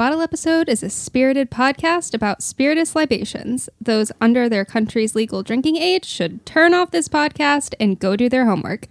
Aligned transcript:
Bottle 0.00 0.22
Episode 0.22 0.70
is 0.70 0.82
a 0.82 0.88
spirited 0.88 1.50
podcast 1.50 2.14
about 2.14 2.42
spiritus 2.42 2.96
libations. 2.96 3.68
Those 3.78 4.10
under 4.18 4.48
their 4.48 4.64
country's 4.64 5.14
legal 5.14 5.42
drinking 5.42 5.76
age 5.76 6.06
should 6.06 6.46
turn 6.46 6.72
off 6.72 6.90
this 6.90 7.06
podcast 7.06 7.74
and 7.78 7.98
go 7.98 8.16
do 8.16 8.30
their 8.30 8.46
homework. 8.46 8.86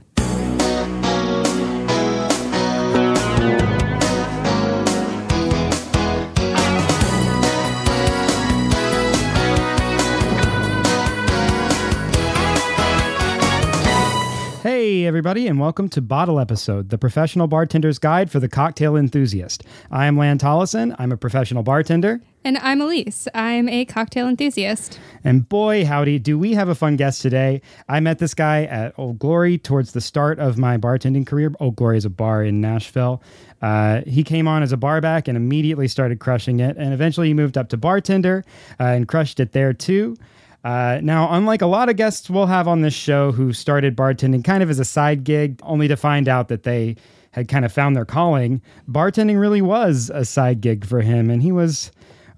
Hey, 14.62 15.06
everybody, 15.06 15.48
and 15.48 15.58
welcome 15.58 15.88
to 15.88 16.02
Bottle 16.02 16.38
Episode, 16.38 16.90
the 16.90 16.98
professional 16.98 17.48
bartender's 17.48 17.98
guide 17.98 18.30
for 18.30 18.42
the 18.42 18.50
cocktail 18.50 18.98
enthusiast. 18.98 19.64
I 19.90 20.06
am 20.06 20.18
Lan 20.18 20.38
Tollison. 20.38 20.94
I'm 21.00 21.14
a 21.14 21.18
professional 21.18 21.64
bartender. 21.64 22.20
And 22.44 22.58
I'm 22.58 22.82
Elise. 22.82 23.30
I'm 23.34 23.70
a 23.70 23.86
cocktail 23.86 24.28
enthusiast. 24.28 25.00
And 25.24 25.48
boy, 25.48 25.86
howdy, 25.86 26.20
do 26.20 26.38
we 26.38 26.56
have 26.56 26.68
a 26.68 26.76
fun 26.76 26.98
guest 26.98 27.22
today. 27.22 27.62
I 27.88 28.02
met 28.02 28.20
this 28.20 28.34
guy 28.34 28.66
at 28.66 28.94
Old 28.98 29.18
Glory 29.18 29.58
towards 29.58 29.94
the 29.94 30.02
start 30.02 30.40
of 30.40 30.58
my 30.58 30.78
bartending 30.78 31.26
career. 31.26 31.54
Old 31.62 31.78
Glory 31.78 31.98
is 31.98 32.04
a 32.04 32.10
bar 32.10 32.44
in 32.44 32.60
Nashville. 32.60 33.24
Uh, 33.62 34.02
he 34.06 34.26
came 34.26 34.46
on 34.46 34.62
as 34.62 34.74
a 34.74 34.78
barback 34.78 35.30
and 35.30 35.38
immediately 35.38 35.88
started 35.88 36.20
crushing 36.20 36.60
it. 36.60 36.76
And 36.76 36.94
eventually 36.94 37.28
he 37.30 37.34
moved 37.34 37.58
up 37.58 37.70
to 37.70 37.78
bartender 37.78 38.44
uh, 38.78 38.84
and 38.84 39.08
crushed 39.08 39.40
it 39.40 39.54
there 39.54 39.72
too. 39.72 40.18
Uh, 40.64 41.00
now, 41.02 41.30
unlike 41.32 41.62
a 41.62 41.68
lot 41.68 41.90
of 41.90 41.96
guests 41.96 42.30
we'll 42.30 42.46
have 42.48 42.68
on 42.68 42.82
this 42.82 42.94
show 42.94 43.32
who 43.32 43.54
started 43.54 43.96
bartending 43.96 44.44
kind 44.44 44.62
of 44.62 44.70
as 44.70 44.80
a 44.80 44.86
side 44.86 45.24
gig, 45.24 45.60
only 45.64 45.88
to 45.88 45.96
find 45.96 46.28
out 46.28 46.50
that 46.50 46.64
they 46.64 46.96
had 47.32 47.48
kind 47.48 47.64
of 47.64 47.72
found 47.72 47.96
their 47.96 48.06
calling, 48.06 48.62
bartending 48.90 49.40
really 49.40 49.62
was 49.62 50.12
a 50.14 50.26
side 50.26 50.62
gig 50.62 50.86
for 50.86 51.02
him, 51.02 51.30
and 51.30 51.44
he 51.44 51.52
was. 51.52 51.92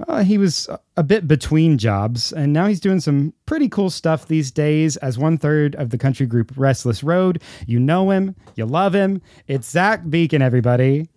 Uh, 0.07 0.23
he 0.23 0.35
was 0.39 0.67
a 0.97 1.03
bit 1.03 1.27
between 1.27 1.77
jobs, 1.77 2.33
and 2.33 2.51
now 2.51 2.65
he's 2.65 2.79
doing 2.79 2.99
some 2.99 3.31
pretty 3.45 3.69
cool 3.69 3.91
stuff 3.91 4.27
these 4.27 4.49
days 4.49 4.97
as 4.97 5.19
one 5.19 5.37
third 5.37 5.75
of 5.75 5.91
the 5.91 5.97
country 5.97 6.25
group 6.25 6.51
Restless 6.55 7.03
Road. 7.03 7.39
You 7.67 7.79
know 7.79 8.09
him, 8.09 8.35
you 8.55 8.65
love 8.65 8.95
him. 8.95 9.21
It's 9.47 9.69
Zach 9.69 10.03
Beeken, 10.05 10.41
everybody. 10.41 11.07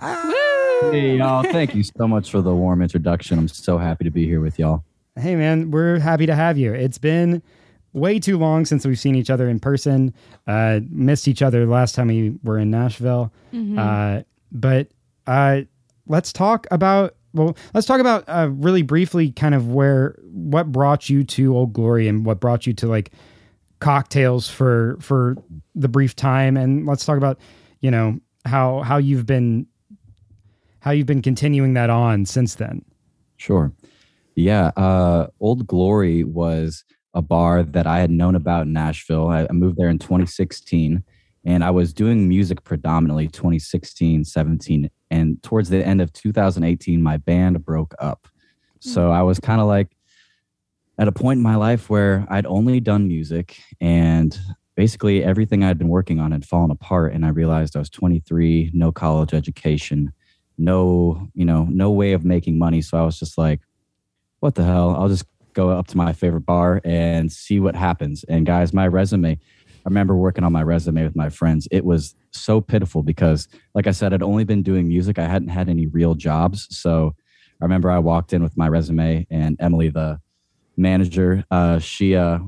Hey, 0.00 1.18
y'all. 1.18 1.44
Thank 1.44 1.76
you 1.76 1.84
so 1.84 2.08
much 2.08 2.32
for 2.32 2.40
the 2.42 2.52
warm 2.52 2.82
introduction. 2.82 3.38
I'm 3.38 3.46
so 3.46 3.78
happy 3.78 4.02
to 4.02 4.10
be 4.10 4.26
here 4.26 4.40
with 4.40 4.58
y'all. 4.58 4.82
Hey, 5.18 5.36
man, 5.36 5.70
we're 5.70 5.98
happy 5.98 6.26
to 6.26 6.34
have 6.34 6.56
you. 6.56 6.72
It's 6.72 6.98
been 6.98 7.42
way 7.92 8.18
too 8.18 8.38
long 8.38 8.64
since 8.64 8.86
we've 8.86 8.98
seen 8.98 9.14
each 9.14 9.28
other 9.30 9.48
in 9.48 9.60
person. 9.60 10.14
Uh, 10.46 10.80
missed 10.88 11.28
each 11.28 11.42
other 11.42 11.66
last 11.66 11.94
time 11.94 12.08
we 12.08 12.34
were 12.42 12.58
in 12.58 12.70
Nashville. 12.70 13.32
Uh, 13.78 14.22
but 14.50 14.88
uh, 15.26 15.60
let's 16.06 16.32
talk 16.32 16.66
about. 16.70 17.14
Well, 17.34 17.56
let's 17.72 17.86
talk 17.86 18.00
about 18.00 18.24
uh, 18.28 18.50
really 18.52 18.82
briefly, 18.82 19.32
kind 19.32 19.54
of 19.54 19.68
where 19.68 20.18
what 20.22 20.70
brought 20.70 21.08
you 21.08 21.24
to 21.24 21.56
Old 21.56 21.72
Glory 21.72 22.06
and 22.06 22.26
what 22.26 22.40
brought 22.40 22.66
you 22.66 22.74
to 22.74 22.86
like 22.86 23.10
cocktails 23.80 24.48
for 24.48 24.98
for 25.00 25.36
the 25.74 25.88
brief 25.88 26.14
time, 26.14 26.58
and 26.58 26.86
let's 26.86 27.06
talk 27.06 27.16
about 27.16 27.38
you 27.80 27.90
know 27.90 28.20
how 28.44 28.82
how 28.82 28.98
you've 28.98 29.24
been 29.24 29.66
how 30.80 30.90
you've 30.90 31.06
been 31.06 31.22
continuing 31.22 31.72
that 31.74 31.88
on 31.88 32.26
since 32.26 32.56
then. 32.56 32.84
Sure. 33.38 33.72
Yeah. 34.34 34.68
Uh, 34.76 35.26
Old 35.40 35.66
Glory 35.66 36.24
was 36.24 36.84
a 37.14 37.22
bar 37.22 37.62
that 37.62 37.86
I 37.86 38.00
had 38.00 38.10
known 38.10 38.34
about 38.34 38.66
in 38.66 38.72
Nashville. 38.72 39.28
I, 39.28 39.46
I 39.48 39.52
moved 39.52 39.76
there 39.76 39.88
in 39.88 39.98
2016 39.98 41.02
and 41.44 41.64
I 41.64 41.70
was 41.70 41.92
doing 41.92 42.28
music 42.28 42.64
predominantly 42.64 43.28
2016, 43.28 44.24
17. 44.24 44.90
And 45.10 45.42
towards 45.42 45.68
the 45.68 45.84
end 45.84 46.00
of 46.00 46.12
2018, 46.12 47.02
my 47.02 47.16
band 47.16 47.64
broke 47.64 47.94
up. 47.98 48.28
So 48.80 49.10
I 49.10 49.22
was 49.22 49.38
kind 49.38 49.60
of 49.60 49.66
like 49.66 49.96
at 50.98 51.08
a 51.08 51.12
point 51.12 51.38
in 51.38 51.42
my 51.42 51.56
life 51.56 51.90
where 51.90 52.26
I'd 52.30 52.46
only 52.46 52.80
done 52.80 53.08
music 53.08 53.60
and 53.80 54.38
basically 54.76 55.22
everything 55.22 55.62
I'd 55.62 55.78
been 55.78 55.88
working 55.88 56.20
on 56.20 56.32
had 56.32 56.44
fallen 56.44 56.70
apart. 56.70 57.12
And 57.12 57.24
I 57.24 57.28
realized 57.28 57.76
I 57.76 57.80
was 57.80 57.90
23, 57.90 58.70
no 58.72 58.92
college 58.92 59.34
education, 59.34 60.12
no, 60.58 61.28
you 61.34 61.44
know, 61.44 61.64
no 61.70 61.90
way 61.90 62.12
of 62.12 62.24
making 62.24 62.58
money. 62.58 62.82
So 62.82 62.96
I 62.98 63.02
was 63.02 63.18
just 63.18 63.36
like, 63.36 63.60
what 64.42 64.56
the 64.56 64.64
hell? 64.64 64.96
I'll 64.96 65.08
just 65.08 65.24
go 65.52 65.70
up 65.70 65.86
to 65.86 65.96
my 65.96 66.12
favorite 66.12 66.40
bar 66.40 66.80
and 66.84 67.30
see 67.30 67.60
what 67.60 67.76
happens. 67.76 68.24
And 68.24 68.44
guys, 68.44 68.72
my 68.72 68.88
resume, 68.88 69.38
I 69.38 69.88
remember 69.88 70.16
working 70.16 70.42
on 70.42 70.52
my 70.52 70.64
resume 70.64 71.04
with 71.04 71.14
my 71.14 71.28
friends. 71.28 71.68
It 71.70 71.84
was 71.84 72.16
so 72.32 72.60
pitiful 72.60 73.04
because, 73.04 73.46
like 73.76 73.86
I 73.86 73.92
said, 73.92 74.12
I'd 74.12 74.22
only 74.22 74.42
been 74.42 74.64
doing 74.64 74.88
music. 74.88 75.20
I 75.20 75.28
hadn't 75.28 75.50
had 75.50 75.68
any 75.68 75.86
real 75.86 76.16
jobs. 76.16 76.66
So 76.76 77.14
I 77.60 77.64
remember 77.64 77.88
I 77.88 78.00
walked 78.00 78.32
in 78.32 78.42
with 78.42 78.56
my 78.56 78.68
resume 78.68 79.28
and 79.30 79.56
Emily, 79.60 79.90
the 79.90 80.20
manager, 80.76 81.44
uh, 81.52 81.78
she, 81.78 82.16
uh, 82.16 82.40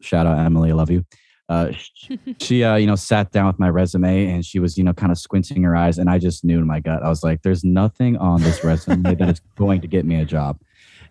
shout 0.00 0.26
out 0.26 0.38
Emily, 0.38 0.70
I 0.70 0.74
love 0.74 0.90
you. 0.90 1.04
Uh, 1.50 1.72
she, 2.40 2.64
uh, 2.64 2.76
you 2.76 2.86
know, 2.86 2.96
sat 2.96 3.30
down 3.30 3.46
with 3.46 3.58
my 3.58 3.68
resume 3.68 4.24
and 4.28 4.42
she 4.42 4.58
was, 4.58 4.78
you 4.78 4.84
know, 4.84 4.94
kind 4.94 5.12
of 5.12 5.18
squinting 5.18 5.62
her 5.64 5.76
eyes. 5.76 5.98
And 5.98 6.08
I 6.08 6.18
just 6.18 6.46
knew 6.46 6.60
in 6.60 6.66
my 6.66 6.80
gut, 6.80 7.02
I 7.02 7.10
was 7.10 7.22
like, 7.22 7.42
there's 7.42 7.62
nothing 7.62 8.16
on 8.16 8.40
this 8.40 8.64
resume 8.64 9.14
that 9.16 9.28
is 9.28 9.40
going 9.56 9.82
to 9.82 9.86
get 9.86 10.06
me 10.06 10.18
a 10.18 10.24
job. 10.24 10.58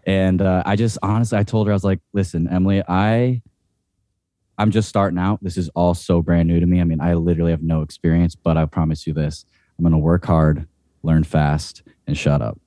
And 0.05 0.41
uh, 0.41 0.63
I 0.65 0.75
just 0.75 0.97
honestly, 1.03 1.37
I 1.37 1.43
told 1.43 1.67
her, 1.67 1.73
I 1.73 1.75
was 1.75 1.83
like, 1.83 1.99
listen, 2.13 2.47
Emily, 2.47 2.83
I, 2.87 3.41
I'm 4.57 4.71
just 4.71 4.89
starting 4.89 5.19
out. 5.19 5.39
This 5.41 5.57
is 5.57 5.69
all 5.69 5.93
so 5.93 6.21
brand 6.21 6.47
new 6.47 6.59
to 6.59 6.65
me. 6.65 6.81
I 6.81 6.83
mean, 6.83 7.01
I 7.01 7.13
literally 7.13 7.51
have 7.51 7.63
no 7.63 7.81
experience, 7.81 8.35
but 8.35 8.57
I 8.57 8.65
promise 8.65 9.05
you 9.05 9.13
this: 9.13 9.45
I'm 9.77 9.83
going 9.83 9.93
to 9.93 9.97
work 9.97 10.25
hard, 10.25 10.67
learn 11.03 11.23
fast, 11.23 11.83
and 12.07 12.17
shut 12.17 12.41
up. 12.41 12.59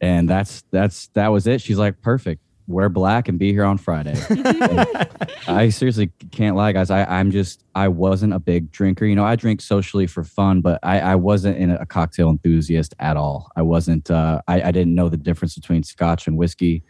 And 0.00 0.28
that's 0.28 0.64
that's 0.70 1.08
that 1.08 1.28
was 1.28 1.46
it. 1.46 1.60
She's 1.60 1.78
like, 1.78 2.00
perfect. 2.02 2.42
Wear 2.66 2.88
black 2.88 3.28
and 3.28 3.38
be 3.38 3.52
here 3.52 3.64
on 3.64 3.76
Friday. 3.76 4.14
I 5.46 5.68
seriously 5.68 6.10
can't 6.30 6.56
lie, 6.56 6.72
guys. 6.72 6.90
I, 6.90 7.04
I'm 7.04 7.30
just 7.30 7.62
I 7.74 7.88
wasn't 7.88 8.32
a 8.32 8.38
big 8.38 8.70
drinker. 8.70 9.04
You 9.04 9.14
know, 9.14 9.24
I 9.24 9.36
drink 9.36 9.60
socially 9.60 10.06
for 10.06 10.24
fun, 10.24 10.62
but 10.62 10.80
I, 10.82 11.00
I 11.00 11.14
wasn't 11.16 11.58
in 11.58 11.70
a 11.70 11.84
cocktail 11.84 12.30
enthusiast 12.30 12.94
at 13.00 13.18
all. 13.18 13.50
I 13.54 13.62
wasn't. 13.62 14.10
Uh, 14.10 14.40
I, 14.48 14.62
I 14.62 14.70
didn't 14.70 14.94
know 14.94 15.10
the 15.10 15.18
difference 15.18 15.54
between 15.54 15.82
scotch 15.82 16.26
and 16.26 16.38
whiskey. 16.38 16.82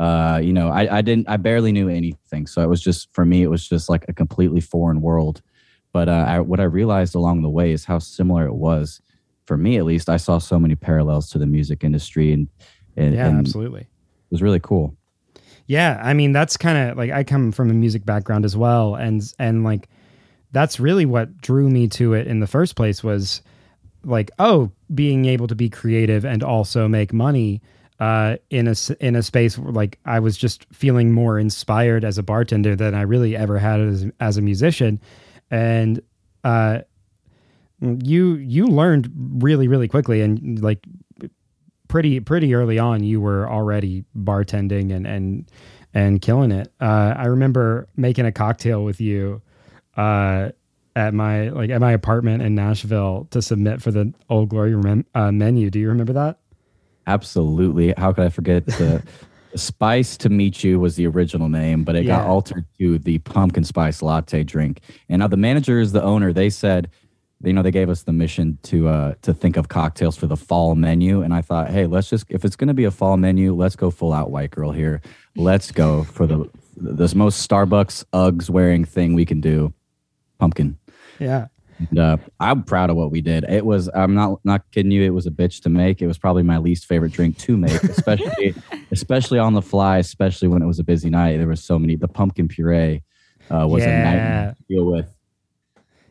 Uh, 0.00 0.40
you 0.42 0.52
know, 0.52 0.68
I, 0.68 0.98
I 0.98 1.00
didn't. 1.02 1.28
I 1.28 1.36
barely 1.36 1.70
knew 1.70 1.88
anything. 1.88 2.46
So 2.48 2.62
it 2.62 2.68
was 2.68 2.80
just 2.80 3.08
for 3.12 3.24
me. 3.24 3.42
It 3.42 3.50
was 3.50 3.68
just 3.68 3.88
like 3.88 4.04
a 4.08 4.12
completely 4.12 4.60
foreign 4.60 5.00
world. 5.00 5.42
But 5.92 6.08
uh, 6.08 6.24
I, 6.26 6.40
what 6.40 6.58
I 6.58 6.64
realized 6.64 7.14
along 7.14 7.42
the 7.42 7.50
way 7.50 7.70
is 7.72 7.84
how 7.84 7.98
similar 8.00 8.46
it 8.46 8.54
was. 8.54 9.00
For 9.46 9.56
me, 9.56 9.78
at 9.78 9.84
least, 9.84 10.08
I 10.08 10.16
saw 10.16 10.38
so 10.38 10.58
many 10.58 10.74
parallels 10.76 11.28
to 11.30 11.38
the 11.38 11.46
music 11.46 11.84
industry, 11.84 12.32
and 12.32 12.48
and, 12.96 13.14
Yeah, 13.14 13.26
and 13.26 13.36
it 13.36 13.40
absolutely. 13.40 13.88
was 14.30 14.42
really 14.42 14.60
cool. 14.60 14.96
Yeah, 15.70 16.00
I 16.02 16.14
mean 16.14 16.32
that's 16.32 16.56
kind 16.56 16.90
of 16.90 16.98
like 16.98 17.12
I 17.12 17.22
come 17.22 17.52
from 17.52 17.70
a 17.70 17.72
music 17.72 18.04
background 18.04 18.44
as 18.44 18.56
well, 18.56 18.96
and 18.96 19.22
and 19.38 19.62
like 19.62 19.88
that's 20.50 20.80
really 20.80 21.06
what 21.06 21.40
drew 21.40 21.70
me 21.70 21.86
to 21.90 22.12
it 22.14 22.26
in 22.26 22.40
the 22.40 22.48
first 22.48 22.74
place 22.74 23.04
was 23.04 23.40
like 24.02 24.32
oh 24.40 24.72
being 24.92 25.26
able 25.26 25.46
to 25.46 25.54
be 25.54 25.70
creative 25.70 26.24
and 26.24 26.42
also 26.42 26.88
make 26.88 27.12
money 27.12 27.62
uh, 28.00 28.34
in 28.50 28.66
a 28.66 28.74
in 28.98 29.14
a 29.14 29.22
space 29.22 29.56
where 29.56 29.70
like 29.72 30.00
I 30.04 30.18
was 30.18 30.36
just 30.36 30.66
feeling 30.72 31.12
more 31.12 31.38
inspired 31.38 32.04
as 32.04 32.18
a 32.18 32.24
bartender 32.24 32.74
than 32.74 32.92
I 32.96 33.02
really 33.02 33.36
ever 33.36 33.56
had 33.56 33.78
as 33.78 34.06
as 34.18 34.36
a 34.38 34.42
musician, 34.42 35.00
and 35.52 36.02
uh, 36.42 36.80
you 37.80 38.34
you 38.34 38.66
learned 38.66 39.08
really 39.40 39.68
really 39.68 39.86
quickly 39.86 40.20
and 40.20 40.60
like 40.60 40.84
pretty 41.90 42.20
pretty 42.20 42.54
early 42.54 42.78
on 42.78 43.02
you 43.02 43.20
were 43.20 43.48
already 43.50 44.04
bartending 44.16 44.94
and 44.94 45.06
and 45.06 45.50
and 45.92 46.22
killing 46.22 46.52
it 46.52 46.72
uh 46.80 47.14
i 47.16 47.26
remember 47.26 47.88
making 47.96 48.24
a 48.24 48.32
cocktail 48.32 48.84
with 48.84 49.00
you 49.00 49.42
uh 49.96 50.48
at 50.94 51.12
my 51.12 51.48
like 51.48 51.68
at 51.70 51.80
my 51.80 51.92
apartment 51.92 52.42
in 52.42 52.54
nashville 52.54 53.26
to 53.30 53.42
submit 53.42 53.82
for 53.82 53.90
the 53.90 54.12
old 54.28 54.48
glory 54.48 54.70
remem- 54.70 55.04
uh, 55.14 55.32
menu 55.32 55.68
do 55.68 55.78
you 55.78 55.88
remember 55.88 56.12
that 56.12 56.38
Absolutely. 57.06 57.92
How 57.96 58.12
could 58.12 58.24
I 58.24 58.28
forget 58.28 58.66
the 58.66 59.02
Spice 59.56 60.16
to 60.18 60.28
Meet 60.28 60.62
You 60.62 60.78
was 60.78 60.94
the 60.94 61.06
original 61.08 61.48
name, 61.48 61.82
but 61.82 61.96
it 61.96 62.04
got 62.04 62.26
altered 62.26 62.64
to 62.78 62.98
the 62.98 63.18
pumpkin 63.18 63.64
spice 63.64 64.00
latte 64.00 64.44
drink. 64.44 64.80
And 65.08 65.18
now 65.20 65.26
the 65.26 65.36
manager 65.36 65.80
is 65.80 65.90
the 65.90 66.02
owner. 66.02 66.32
They 66.32 66.50
said, 66.50 66.88
you 67.42 67.52
know, 67.52 67.62
they 67.62 67.70
gave 67.70 67.88
us 67.88 68.02
the 68.02 68.12
mission 68.12 68.58
to 68.64 68.88
uh 68.88 69.14
to 69.22 69.32
think 69.32 69.56
of 69.56 69.68
cocktails 69.68 70.16
for 70.16 70.26
the 70.26 70.36
fall 70.36 70.74
menu. 70.74 71.22
And 71.22 71.32
I 71.32 71.40
thought, 71.40 71.70
hey, 71.70 71.86
let's 71.86 72.10
just 72.10 72.26
if 72.28 72.44
it's 72.44 72.56
gonna 72.56 72.74
be 72.74 72.84
a 72.84 72.90
fall 72.90 73.16
menu, 73.16 73.54
let's 73.54 73.76
go 73.76 73.90
full 73.90 74.12
out 74.12 74.30
white 74.30 74.50
girl 74.50 74.72
here. 74.72 75.00
Let's 75.36 75.72
go 75.72 76.04
for 76.04 76.26
the 76.26 76.50
this 76.76 77.14
most 77.14 77.48
Starbucks 77.48 78.04
Uggs 78.12 78.50
wearing 78.50 78.84
thing 78.84 79.14
we 79.14 79.24
can 79.24 79.40
do. 79.40 79.72
Pumpkin. 80.38 80.78
yeah 81.18 81.46
And, 81.78 81.98
uh, 81.98 82.16
I'm 82.38 82.62
proud 82.62 82.90
of 82.90 82.96
what 82.96 83.10
we 83.10 83.20
did. 83.22 83.44
It 83.44 83.64
was 83.64 83.88
I'm 83.94 84.14
not 84.14 84.40
not 84.44 84.70
kidding 84.70 84.92
you. 84.92 85.02
It 85.02 85.10
was 85.10 85.26
a 85.26 85.30
bitch 85.30 85.62
to 85.62 85.70
make. 85.70 86.02
It 86.02 86.06
was 86.06 86.18
probably 86.18 86.42
my 86.42 86.58
least 86.58 86.84
favorite 86.84 87.12
drink 87.12 87.38
to 87.38 87.56
make, 87.56 87.82
especially 87.84 88.54
especially 88.90 89.38
on 89.38 89.54
the 89.54 89.62
fly, 89.62 89.98
especially 89.98 90.48
when 90.48 90.60
it 90.60 90.66
was 90.66 90.78
a 90.78 90.84
busy 90.84 91.08
night. 91.08 91.38
There 91.38 91.48
was 91.48 91.64
so 91.64 91.78
many. 91.78 91.96
The 91.96 92.08
pumpkin 92.08 92.48
puree 92.48 93.02
uh, 93.50 93.66
was 93.66 93.82
a 93.84 93.86
nightmare 93.86 94.54
to 94.58 94.74
deal 94.74 94.84
with. 94.84 95.10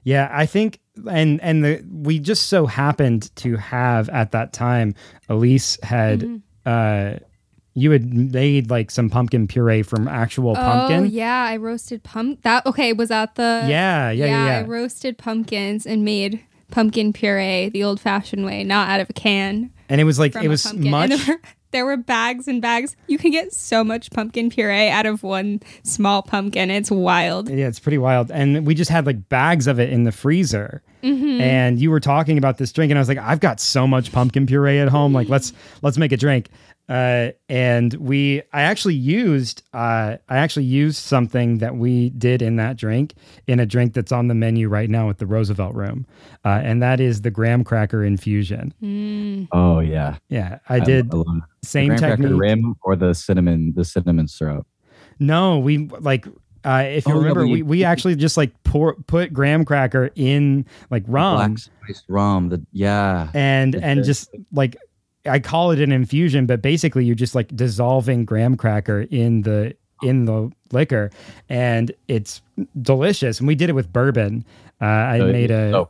Yeah, 0.10 0.30
I 0.32 0.46
think 0.46 0.80
and 1.10 1.40
and 1.42 1.64
the 1.64 1.84
we 1.92 2.20
just 2.20 2.48
so 2.48 2.66
happened 2.66 3.34
to 3.38 3.56
have 3.58 4.10
at 4.10 4.32
that 4.32 4.54
time 4.54 4.96
Elise 5.30 5.78
had 5.84 6.20
Mm-hmm. 6.22 6.38
uh 6.66 7.20
you 7.76 7.92
had 7.92 8.14
made 8.14 8.70
like 8.70 8.92
some 8.92 9.10
pumpkin 9.10 9.48
puree 9.48 9.84
from 9.84 10.08
actual 10.08 10.52
Oh 10.52 10.56
pumpkin. 10.56 11.06
yeah, 11.12 11.46
I 11.46 11.56
roasted 11.58 12.04
pump. 12.04 12.42
That 12.42 12.66
okay? 12.66 12.92
Was 12.94 13.10
that 13.10 13.36
the? 13.36 13.64
Yeah, 13.68 14.10
yeah, 14.12 14.26
yeah, 14.26 14.46
yeah. 14.48 14.58
I 14.60 14.64
roasted 14.64 15.18
pumpkins 15.18 15.86
and 15.86 16.04
made 16.04 16.42
pumpkin 16.72 17.14
puree 17.14 17.70
the 17.70 17.84
old-fashioned 17.84 18.44
way, 18.46 18.64
not 18.64 18.90
out 18.90 19.00
of 19.00 19.10
a 19.10 19.14
can. 19.14 19.72
And 19.88 20.02
it 20.02 20.04
was 20.04 20.20
like 20.20 20.36
it 20.36 20.50
was 20.50 20.64
pumpkin. 20.64 20.92
much 21.00 21.30
there, 21.72 21.86
were, 21.86 21.98
bags 21.98 22.48
and 22.48 22.62
bags. 22.62 22.96
You 23.08 23.18
can 23.18 23.32
get 23.32 23.54
so 23.54 23.84
much 23.84 24.12
pumpkin 24.12 24.50
puree 24.50 24.90
out 24.90 25.06
of 25.06 25.24
one 25.24 25.62
small 25.84 26.22
pumpkin. 26.22 26.72
It's 26.72 26.92
wild. 26.92 27.50
Yeah, 27.50 27.68
it's 27.68 27.80
pretty 27.80 27.98
wild. 27.98 28.32
And 28.32 28.66
we 28.66 28.76
just 28.76 28.92
had 28.92 29.06
like 29.06 29.30
bags 29.30 29.68
of 29.68 29.80
it 29.80 29.92
in 29.92 30.04
the 30.04 30.12
freezer. 30.12 30.82
Mm-hmm. 31.04 31.42
And 31.42 31.80
you 31.80 31.92
were 31.92 32.00
talking 32.00 32.38
about 32.38 32.58
this 32.58 32.74
drink, 32.74 32.92
and 32.92 32.98
I 32.98 33.02
was 33.02 33.08
like, 33.08 33.18
I've 33.18 33.40
got 33.40 33.62
so 33.62 33.88
much 33.88 34.12
pumpkin 34.12 34.46
puree 34.46 34.80
at 34.80 34.90
home. 34.90 35.14
Like, 35.14 35.30
let's 35.30 35.54
let's 35.82 35.98
make 35.98 36.12
a 36.12 36.18
drink. 36.18 36.50
Uh, 36.90 37.30
and 37.50 37.94
we, 37.94 38.42
I 38.52 38.64
actually 38.64 38.96
used, 38.96 39.62
uh, 39.76 40.18
I 40.28 40.38
actually 40.38 40.66
used 40.66 40.98
something 40.98 41.60
that 41.60 41.76
we 41.76 42.10
did 42.10 42.42
in 42.42 42.56
that 42.56 42.78
drink 42.78 43.14
in 43.46 43.60
a 43.60 43.66
drink 43.68 43.94
that's 43.94 44.12
on 44.12 44.28
the 44.28 44.34
menu 44.34 44.68
right 44.68 44.90
now 44.90 45.10
at 45.12 45.20
the 45.20 45.28
Roosevelt 45.28 45.76
Room, 45.76 46.08
uh, 46.44 46.60
and 46.64 46.82
that 46.82 47.00
is 47.00 47.22
the 47.22 47.30
graham 47.30 47.64
cracker 47.64 48.04
infusion. 48.04 48.74
Oh 49.52 49.80
yeah, 49.82 50.18
Yeah, 50.30 50.60
I 50.68 50.80
did 50.80 51.14
I 51.14 51.18
love 51.18 51.28
same 51.64 51.90
the 51.90 51.96
graham 51.98 52.00
cracker 52.18 52.24
technique. 52.24 52.42
rim 52.42 52.76
or 52.84 52.96
the 52.96 53.14
cinnamon, 53.14 53.74
the 53.76 53.86
cinnamon 53.86 54.28
syrup. 54.28 54.66
No, 55.20 55.60
we 55.60 55.88
like 56.00 56.26
uh, 56.66 56.84
if 56.88 57.06
you 57.06 57.14
Oh, 57.14 57.16
yeah, 57.16 57.22
remember, 57.22 57.46
we- 57.46 57.52
we, 57.54 57.62
we 57.62 57.84
actually 57.84 58.16
just 58.16 58.36
like 58.36 58.52
pour 58.64 58.96
put 58.96 59.32
graham 59.32 59.64
cracker 59.64 60.10
in 60.16 60.66
like 60.90 61.04
rum 61.08 61.36
Black 61.38 61.58
spiced 61.60 62.06
rum. 62.10 62.50
The 62.50 62.66
yeah. 62.74 63.30
and 63.34 63.76
It's 63.76 63.84
and 63.84 64.00
good. 64.00 64.06
just 64.06 64.30
like 64.52 64.76
I 65.26 65.40
call 65.40 65.72
it 65.72 65.80
an 65.80 65.92
infusion, 65.92 66.46
but 66.46 66.62
basically 66.62 67.06
you're 67.06 67.16
just 67.16 67.36
like 67.36 67.56
dissolving 67.56 68.26
graham 68.26 68.56
cracker 68.56 69.02
in 69.10 69.42
the 69.42 69.76
in 70.02 70.26
the 70.26 70.52
liquor, 70.72 71.12
and 71.50 71.92
it's 72.08 72.42
delicious. 72.82 73.40
And 73.40 73.48
we 73.48 73.56
did 73.56 73.70
it 73.70 73.74
with 73.74 73.92
bourbon. 73.92 74.46
Uh, 74.82 74.86
I 74.86 75.20
made 75.20 75.52
a 75.52 75.72
so 75.72 75.90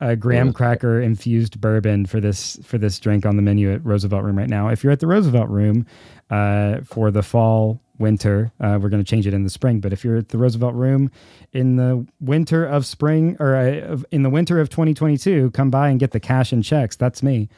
a 0.00 0.14
graham 0.14 0.52
cracker 0.52 1.00
infused 1.00 1.60
bourbon 1.60 2.06
for 2.06 2.20
this 2.20 2.58
for 2.62 2.78
this 2.78 2.98
drink 3.00 3.26
on 3.26 3.36
the 3.36 3.42
menu 3.42 3.72
at 3.72 3.84
Roosevelt 3.84 4.22
Room 4.22 4.38
right 4.38 4.48
now. 4.48 4.68
If 4.68 4.84
you're 4.84 4.92
at 4.92 5.00
the 5.00 5.08
Roosevelt 5.08 5.48
Room 5.48 5.86
uh, 6.30 6.80
for 6.84 7.10
the 7.10 7.22
fall 7.22 7.80
winter, 7.98 8.52
uh, 8.60 8.78
we're 8.80 8.90
going 8.90 9.02
to 9.02 9.08
change 9.08 9.26
it 9.26 9.34
in 9.34 9.42
the 9.42 9.50
spring. 9.50 9.80
But 9.80 9.92
if 9.92 10.04
you're 10.04 10.18
at 10.18 10.28
the 10.28 10.38
Roosevelt 10.38 10.74
Room 10.74 11.10
in 11.52 11.76
the 11.76 12.06
winter 12.20 12.64
of 12.64 12.86
spring 12.86 13.36
or 13.40 13.56
uh, 13.56 13.98
in 14.12 14.22
the 14.22 14.30
winter 14.30 14.60
of 14.60 14.68
2022, 14.68 15.50
come 15.50 15.70
by 15.70 15.88
and 15.88 15.98
get 15.98 16.12
the 16.12 16.20
cash 16.20 16.52
and 16.52 16.62
checks. 16.62 16.94
That's 16.94 17.20
me. 17.22 17.48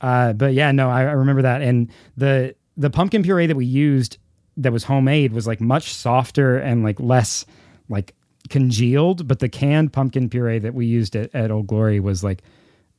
Uh, 0.00 0.32
but 0.32 0.54
yeah, 0.54 0.70
no, 0.72 0.90
I, 0.90 1.00
I 1.00 1.12
remember 1.12 1.42
that, 1.42 1.62
and 1.62 1.90
the 2.16 2.54
the 2.76 2.90
pumpkin 2.90 3.22
puree 3.22 3.46
that 3.46 3.56
we 3.56 3.66
used 3.66 4.18
that 4.56 4.72
was 4.72 4.84
homemade 4.84 5.32
was 5.32 5.46
like 5.46 5.60
much 5.60 5.92
softer 5.92 6.58
and 6.58 6.82
like 6.84 7.00
less 7.00 7.44
like 7.88 8.14
congealed, 8.48 9.26
but 9.26 9.40
the 9.40 9.48
canned 9.48 9.92
pumpkin 9.92 10.28
puree 10.28 10.58
that 10.58 10.74
we 10.74 10.86
used 10.86 11.16
at, 11.16 11.34
at 11.34 11.50
Old 11.50 11.66
Glory 11.66 12.00
was 12.00 12.24
like 12.24 12.42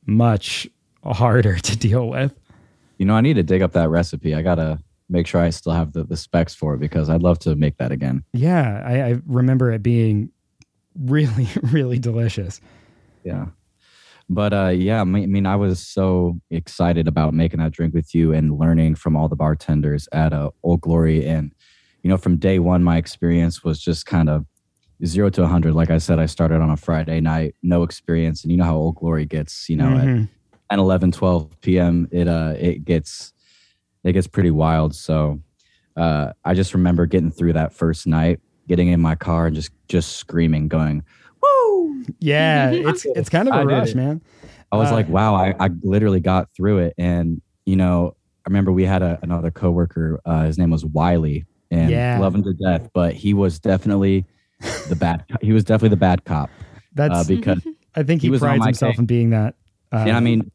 much 0.06 0.68
harder 1.04 1.56
to 1.58 1.76
deal 1.76 2.08
with. 2.08 2.34
You 2.98 3.06
know, 3.06 3.14
I 3.14 3.20
need 3.20 3.34
to 3.34 3.42
dig 3.42 3.62
up 3.62 3.72
that 3.72 3.88
recipe. 3.88 4.34
I 4.34 4.42
gotta 4.42 4.78
make 5.08 5.26
sure 5.26 5.40
I 5.40 5.50
still 5.50 5.72
have 5.72 5.92
the, 5.92 6.04
the 6.04 6.16
specs 6.16 6.54
for 6.54 6.74
it 6.74 6.78
because 6.78 7.10
I'd 7.10 7.22
love 7.22 7.38
to 7.40 7.56
make 7.56 7.78
that 7.78 7.92
again. 7.92 8.24
Yeah, 8.32 8.82
I, 8.84 9.02
I 9.02 9.20
remember 9.26 9.72
it 9.72 9.82
being 9.82 10.30
really, 10.98 11.48
really 11.62 11.98
delicious. 11.98 12.60
Yeah. 13.24 13.46
But 14.32 14.52
uh, 14.52 14.68
yeah, 14.68 15.00
I 15.00 15.04
mean, 15.04 15.44
I 15.44 15.56
was 15.56 15.84
so 15.84 16.38
excited 16.50 17.08
about 17.08 17.34
making 17.34 17.58
that 17.58 17.72
drink 17.72 17.92
with 17.92 18.14
you 18.14 18.32
and 18.32 18.56
learning 18.56 18.94
from 18.94 19.16
all 19.16 19.28
the 19.28 19.34
bartenders 19.34 20.08
at 20.12 20.32
uh, 20.32 20.50
Old 20.62 20.80
Glory. 20.82 21.26
And, 21.26 21.52
you 22.04 22.08
know, 22.10 22.16
from 22.16 22.36
day 22.36 22.60
one, 22.60 22.84
my 22.84 22.96
experience 22.96 23.64
was 23.64 23.80
just 23.80 24.06
kind 24.06 24.30
of 24.30 24.46
zero 25.04 25.30
to 25.30 25.40
100. 25.40 25.74
Like 25.74 25.90
I 25.90 25.98
said, 25.98 26.20
I 26.20 26.26
started 26.26 26.60
on 26.60 26.70
a 26.70 26.76
Friday 26.76 27.20
night, 27.20 27.56
no 27.64 27.82
experience. 27.82 28.44
And 28.44 28.52
you 28.52 28.56
know 28.56 28.64
how 28.64 28.76
Old 28.76 28.94
Glory 28.94 29.26
gets, 29.26 29.68
you 29.68 29.76
know, 29.76 29.96
at 29.96 30.04
Mhm. 30.06 30.28
10 30.70 30.78
11 30.78 31.10
12 31.10 31.60
p.m 31.62 32.06
it 32.12 32.28
uh 32.28 32.54
it 32.56 32.84
gets 32.84 33.32
it 34.04 34.12
gets 34.12 34.28
pretty 34.28 34.52
wild 34.52 34.94
so 34.94 35.40
uh 35.96 36.32
i 36.44 36.54
just 36.54 36.74
remember 36.74 37.06
getting 37.06 37.32
through 37.32 37.52
that 37.52 37.72
first 37.72 38.06
night 38.06 38.38
getting 38.68 38.86
in 38.86 39.00
my 39.00 39.16
car 39.16 39.46
and 39.48 39.56
just 39.56 39.72
just 39.88 40.16
screaming 40.18 40.68
going 40.68 41.02
Yeah, 42.18 42.70
it's 42.74 43.04
it's 43.06 43.28
kind 43.28 43.48
of 43.48 43.54
I 43.54 43.62
a 43.62 43.66
did 43.66 43.70
rush, 43.70 43.94
man. 43.94 44.22
i 44.72 44.76
was 44.76 44.90
Uh, 44.90 44.94
like 44.94 45.08
wow 45.08 45.34
I, 45.34 45.54
I 45.58 45.70
literally 45.82 46.20
got 46.20 46.48
through 46.56 46.78
it 46.78 46.94
and 46.98 47.40
you 47.66 47.76
know 47.76 48.16
i 48.46 48.48
remember 48.48 48.72
we 48.72 48.84
had 48.84 49.02
a, 49.02 49.18
another 49.22 49.50
coworker 49.50 50.20
uh 50.24 50.44
his 50.44 50.58
name 50.58 50.70
was 50.70 50.84
wiley 50.84 51.44
and 51.70 51.90
Yeah. 51.90 52.18
love 52.20 52.34
him 52.34 52.42
to 52.44 52.52
death 52.54 52.88
but 52.94 53.14
he 53.14 53.34
was 53.34 53.58
definitely 53.58 54.24
the 54.88 54.96
bad 54.96 55.24
he 55.40 55.52
was 55.52 55.64
definitely 55.64 55.88
the 55.90 55.96
bad 55.96 56.24
cop 56.24 56.50
That's 56.94 57.14
uh, 57.14 57.24
because 57.24 57.60
I 57.94 58.02
think 58.02 58.22
he, 58.22 58.28
he 58.28 58.30
was 58.30 58.40
prides 58.40 58.64
himself 58.64 58.98
in 58.98 59.06
being 59.06 59.30
that. 59.30 59.54
Uh, 59.92 59.96
and 60.06 60.16
I 60.16 60.20
mean, 60.20 60.50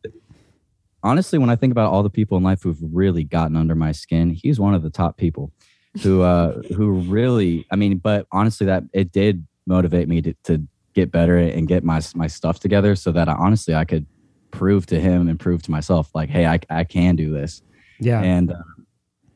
honestly, 1.04 1.38
when 1.40 1.50
I 1.50 1.56
think 1.56 1.72
about 1.72 1.92
all 1.92 2.04
the 2.04 2.10
people 2.10 2.38
in 2.38 2.44
life 2.44 2.64
who've 2.64 2.80
really 2.82 3.24
gotten 3.24 3.56
under 3.56 3.76
my 3.76 3.92
skin, 3.92 4.30
he's 4.30 4.60
one 4.60 4.74
of 4.74 4.84
the 4.84 4.90
top 4.90 5.18
people 5.18 5.52
who 6.04 6.22
uh 6.22 6.62
who 6.76 6.90
really 6.92 7.66
I 7.72 7.76
mean, 7.76 7.98
but 7.98 8.28
honestly 8.32 8.66
that 8.68 8.84
it 8.94 9.12
did 9.12 9.46
motivate 9.68 10.08
me 10.08 10.22
to, 10.22 10.34
to 10.46 10.64
get 10.96 11.12
better 11.12 11.38
and 11.38 11.68
get 11.68 11.84
my 11.84 12.02
my 12.16 12.26
stuff 12.26 12.60
together 12.60 12.96
so 12.96 13.12
that 13.12 13.30
I, 13.30 13.34
honestly 13.34 13.76
I 13.76 13.86
could 13.86 14.08
prove 14.52 14.86
to 14.88 15.00
him 15.00 15.28
and 15.28 15.40
prove 15.40 15.62
to 15.64 15.72
myself 15.72 16.10
like, 16.16 16.30
hey, 16.30 16.48
I 16.48 16.60
I 16.70 16.86
can 16.86 17.16
do 17.16 17.32
this. 17.32 17.62
yeah, 18.00 18.22
And 18.22 18.52
uh, 18.52 18.56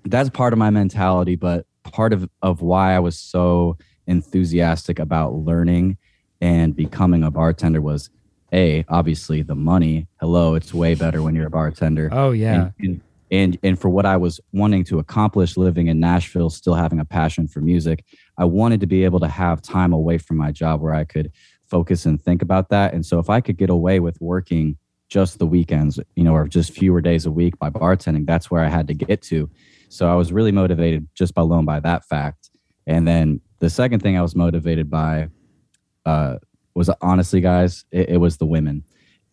that's 0.05 0.29
part 0.29 0.53
of 0.53 0.59
my 0.59 0.69
mentality, 0.69 1.35
but 1.35 1.67
part 1.83 2.13
of 2.13 2.27
of 2.41 2.61
why 2.61 2.95
I 2.95 2.99
was 2.99 3.19
so 3.19 3.77
enthusiastic 4.07 4.97
about 4.97 5.35
learning 5.35 5.97
and 6.41 6.75
becoming 6.75 7.23
a 7.23 7.29
bartender 7.29 7.81
was 7.81 8.09
a 8.51 8.85
obviously 8.87 9.43
the 9.43 9.55
money. 9.55 10.07
Hello 10.19 10.55
it's 10.55 10.73
way 10.73 10.95
better 10.95 11.21
when 11.21 11.35
you're 11.35 11.47
a 11.47 11.51
bartender. 11.51 12.09
Oh 12.11 12.31
yeah, 12.31 12.53
and, 12.53 12.73
and 12.79 13.01
and 13.31 13.57
and 13.61 13.79
for 13.79 13.89
what 13.89 14.05
I 14.05 14.17
was 14.17 14.39
wanting 14.53 14.83
to 14.85 14.99
accomplish 14.99 15.57
living 15.57 15.87
in 15.87 15.99
Nashville, 15.99 16.49
still 16.49 16.73
having 16.73 16.99
a 16.99 17.05
passion 17.05 17.47
for 17.47 17.61
music, 17.61 18.03
I 18.37 18.45
wanted 18.45 18.79
to 18.79 18.87
be 18.87 19.03
able 19.03 19.19
to 19.19 19.27
have 19.27 19.61
time 19.61 19.93
away 19.93 20.17
from 20.17 20.37
my 20.37 20.51
job 20.51 20.81
where 20.81 20.93
I 20.93 21.03
could 21.03 21.31
focus 21.69 22.05
and 22.05 22.21
think 22.21 22.41
about 22.41 22.69
that. 22.69 22.93
And 22.93 23.05
so 23.05 23.19
if 23.19 23.29
I 23.29 23.41
could 23.41 23.57
get 23.57 23.69
away 23.69 23.99
with 23.99 24.19
working 24.19 24.77
just 25.09 25.39
the 25.39 25.45
weekends, 25.45 25.99
you 26.15 26.23
know, 26.23 26.33
or 26.33 26.47
just 26.47 26.71
fewer 26.71 27.01
days 27.01 27.25
a 27.25 27.31
week 27.31 27.57
by 27.59 27.69
bartending, 27.69 28.25
that's 28.25 28.51
where 28.51 28.63
I 28.63 28.69
had 28.69 28.87
to 28.87 28.93
get 28.93 29.21
to. 29.23 29.49
So 29.89 30.09
I 30.09 30.15
was 30.15 30.31
really 30.31 30.51
motivated 30.51 31.07
just 31.15 31.33
by 31.33 31.41
alone 31.41 31.65
by 31.65 31.79
that 31.79 32.05
fact. 32.05 32.51
And 32.85 33.07
then 33.07 33.41
the 33.59 33.69
second 33.69 34.01
thing 34.01 34.17
I 34.17 34.21
was 34.21 34.35
motivated 34.35 34.89
by 34.89 35.29
uh, 36.05 36.37
was 36.75 36.89
honestly, 37.01 37.41
guys, 37.41 37.85
it, 37.91 38.09
it 38.09 38.17
was 38.17 38.37
the 38.37 38.45
women. 38.45 38.83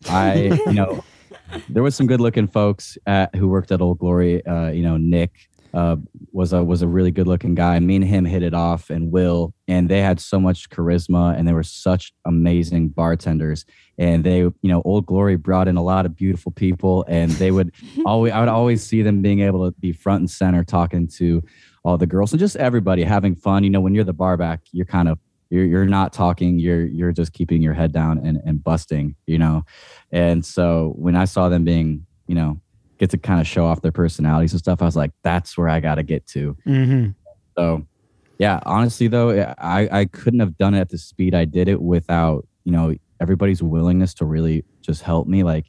I, 0.09 0.59
you 0.65 0.73
know, 0.73 1.03
there 1.69 1.83
was 1.83 1.95
some 1.95 2.07
good 2.07 2.21
looking 2.21 2.47
folks 2.47 2.97
at, 3.05 3.33
who 3.35 3.47
worked 3.47 3.71
at 3.71 3.81
Old 3.81 3.99
Glory. 3.99 4.45
Uh, 4.45 4.69
you 4.69 4.83
know, 4.83 4.97
Nick 4.97 5.49
uh, 5.73 5.97
was 6.31 6.53
a 6.53 6.63
was 6.63 6.81
a 6.81 6.87
really 6.87 7.11
good 7.11 7.27
looking 7.27 7.55
guy. 7.55 7.79
Me 7.79 7.95
and 7.95 8.05
him 8.05 8.25
hit 8.25 8.43
it 8.43 8.53
off, 8.53 8.89
and 8.89 9.11
Will, 9.11 9.53
and 9.67 9.89
they 9.89 10.01
had 10.01 10.19
so 10.19 10.39
much 10.39 10.69
charisma, 10.69 11.37
and 11.37 11.47
they 11.47 11.53
were 11.53 11.63
such 11.63 12.13
amazing 12.25 12.89
bartenders. 12.89 13.65
And 13.97 14.23
they, 14.23 14.39
you 14.39 14.55
know, 14.63 14.81
Old 14.85 15.05
Glory 15.05 15.35
brought 15.35 15.67
in 15.67 15.77
a 15.77 15.83
lot 15.83 16.05
of 16.05 16.15
beautiful 16.15 16.51
people, 16.51 17.05
and 17.07 17.31
they 17.31 17.51
would 17.51 17.73
always, 18.05 18.33
I 18.33 18.39
would 18.39 18.49
always 18.49 18.83
see 18.83 19.01
them 19.01 19.21
being 19.21 19.41
able 19.41 19.69
to 19.69 19.77
be 19.79 19.91
front 19.91 20.21
and 20.21 20.29
center, 20.29 20.63
talking 20.63 21.07
to 21.17 21.43
all 21.83 21.97
the 21.97 22.07
girls 22.07 22.33
and 22.33 22.39
just 22.39 22.55
everybody 22.57 23.03
having 23.03 23.35
fun. 23.35 23.63
You 23.63 23.69
know, 23.69 23.81
when 23.81 23.95
you're 23.95 24.03
the 24.03 24.13
bar 24.13 24.37
back, 24.37 24.61
you're 24.71 24.85
kind 24.85 25.07
of 25.07 25.19
you're 25.49 25.65
you're 25.65 25.85
not 25.85 26.13
talking 26.13 26.59
you're 26.59 26.85
you're 26.85 27.11
just 27.11 27.33
keeping 27.33 27.61
your 27.61 27.73
head 27.73 27.91
down 27.91 28.19
and, 28.25 28.39
and 28.45 28.63
busting 28.63 29.15
you 29.25 29.37
know 29.37 29.63
and 30.11 30.45
so 30.45 30.93
when 30.97 31.15
i 31.15 31.25
saw 31.25 31.49
them 31.49 31.63
being 31.63 32.05
you 32.27 32.35
know 32.35 32.59
get 32.97 33.09
to 33.09 33.17
kind 33.17 33.39
of 33.39 33.47
show 33.47 33.65
off 33.65 33.81
their 33.81 33.91
personalities 33.91 34.51
and 34.53 34.59
stuff 34.59 34.81
i 34.81 34.85
was 34.85 34.95
like 34.95 35.11
that's 35.23 35.57
where 35.57 35.69
i 35.69 35.79
got 35.79 35.95
to 35.95 36.03
get 36.03 36.25
to. 36.27 36.55
Hmm 36.63 37.07
so 37.57 37.85
yeah 38.37 38.59
honestly 38.65 39.07
though 39.07 39.53
i 39.57 39.99
i 39.99 40.05
couldn't 40.05 40.39
have 40.39 40.57
done 40.57 40.73
it 40.73 40.79
at 40.79 40.89
the 40.89 40.97
speed 40.97 41.33
i 41.33 41.45
did 41.45 41.67
it 41.67 41.81
without 41.81 42.47
you 42.65 42.71
know 42.71 42.95
everybody's 43.19 43.63
willingness 43.63 44.13
to 44.15 44.25
really 44.25 44.63
just 44.81 45.01
help 45.01 45.27
me 45.27 45.43
like 45.43 45.65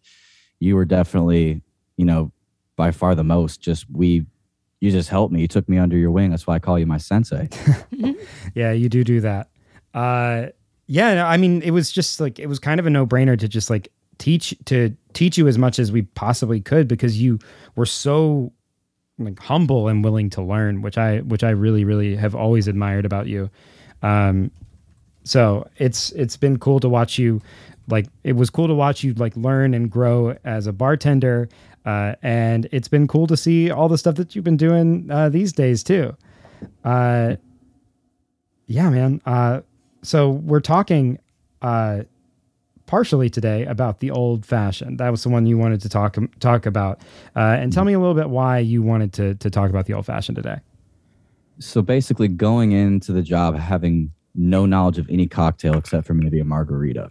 you 0.60 0.76
were 0.76 0.84
definitely 0.84 1.62
you 1.96 2.04
know 2.04 2.30
by 2.76 2.90
far 2.90 3.14
the 3.14 3.24
most 3.24 3.60
just 3.60 3.86
we 3.90 4.26
you 4.80 4.90
just 4.90 5.08
helped 5.08 5.32
me 5.32 5.40
you 5.40 5.48
took 5.48 5.68
me 5.68 5.78
under 5.78 5.96
your 5.96 6.10
wing 6.10 6.30
that's 6.30 6.46
why 6.46 6.54
i 6.56 6.58
call 6.58 6.78
you 6.78 6.86
my 6.86 6.98
sensei. 6.98 7.48
Yeah, 8.54 8.72
you 8.72 8.88
do 8.88 9.04
do 9.04 9.20
that. 9.20 9.48
Uh, 9.94 10.46
yeah, 10.86 11.26
I 11.26 11.36
mean, 11.36 11.62
it 11.62 11.70
was 11.70 11.92
just 11.92 12.20
like 12.20 12.38
it 12.38 12.46
was 12.46 12.58
kind 12.58 12.80
of 12.80 12.86
a 12.86 12.90
no 12.90 13.06
brainer 13.06 13.38
to 13.38 13.48
just 13.48 13.70
like 13.70 13.88
teach 14.18 14.54
to 14.66 14.94
teach 15.12 15.38
you 15.38 15.48
as 15.48 15.58
much 15.58 15.78
as 15.78 15.90
we 15.90 16.02
possibly 16.02 16.60
could 16.60 16.88
because 16.88 17.20
you 17.20 17.38
were 17.76 17.86
so 17.86 18.52
like 19.18 19.38
humble 19.38 19.88
and 19.88 20.04
willing 20.04 20.30
to 20.30 20.42
learn, 20.42 20.82
which 20.82 20.98
I 20.98 21.18
which 21.20 21.42
I 21.42 21.50
really 21.50 21.84
really 21.84 22.16
have 22.16 22.34
always 22.34 22.68
admired 22.68 23.04
about 23.04 23.26
you. 23.26 23.50
Um, 24.02 24.50
so 25.24 25.68
it's 25.76 26.10
it's 26.12 26.36
been 26.36 26.58
cool 26.58 26.80
to 26.80 26.88
watch 26.88 27.18
you 27.18 27.40
like 27.88 28.06
it 28.24 28.34
was 28.34 28.50
cool 28.50 28.66
to 28.66 28.74
watch 28.74 29.02
you 29.02 29.14
like 29.14 29.36
learn 29.36 29.74
and 29.74 29.90
grow 29.90 30.36
as 30.44 30.66
a 30.66 30.72
bartender 30.72 31.48
uh, 31.84 32.14
and 32.22 32.68
it's 32.72 32.88
been 32.88 33.06
cool 33.06 33.26
to 33.26 33.36
see 33.36 33.70
all 33.70 33.88
the 33.88 33.98
stuff 33.98 34.14
that 34.16 34.34
you've 34.34 34.44
been 34.44 34.56
doing 34.56 35.08
uh, 35.10 35.28
these 35.28 35.52
days 35.52 35.82
too 35.82 36.14
uh, 36.84 37.34
yeah 38.66 38.88
man 38.90 39.20
uh, 39.26 39.60
so 40.02 40.30
we're 40.30 40.60
talking 40.60 41.18
uh, 41.62 42.02
partially 42.88 43.30
today 43.30 43.64
about 43.66 44.00
the 44.00 44.10
old 44.10 44.44
fashioned 44.44 44.98
that 44.98 45.10
was 45.10 45.22
the 45.22 45.28
one 45.28 45.46
you 45.46 45.56
wanted 45.56 45.80
to 45.80 45.88
talk 45.88 46.16
talk 46.40 46.66
about 46.66 47.00
uh, 47.36 47.56
and 47.60 47.72
tell 47.72 47.84
me 47.84 47.92
a 47.92 48.00
little 48.00 48.14
bit 48.14 48.30
why 48.30 48.58
you 48.58 48.82
wanted 48.82 49.12
to 49.12 49.36
to 49.36 49.50
talk 49.50 49.70
about 49.70 49.86
the 49.86 49.94
old 49.94 50.06
fashioned 50.06 50.34
today 50.34 50.58
So 51.60 51.82
basically, 51.82 52.28
going 52.28 52.72
into 52.72 53.12
the 53.12 53.22
job 53.22 53.56
having 53.56 54.12
no 54.34 54.66
knowledge 54.66 54.98
of 54.98 55.08
any 55.10 55.26
cocktail 55.26 55.74
except 55.74 56.06
for 56.06 56.14
maybe 56.14 56.40
a 56.40 56.44
margarita. 56.44 57.10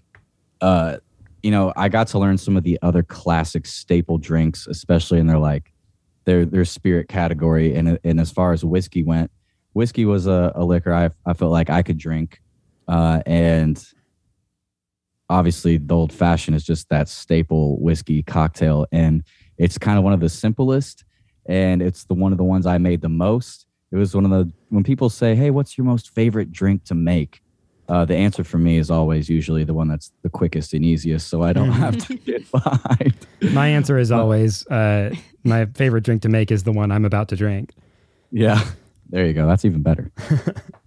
Uh, 0.62 0.98
you 1.44 1.52
know, 1.52 1.74
I 1.76 1.90
got 1.90 2.08
to 2.10 2.20
learn 2.20 2.38
some 2.38 2.58
of 2.58 2.64
the 2.64 2.80
other 2.82 3.04
classic 3.04 3.66
staple 3.66 4.18
drinks, 4.18 4.68
especially 4.68 5.20
in 5.20 5.28
their 5.28 5.38
like 5.38 5.74
their 6.26 6.46
their 6.46 6.66
spirit 6.66 7.10
category. 7.10 7.76
And 7.76 8.00
and 8.04 8.20
as 8.20 8.32
far 8.32 8.54
as 8.54 8.64
whiskey 8.66 9.04
went, 9.04 9.32
whiskey 9.74 10.06
was 10.06 10.28
a, 10.28 10.52
a 10.56 10.64
liquor 10.64 10.94
I 10.94 11.10
I 11.26 11.34
felt 11.34 11.52
like 11.52 11.70
I 11.70 11.84
could 11.84 11.98
drink, 11.98 12.42
uh, 12.88 13.22
and 13.26 13.78
obviously 15.30 15.78
the 15.78 15.94
old 15.96 16.12
fashioned 16.14 16.56
is 16.56 16.64
just 16.64 16.90
that 16.90 17.10
staple 17.10 17.80
whiskey 17.80 18.24
cocktail, 18.24 18.86
and 18.92 19.24
it's 19.58 19.78
kind 19.78 19.98
of 19.98 20.04
one 20.04 20.14
of 20.14 20.20
the 20.20 20.30
simplest, 20.30 21.04
and 21.48 21.82
it's 21.82 22.06
the 22.06 22.14
one 22.14 22.32
of 22.32 22.38
the 22.38 22.44
ones 22.44 22.66
I 22.66 22.78
made 22.78 23.02
the 23.02 23.10
most. 23.10 23.66
It 23.92 23.96
was 23.96 24.14
one 24.16 24.26
of 24.26 24.32
the 24.32 24.52
when 24.70 24.84
people 24.84 25.10
say, 25.10 25.36
"Hey, 25.36 25.50
what's 25.50 25.78
your 25.78 25.86
most 25.86 26.14
favorite 26.14 26.52
drink 26.52 26.84
to 26.86 26.96
make?" 26.96 27.42
Uh, 27.90 28.04
the 28.04 28.16
answer 28.18 28.44
for 28.44 28.58
me 28.58 28.78
is 28.78 28.92
always 28.92 29.30
usually 29.30 29.64
the 29.64 29.74
one 29.74 29.88
that's 29.88 30.12
the 30.22 30.30
quickest 30.30 30.74
and 30.74 30.84
easiest, 30.84 31.30
so 31.30 31.42
I 31.42 31.54
don't 31.54 31.72
have 31.72 31.98
to 32.08 32.16
get 32.26 32.52
behind. 32.52 33.16
my 33.54 33.70
answer 33.70 33.98
is 33.98 34.12
always 34.12 34.68
uh, 34.68 35.16
my 35.46 35.66
favorite 35.68 36.04
drink 36.04 36.22
to 36.24 36.30
make 36.30 36.52
is 36.52 36.64
the 36.64 36.74
one 36.74 36.92
i'm 36.92 37.06
about 37.06 37.30
to 37.30 37.38
drink 37.38 37.74
Yeah, 38.30 38.62
there 39.10 39.26
you 39.26 39.32
go. 39.32 39.48
That's 39.48 39.64
even 39.64 39.84
better. 39.84 40.12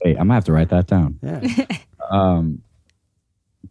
hey, 0.03 0.11
I'm 0.11 0.17
gonna 0.29 0.35
have 0.35 0.45
to 0.45 0.53
write 0.53 0.69
that 0.69 0.87
down. 0.89 1.19
yeah 1.23 1.41
Um, 2.11 2.61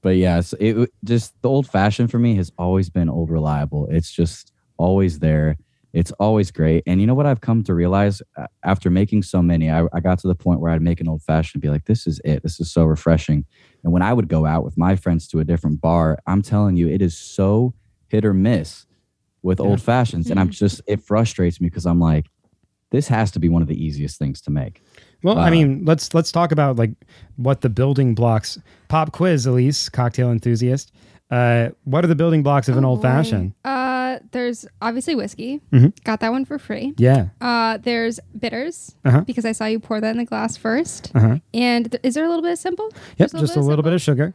but 0.01 0.15
yes, 0.15 0.53
it 0.59 0.89
just 1.03 1.39
the 1.41 1.49
old 1.49 1.67
fashioned 1.67 2.11
for 2.11 2.19
me 2.19 2.35
has 2.35 2.51
always 2.57 2.89
been 2.89 3.09
old 3.09 3.29
reliable. 3.29 3.87
It's 3.89 4.11
just 4.11 4.51
always 4.77 5.19
there. 5.19 5.57
It's 5.91 6.11
always 6.13 6.51
great. 6.51 6.83
And 6.85 7.01
you 7.01 7.07
know 7.07 7.15
what 7.15 7.25
I've 7.25 7.41
come 7.41 7.63
to 7.63 7.73
realize 7.73 8.21
after 8.63 8.89
making 8.91 9.23
so 9.23 9.41
many, 9.41 9.71
I, 9.71 9.85
I 9.91 9.99
got 9.99 10.19
to 10.19 10.27
the 10.27 10.35
point 10.35 10.59
where 10.59 10.71
I'd 10.71 10.83
make 10.83 11.01
an 11.01 11.07
old 11.07 11.23
fashioned 11.23 11.55
and 11.55 11.61
be 11.63 11.69
like, 11.69 11.85
this 11.85 12.05
is 12.05 12.21
it. 12.23 12.43
This 12.43 12.59
is 12.59 12.71
so 12.71 12.83
refreshing. 12.83 13.43
And 13.83 13.91
when 13.91 14.03
I 14.03 14.13
would 14.13 14.27
go 14.27 14.45
out 14.45 14.63
with 14.63 14.77
my 14.77 14.95
friends 14.95 15.27
to 15.29 15.39
a 15.39 15.43
different 15.43 15.81
bar, 15.81 16.19
I'm 16.27 16.43
telling 16.43 16.77
you, 16.77 16.87
it 16.87 17.01
is 17.01 17.17
so 17.17 17.73
hit 18.07 18.23
or 18.23 18.35
miss 18.35 18.85
with 19.41 19.59
Yeah. 19.59 19.65
old 19.65 19.81
fashions. 19.81 20.29
And 20.29 20.39
I'm 20.39 20.47
mm-hmm. 20.47 20.51
just, 20.51 20.81
it 20.85 21.01
frustrates 21.01 21.59
me 21.59 21.69
because 21.69 21.87
I'm 21.87 21.99
like, 21.99 22.27
this 22.91 23.07
has 23.07 23.31
to 23.31 23.39
be 23.39 23.49
one 23.49 23.61
of 23.61 23.67
the 23.67 23.83
easiest 23.83 24.19
things 24.19 24.41
to 24.41 24.51
make. 24.51 24.83
Well, 25.23 25.37
I 25.37 25.49
mean, 25.49 25.83
let's 25.85 26.13
let's 26.13 26.31
talk 26.31 26.51
about 26.51 26.77
like 26.77 26.91
what 27.35 27.61
the 27.61 27.69
building 27.69 28.15
blocks. 28.15 28.57
Pop 28.87 29.11
quiz, 29.11 29.45
Elise, 29.45 29.89
cocktail 29.89 30.31
enthusiast. 30.31 30.91
Uh, 31.31 31.69
what 31.83 32.03
are 32.03 32.07
the 32.07 32.15
building 32.15 32.41
blocks 32.41 32.67
of 32.69 32.77
an 32.77 32.83
Oh, 32.85 32.89
old 32.89 33.01
fashioned? 33.03 33.53
Uh, 33.63 34.17
there's 34.31 34.65
obviously 34.81 35.13
whiskey. 35.13 35.59
Mhm. 35.71 35.93
Got 36.03 36.21
that 36.21 36.31
one 36.31 36.43
for 36.43 36.57
free. 36.57 36.93
Yeah. 36.97 37.27
Uh, 37.39 37.77
there's 37.77 38.19
bitters 38.39 38.95
Uh-huh. 39.05 39.21
because 39.21 39.45
I 39.45 39.51
saw 39.51 39.65
you 39.65 39.79
pour 39.79 40.01
that 40.01 40.09
in 40.11 40.17
the 40.17 40.25
glass 40.25 40.57
first. 40.57 41.11
Uh 41.13 41.19
huh. 41.19 41.37
And 41.53 41.91
th- 41.91 42.01
is 42.03 42.15
there 42.15 42.25
a 42.25 42.27
little 42.27 42.41
bit 42.41 42.53
of 42.53 42.57
simple? 42.57 42.89
Yep. 43.17 43.31
Just 43.33 43.55
a 43.55 43.59
little 43.59 43.83
bit 43.83 43.93
of 43.93 44.01
sugar. 44.01 44.33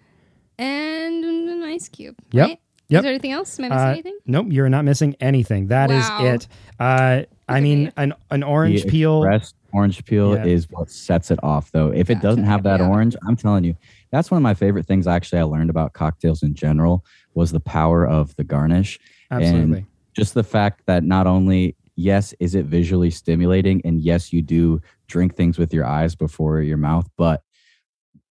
and 0.59 1.25
an 1.25 1.63
ice 1.65 1.89
cube. 1.89 2.15
Yep. 2.33 2.49
Right? 2.49 2.61
Yep. 2.89 2.99
Is 3.01 3.03
there 3.03 3.11
anything 3.13 3.33
else? 3.33 3.59
Am 3.59 3.65
I 3.65 3.69
missing 3.71 3.81
Uh, 3.87 3.91
anything? 3.91 4.19
Nope, 4.27 4.47
you're 4.51 4.69
not 4.69 4.85
missing 4.85 5.17
anything. 5.21 5.69
That 5.69 5.91
is 5.91 6.09
Wow. 6.09 6.25
it. 6.27 6.49
Uh, 6.79 7.23
I 7.49 7.61
mean, 7.61 7.91
an 7.97 8.15
an 8.31 8.43
orange 8.43 8.85
the 8.85 8.91
peel. 8.91 9.25
expressed 9.25 9.55
orange 9.75 10.05
peel 10.05 10.35
Yeah. 10.35 10.45
is 10.45 10.67
what 10.71 10.91
sets 10.91 11.31
it 11.31 11.39
off 11.43 11.71
though 11.73 11.91
if 11.93 12.09
it 12.11 12.21
doesn't 12.21 12.45
have 12.45 12.63
that 12.63 12.81
Yeah. 12.81 12.89
orange 12.89 13.17
i'm 13.27 13.37
telling 13.37 13.65
you 13.65 13.75
that's 14.13 14.31
one 14.31 14.39
of 14.39 14.43
my 14.43 14.55
favorite 14.55 14.87
things 14.87 15.07
actually 15.07 15.41
i 15.41 15.43
learned 15.43 15.71
about 15.71 15.93
cocktails 15.93 16.43
in 16.43 16.55
general 16.55 17.05
was 17.35 17.51
the 17.53 17.61
power 17.61 18.07
of 18.07 18.35
the 18.37 18.45
garnish 18.45 18.99
Absolutely. 19.31 19.85
just 20.17 20.35
the 20.35 20.45
fact 20.45 20.83
that 20.87 21.03
not 21.03 21.27
only 21.27 21.77
yes 21.97 22.35
is 22.41 22.55
it 22.55 22.67
visually 22.67 23.11
stimulating 23.11 23.81
and 23.85 24.01
yes 24.01 24.33
you 24.33 24.43
do 24.43 24.81
drink 25.09 25.35
things 25.37 25.59
with 25.59 25.73
your 25.75 25.85
eyes 25.85 26.15
before 26.15 26.61
your 26.61 26.77
mouth 26.77 27.09
but 27.17 27.43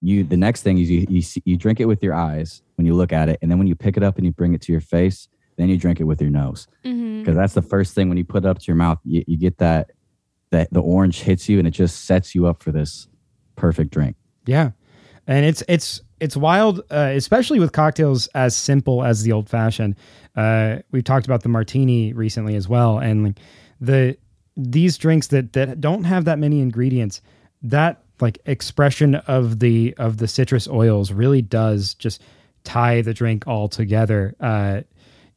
you 0.01 0.23
the 0.25 0.37
next 0.37 0.63
thing 0.63 0.79
is 0.79 0.91
you 0.91 1.07
you, 1.09 1.23
see, 1.23 1.43
you 1.45 1.57
drink 1.57 1.81
it 1.81 1.87
with 1.87 2.03
your 2.03 2.15
eyes 2.15 2.63
when 2.77 2.87
you 2.87 2.95
look 2.95 3.13
at 3.13 3.29
it 3.29 3.39
and 3.43 3.51
then 3.51 3.59
when 3.59 3.67
you 3.67 3.75
pick 3.75 3.97
it 3.97 4.03
up 4.03 4.17
and 4.17 4.25
you 4.27 4.33
bring 4.33 4.55
it 4.55 4.61
to 4.61 4.73
your 4.73 4.81
face 4.81 5.29
then 5.57 5.69
you 5.69 5.77
drink 5.77 5.99
it 6.01 6.05
with 6.05 6.21
your 6.21 6.31
nose 6.31 6.67
Mm-hmm. 6.85 7.21
because 7.21 7.35
that's 7.37 7.55
the 7.55 7.63
first 7.63 7.95
thing 7.95 8.09
when 8.09 8.17
you 8.17 8.25
put 8.25 8.45
it 8.45 8.49
up 8.49 8.59
to 8.61 8.65
your 8.69 8.77
mouth 8.77 8.99
you, 9.05 9.25
you 9.27 9.37
get 9.37 9.59
that 9.59 9.91
that 10.51 10.73
the 10.73 10.81
orange 10.81 11.21
hits 11.21 11.49
you 11.49 11.59
and 11.59 11.69
it 11.69 11.73
just 11.73 12.05
sets 12.05 12.35
you 12.35 12.47
up 12.47 12.63
for 12.63 12.73
this 12.73 13.09
perfect 13.57 13.91
drink 13.91 14.17
Yeah, 14.47 14.71
and 15.27 15.45
it's 15.45 15.63
it's 15.69 16.01
it's 16.21 16.37
wild, 16.37 16.81
uh, 16.91 17.13
especially 17.15 17.61
with 17.61 17.73
cocktails 17.73 18.27
as 18.29 18.57
simple 18.57 19.05
as 19.05 19.23
the 19.23 19.33
old 19.33 19.49
fashioned. 19.49 19.97
Uh, 20.37 20.79
we've 20.91 21.05
talked 21.05 21.27
about 21.27 21.43
the 21.43 21.49
martini 21.49 22.13
recently 22.13 22.55
as 22.57 22.69
well, 22.69 22.99
and 22.99 23.25
like 23.25 23.39
the 23.81 24.17
these 24.57 24.99
drinks 24.99 25.29
that 25.29 25.53
that 25.53 25.81
don't 25.81 26.05
have 26.05 26.25
that 26.25 26.39
many 26.39 26.61
ingredients, 26.61 27.21
that 27.63 28.03
like 28.21 28.39
expression 28.47 29.17
of 29.17 29.61
the 29.61 29.95
of 29.99 30.17
the 30.19 30.27
citrus 30.27 30.67
oils 30.69 31.13
really 31.13 31.43
does 31.43 31.95
just 31.95 32.23
tie 32.65 33.01
the 33.01 33.15
drink 33.15 33.47
all 33.47 33.69
together. 33.69 34.35
Uh, 34.41 34.81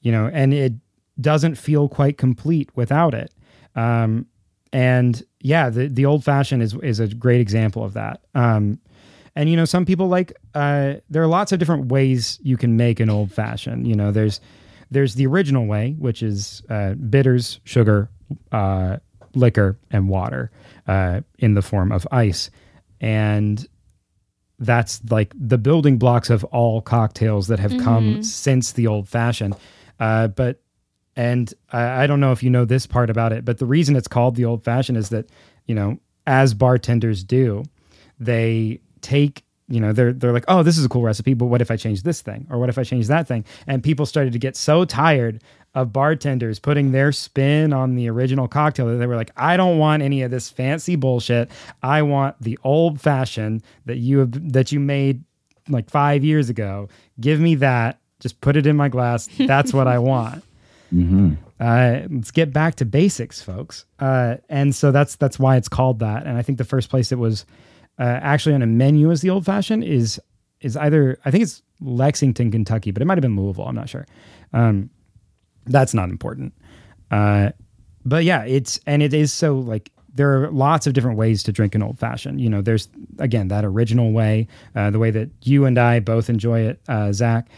you 0.01 0.11
know, 0.11 0.29
and 0.33 0.53
it 0.53 0.73
doesn't 1.19 1.55
feel 1.55 1.87
quite 1.87 2.17
complete 2.17 2.69
without 2.75 3.13
it. 3.13 3.31
Um, 3.75 4.25
and 4.73 5.21
yeah, 5.39 5.69
the 5.69 5.87
the 5.87 6.05
old 6.05 6.23
fashioned 6.23 6.61
is 6.61 6.75
is 6.75 6.99
a 6.99 7.07
great 7.07 7.41
example 7.41 7.83
of 7.83 7.93
that. 7.93 8.21
Um, 8.35 8.79
and 9.35 9.49
you 9.49 9.55
know, 9.55 9.65
some 9.65 9.85
people 9.85 10.07
like 10.07 10.33
uh, 10.55 10.95
there 11.09 11.21
are 11.21 11.27
lots 11.27 11.51
of 11.51 11.59
different 11.59 11.87
ways 11.87 12.39
you 12.41 12.57
can 12.57 12.77
make 12.77 12.99
an 12.99 13.09
old 13.09 13.31
fashioned. 13.31 13.87
You 13.87 13.95
know, 13.95 14.11
there's 14.11 14.41
there's 14.89 15.15
the 15.15 15.25
original 15.27 15.65
way, 15.65 15.95
which 15.97 16.21
is 16.21 16.61
uh, 16.69 16.93
bitters, 16.93 17.59
sugar, 17.63 18.09
uh, 18.51 18.97
liquor, 19.33 19.77
and 19.89 20.09
water 20.09 20.51
uh, 20.87 21.21
in 21.39 21.53
the 21.53 21.61
form 21.61 21.91
of 21.91 22.07
ice, 22.11 22.49
and 22.99 23.65
that's 24.59 25.01
like 25.09 25.33
the 25.35 25.57
building 25.57 25.97
blocks 25.97 26.29
of 26.29 26.43
all 26.45 26.81
cocktails 26.81 27.47
that 27.47 27.59
have 27.59 27.75
come 27.79 28.21
since 28.23 28.73
the 28.73 28.87
old 28.87 29.09
fashioned. 29.09 29.55
Uh, 29.99 30.27
but 30.27 30.61
and 31.15 31.53
I, 31.71 32.03
I 32.03 32.07
don't 32.07 32.19
know 32.19 32.31
if 32.31 32.43
you 32.43 32.49
know 32.49 32.65
this 32.65 32.85
part 32.87 33.09
about 33.09 33.33
it, 33.33 33.45
but 33.45 33.57
the 33.57 33.65
reason 33.65 33.95
it's 33.95 34.07
called 34.07 34.35
the 34.35 34.45
old 34.45 34.63
fashioned 34.63 34.97
is 34.97 35.09
that 35.09 35.29
you 35.67 35.75
know, 35.75 35.99
as 36.27 36.53
bartenders 36.53 37.23
do, 37.23 37.63
they 38.19 38.79
take 39.01 39.43
you 39.67 39.79
know 39.79 39.93
they're 39.93 40.11
they're 40.11 40.33
like 40.33 40.43
oh 40.47 40.63
this 40.63 40.77
is 40.77 40.83
a 40.83 40.89
cool 40.89 41.01
recipe 41.01 41.33
but 41.33 41.45
what 41.45 41.61
if 41.61 41.71
i 41.71 41.77
change 41.77 42.03
this 42.03 42.21
thing? 42.21 42.45
Or 42.49 42.59
what 42.59 42.69
if 42.69 42.77
i 42.77 42.83
change 42.83 43.07
that 43.07 43.27
thing? 43.27 43.45
And 43.67 43.81
people 43.81 44.05
started 44.05 44.33
to 44.33 44.39
get 44.39 44.55
so 44.55 44.85
tired 44.85 45.41
of 45.73 45.93
bartenders 45.93 46.59
putting 46.59 46.91
their 46.91 47.13
spin 47.13 47.71
on 47.71 47.95
the 47.95 48.09
original 48.09 48.49
cocktail 48.49 48.87
that 48.87 48.97
they 48.97 49.07
were 49.07 49.15
like 49.15 49.31
i 49.37 49.55
don't 49.55 49.77
want 49.77 50.03
any 50.03 50.21
of 50.23 50.31
this 50.31 50.49
fancy 50.49 50.95
bullshit. 50.95 51.49
I 51.81 52.01
want 52.01 52.35
the 52.41 52.59
old 52.63 52.99
fashioned 52.99 53.63
that 53.85 53.97
you 53.97 54.19
have 54.19 54.51
that 54.51 54.71
you 54.71 54.79
made 54.79 55.23
like 55.69 55.89
5 55.89 56.23
years 56.25 56.49
ago. 56.49 56.89
Give 57.19 57.39
me 57.39 57.55
that. 57.55 57.99
Just 58.19 58.41
put 58.41 58.57
it 58.57 58.67
in 58.67 58.75
my 58.75 58.89
glass. 58.89 59.29
That's 59.37 59.73
what 59.73 59.87
i 59.87 59.97
want 59.99 60.43
mm-hmm. 60.93 61.33
uh, 61.59 61.99
let's 62.09 62.31
get 62.31 62.53
back 62.53 62.75
to 62.75 62.85
basics, 62.85 63.41
folks. 63.41 63.85
Uh, 63.99 64.37
and 64.49 64.75
so 64.75 64.91
that's 64.91 65.15
that's 65.15 65.39
why 65.39 65.57
it's 65.57 65.69
called 65.69 65.99
that. 65.99 66.25
And 66.25 66.37
I 66.37 66.41
think 66.41 66.57
the 66.57 66.63
first 66.63 66.89
place 66.89 67.11
it 67.11 67.19
was 67.19 67.45
uh, 67.99 68.19
actually 68.21 68.55
on 68.55 68.61
a 68.61 68.67
menu 68.67 69.11
as 69.11 69.21
the 69.21 69.29
old 69.29 69.45
fashioned 69.45 69.83
is 69.83 70.19
is 70.61 70.77
either 70.77 71.17
I 71.25 71.31
think 71.31 71.43
it's 71.43 71.61
Lexington, 71.81 72.51
Kentucky, 72.51 72.91
but 72.91 73.01
it 73.01 73.05
might 73.05 73.17
have 73.17 73.21
been 73.23 73.35
Louisville. 73.35 73.65
I'm 73.65 73.75
not 73.75 73.89
sure. 73.89 74.05
Um, 74.53 74.89
that's 75.65 75.93
not 75.93 76.09
important. 76.09 76.53
Uh, 77.09 77.51
but 78.05 78.23
yeah, 78.23 78.43
it's 78.45 78.79
and 78.85 79.03
it 79.03 79.13
is 79.13 79.31
so 79.31 79.59
like 79.59 79.91
there 80.13 80.43
are 80.43 80.51
lots 80.51 80.87
of 80.87 80.93
different 80.93 81.17
ways 81.17 81.43
to 81.43 81.51
drink 81.51 81.75
an 81.75 81.83
old 81.83 81.99
fashioned. 81.99 82.41
You 82.41 82.49
know, 82.49 82.61
there's 82.61 82.87
again 83.19 83.47
that 83.49 83.65
original 83.65 84.11
way, 84.11 84.47
uh, 84.75 84.91
the 84.91 84.99
way 84.99 85.11
that 85.11 85.29
you 85.43 85.65
and 85.65 85.77
I 85.77 85.99
both 85.99 86.29
enjoy 86.29 86.61
it, 86.61 86.81
uh, 86.87 87.11
Zach. 87.11 87.49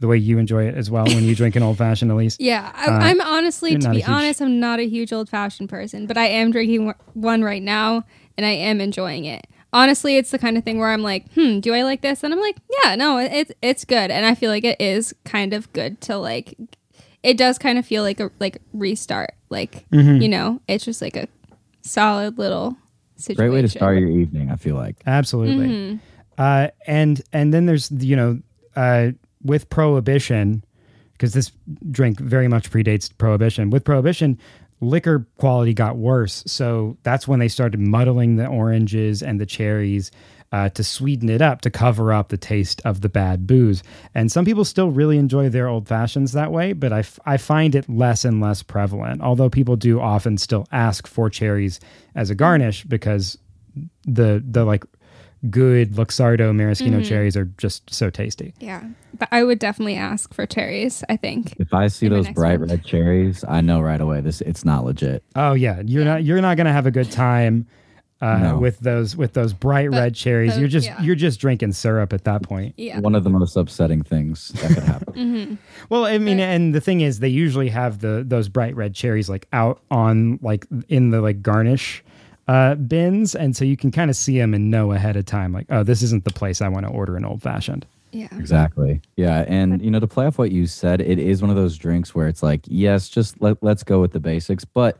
The 0.00 0.08
way 0.08 0.16
you 0.16 0.38
enjoy 0.38 0.64
it 0.66 0.74
as 0.74 0.90
well 0.90 1.04
when 1.04 1.24
you 1.24 1.34
drink 1.36 1.56
an 1.56 1.62
old 1.62 1.78
fashioned, 1.78 2.10
at 2.10 2.16
least. 2.16 2.40
Yeah, 2.50 2.72
I, 2.74 2.86
Uh, 2.86 2.98
I'm 2.98 3.20
honestly, 3.20 3.76
to 3.76 3.90
be 3.90 3.96
huge- 3.96 4.08
honest, 4.08 4.40
I'm 4.40 4.58
not 4.58 4.80
a 4.80 4.88
huge 4.88 5.12
old 5.12 5.28
fashioned 5.28 5.68
person, 5.68 6.06
but 6.06 6.16
I 6.18 6.26
am 6.26 6.50
drinking 6.50 6.86
one- 6.86 6.94
one 7.14 7.42
right 7.44 7.62
now 7.62 8.04
and 8.36 8.44
I 8.46 8.50
am 8.50 8.80
enjoying 8.80 9.26
it. 9.26 9.46
Honestly, 9.72 10.16
it's 10.16 10.30
the 10.32 10.38
kind 10.38 10.56
of 10.58 10.64
thing 10.64 10.78
where 10.78 10.88
I'm 10.90 11.02
like, 11.02 11.30
hmm, 11.34 11.60
do 11.60 11.72
I 11.74 11.82
like 11.82 12.00
this? 12.00 12.24
And 12.24 12.32
I'm 12.34 12.40
like, 12.40 12.56
yeah, 12.82 12.96
no, 12.96 13.18
it's 13.18 13.52
it's 13.62 13.84
good, 13.84 14.10
and 14.10 14.26
I 14.26 14.34
feel 14.34 14.50
like 14.50 14.64
it 14.64 14.80
is 14.80 15.14
kind 15.24 15.52
of 15.54 15.72
good 15.72 16.00
to 16.02 16.16
like. 16.16 16.54
It 17.22 17.36
does 17.36 17.56
kind 17.58 17.78
of 17.78 17.86
feel 17.86 18.02
like 18.02 18.18
a 18.18 18.30
like 18.40 18.58
restart, 18.72 19.34
like 19.48 19.88
Mm-hmm. 19.90 20.22
you 20.22 20.28
know, 20.28 20.60
it's 20.66 20.84
just 20.84 21.00
like 21.00 21.14
a 21.16 21.28
solid 21.82 22.36
little 22.38 22.76
situation. 23.16 23.36
great 23.36 23.50
way 23.54 23.62
to 23.62 23.68
start 23.68 23.98
your 23.98 24.08
evening 24.10 24.50
i 24.50 24.56
feel 24.56 24.74
like 24.76 24.96
Absolutely. 25.06 25.66
Mm-hmm. 25.68 25.96
Uh, 26.38 26.68
and 26.86 27.20
and 27.32 27.52
then 27.54 27.66
there's 27.66 27.90
you 27.92 28.16
know 28.16 28.40
uh, 28.74 29.10
with 29.42 29.68
prohibition 29.70 30.64
because 31.12 31.32
this 31.34 31.52
drink 31.90 32.18
very 32.18 32.48
much 32.48 32.70
predates 32.70 33.10
prohibition. 33.16 33.70
With 33.70 33.84
prohibition, 33.84 34.38
liquor 34.80 35.26
quality 35.36 35.74
got 35.74 35.96
worse, 35.96 36.42
so 36.46 36.96
that's 37.02 37.28
when 37.28 37.38
they 37.40 37.48
started 37.48 37.80
muddling 37.80 38.36
the 38.36 38.46
oranges 38.46 39.22
and 39.22 39.40
the 39.40 39.46
cherries. 39.46 40.10
Uh, 40.52 40.68
to 40.68 40.82
sweeten 40.82 41.28
it 41.28 41.40
up 41.40 41.60
to 41.60 41.70
cover 41.70 42.12
up 42.12 42.28
the 42.30 42.36
taste 42.36 42.82
of 42.84 43.02
the 43.02 43.08
bad 43.08 43.46
booze. 43.46 43.84
And 44.16 44.32
some 44.32 44.44
people 44.44 44.64
still 44.64 44.90
really 44.90 45.16
enjoy 45.16 45.48
their 45.48 45.68
old 45.68 45.86
fashions 45.86 46.32
that 46.32 46.50
way, 46.50 46.72
but 46.72 46.92
I, 46.92 46.98
f- 46.98 47.20
I 47.24 47.36
find 47.36 47.76
it 47.76 47.88
less 47.88 48.24
and 48.24 48.40
less 48.40 48.60
prevalent. 48.60 49.22
Although 49.22 49.48
people 49.48 49.76
do 49.76 50.00
often 50.00 50.36
still 50.38 50.66
ask 50.72 51.06
for 51.06 51.30
cherries 51.30 51.78
as 52.16 52.30
a 52.30 52.34
garnish 52.34 52.82
because 52.82 53.38
the 54.02 54.42
the 54.44 54.64
like 54.64 54.84
good 55.48 55.92
Luxardo 55.92 56.54
maraschino 56.54 56.98
Mm-hmm. 56.98 57.08
cherries 57.08 57.36
are 57.36 57.46
just 57.56 57.92
so 57.92 58.10
tasty. 58.10 58.52
Yeah. 58.60 58.82
But 59.18 59.28
I 59.32 59.42
would 59.44 59.58
definitely 59.58 59.96
ask 59.96 60.32
for 60.34 60.44
cherries, 60.46 61.02
I 61.08 61.16
think. 61.16 61.54
If 61.58 61.72
I 61.72 61.86
see 61.88 62.08
those 62.08 62.28
bright 62.28 62.60
one. 62.60 62.68
red 62.68 62.84
cherries, 62.84 63.44
I 63.48 63.60
know 63.60 63.80
right 63.80 64.00
away 64.00 64.20
this 64.20 64.40
it's 64.42 64.64
not 64.64 64.84
legit. 64.84 65.22
Oh 65.36 65.54
yeah, 65.54 65.82
you're 65.84 66.04
not 66.04 66.24
you're 66.24 66.40
not 66.42 66.56
gonna 66.56 66.72
have 66.72 66.86
a 66.86 66.90
good 66.90 67.10
time 67.10 67.66
uh, 68.22 68.36
No. 68.38 68.58
with 68.58 68.78
those 68.80 69.16
with 69.16 69.32
those 69.32 69.54
bright 69.54 69.90
But 69.90 69.96
red 69.98 70.14
cherries. 70.14 70.50
those- 70.52 70.58
you're 70.60 70.68
just 70.68 70.86
yeah. 70.88 71.00
you're 71.02 71.14
just 71.16 71.40
drinking 71.40 71.72
syrup 71.72 72.12
at 72.12 72.24
that 72.24 72.42
point. 72.42 72.74
Yeah. 72.76 73.00
One 73.00 73.14
of 73.14 73.24
the 73.24 73.30
most 73.30 73.56
upsetting 73.56 74.02
things 74.02 74.48
that 74.48 74.74
could 74.74 74.82
happen. 74.84 75.06
Mm-hmm. 75.20 75.54
Well, 75.90 76.04
I 76.06 76.16
mean, 76.18 76.38
Right. 76.38 76.44
and 76.44 76.74
the 76.74 76.80
thing 76.80 77.00
is, 77.02 77.18
they 77.20 77.28
usually 77.28 77.68
have 77.68 77.98
the 78.00 78.24
those 78.26 78.48
bright 78.48 78.74
red 78.76 78.94
cherries 78.94 79.28
like 79.28 79.46
out 79.52 79.80
on 79.90 80.38
like 80.40 80.66
in 80.88 81.10
the 81.10 81.20
like 81.20 81.42
garnish 81.42 82.02
uh, 82.50 82.74
bins, 82.74 83.36
and 83.36 83.56
so 83.56 83.64
you 83.64 83.76
can 83.76 83.92
kind 83.92 84.10
of 84.10 84.16
see 84.16 84.36
them 84.36 84.54
and 84.54 84.70
know 84.72 84.90
ahead 84.90 85.16
of 85.16 85.24
time, 85.24 85.52
like, 85.52 85.66
oh, 85.70 85.84
this 85.84 86.02
isn't 86.02 86.24
the 86.24 86.32
place 86.32 86.60
I 86.60 86.68
want 86.68 86.84
to 86.84 86.90
order 86.90 87.16
an 87.16 87.24
old 87.24 87.42
fashioned. 87.42 87.86
Yeah. 88.10 88.26
Exactly. 88.36 89.00
Yeah, 89.16 89.44
and 89.46 89.80
you 89.80 89.88
know 89.90 90.00
to 90.00 90.08
play 90.08 90.26
off 90.26 90.36
what 90.36 90.50
you 90.50 90.66
said, 90.66 91.00
it 91.00 91.20
is 91.20 91.42
one 91.42 91.50
of 91.50 91.56
those 91.56 91.78
drinks 91.78 92.12
where 92.12 92.26
it's 92.26 92.42
like, 92.42 92.62
yes, 92.66 93.08
just 93.08 93.40
let 93.40 93.62
let's 93.62 93.84
go 93.84 94.00
with 94.00 94.10
the 94.12 94.18
basics, 94.18 94.64
but 94.64 94.98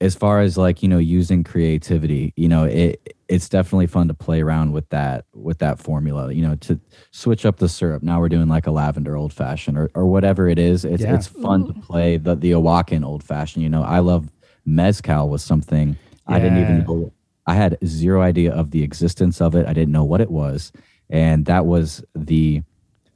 as 0.00 0.14
far 0.14 0.40
as 0.40 0.56
like 0.56 0.82
you 0.82 0.88
know 0.88 0.98
using 0.98 1.44
creativity 1.44 2.32
you 2.36 2.48
know 2.48 2.64
it 2.64 3.16
it's 3.28 3.48
definitely 3.48 3.86
fun 3.86 4.08
to 4.08 4.14
play 4.14 4.40
around 4.42 4.72
with 4.72 4.88
that 4.88 5.26
with 5.32 5.58
that 5.58 5.78
formula 5.78 6.32
you 6.32 6.42
know 6.42 6.56
to 6.56 6.78
switch 7.12 7.46
up 7.46 7.58
the 7.58 7.68
syrup 7.68 8.02
now 8.02 8.18
we're 8.18 8.28
doing 8.28 8.48
like 8.48 8.66
a 8.66 8.70
lavender 8.72 9.14
old 9.16 9.32
fashioned 9.32 9.78
or, 9.78 9.88
or 9.94 10.04
whatever 10.06 10.48
it 10.48 10.58
is 10.58 10.84
it's 10.84 11.04
Yeah. 11.04 11.14
it's 11.14 11.28
fun 11.28 11.68
to 11.68 11.74
play 11.74 12.16
the 12.16 12.34
the 12.34 12.50
Oaxacan 12.50 13.04
old 13.04 13.22
fashioned 13.22 13.62
you 13.62 13.68
know 13.68 13.84
i 13.84 14.00
love 14.00 14.28
mezcal 14.66 15.28
was 15.28 15.44
something 15.44 15.96
i 16.26 16.38
didn't 16.38 16.58
even 16.58 16.78
know 16.84 17.12
i 17.46 17.54
had 17.54 17.76
zero 17.84 18.22
idea 18.22 18.52
of 18.52 18.70
the 18.70 18.82
existence 18.82 19.40
of 19.40 19.54
it. 19.54 19.66
I 19.66 19.72
didn't 19.72 19.92
know 19.92 20.04
what 20.04 20.20
it 20.20 20.30
was. 20.30 20.70
And 21.10 21.44
that 21.46 21.66
was 21.66 22.02
the 22.14 22.62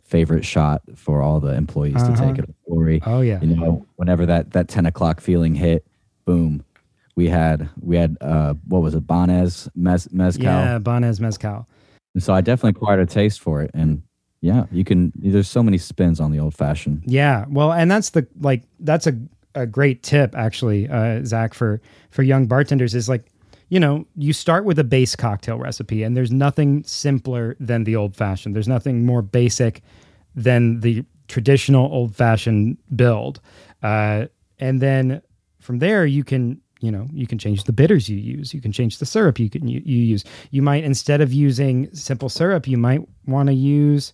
favorite 0.04 0.44
shot 0.44 0.82
for 0.94 1.22
all 1.22 1.40
the 1.40 1.54
employees 1.54 1.94
to 1.94 2.12
Uh-huh. 2.12 2.26
take 2.26 2.38
it 2.38 2.54
glory. 2.68 3.00
Oh 3.06 3.20
yeah, 3.20 3.40
you 3.40 3.48
know 3.54 3.86
whenever 3.96 4.26
that 4.26 4.50
that 4.52 4.68
10 4.68 4.86
o'clock 4.86 5.20
feeling 5.20 5.54
hit 5.54 5.84
boom 6.24 6.64
we 7.14 7.28
had 7.28 7.68
we 7.80 7.96
had 7.96 8.16
uh 8.20 8.54
what 8.68 8.82
was 8.82 8.94
it 8.94 9.06
Banhez 9.06 9.68
Mez, 9.76 10.12
mezcal? 10.12 10.44
Yeah, 10.44 10.78
Banhez 10.78 11.20
mezcal. 11.20 11.66
and 12.14 12.22
so 12.22 12.34
i 12.34 12.40
definitely 12.40 12.70
acquired 12.76 13.00
a 13.00 13.06
taste 13.06 13.40
for 13.40 13.62
it. 13.62 13.70
And 13.74 14.02
yeah 14.42 14.66
you 14.70 14.84
can 14.84 15.12
there's 15.14 15.48
so 15.48 15.62
many 15.62 15.78
spins 15.78 16.20
on 16.20 16.30
the 16.32 16.38
old 16.40 16.54
fashioned 16.54 17.02
Yeah, 17.06 17.46
well, 17.48 17.72
and 17.72 17.90
that's 17.90 18.10
the 18.10 18.26
like 18.40 18.62
that's 18.80 19.06
a 19.06 19.12
a 19.56 19.66
great 19.66 20.02
tip 20.02 20.36
actually, 20.36 20.88
uh, 20.88 21.24
Zach 21.24 21.54
for 21.54 21.80
for 22.10 22.22
young 22.22 22.46
bartenders 22.46 22.94
is 22.94 23.08
like, 23.08 23.24
you 23.70 23.80
know, 23.80 24.06
you 24.14 24.32
start 24.32 24.64
with 24.64 24.78
a 24.78 24.84
base 24.84 25.16
cocktail 25.16 25.58
recipe, 25.58 26.04
and 26.04 26.16
there's 26.16 26.30
nothing 26.30 26.84
simpler 26.84 27.56
than 27.58 27.84
the 27.84 27.96
old 27.96 28.14
fashioned. 28.14 28.54
There's 28.54 28.68
nothing 28.68 29.04
more 29.04 29.22
basic 29.22 29.82
than 30.34 30.80
the 30.80 31.04
traditional 31.26 31.90
old 31.92 32.14
fashioned 32.14 32.76
build, 32.94 33.40
uh, 33.82 34.26
and 34.60 34.80
then 34.80 35.22
from 35.58 35.80
there 35.80 36.06
you 36.06 36.22
can 36.22 36.60
you 36.80 36.92
know 36.92 37.08
you 37.12 37.26
can 37.26 37.38
change 37.38 37.64
the 37.64 37.72
bitters 37.72 38.08
you 38.08 38.18
use. 38.18 38.54
You 38.54 38.60
can 38.60 38.72
change 38.72 38.98
the 38.98 39.06
syrup 39.06 39.38
you 39.38 39.50
can 39.50 39.66
you, 39.66 39.82
you 39.84 39.98
use. 39.98 40.24
You 40.50 40.62
might 40.62 40.84
instead 40.84 41.20
of 41.20 41.32
using 41.32 41.92
simple 41.94 42.28
syrup 42.28 42.68
you 42.68 42.76
might 42.76 43.00
want 43.26 43.48
to 43.48 43.54
use 43.54 44.12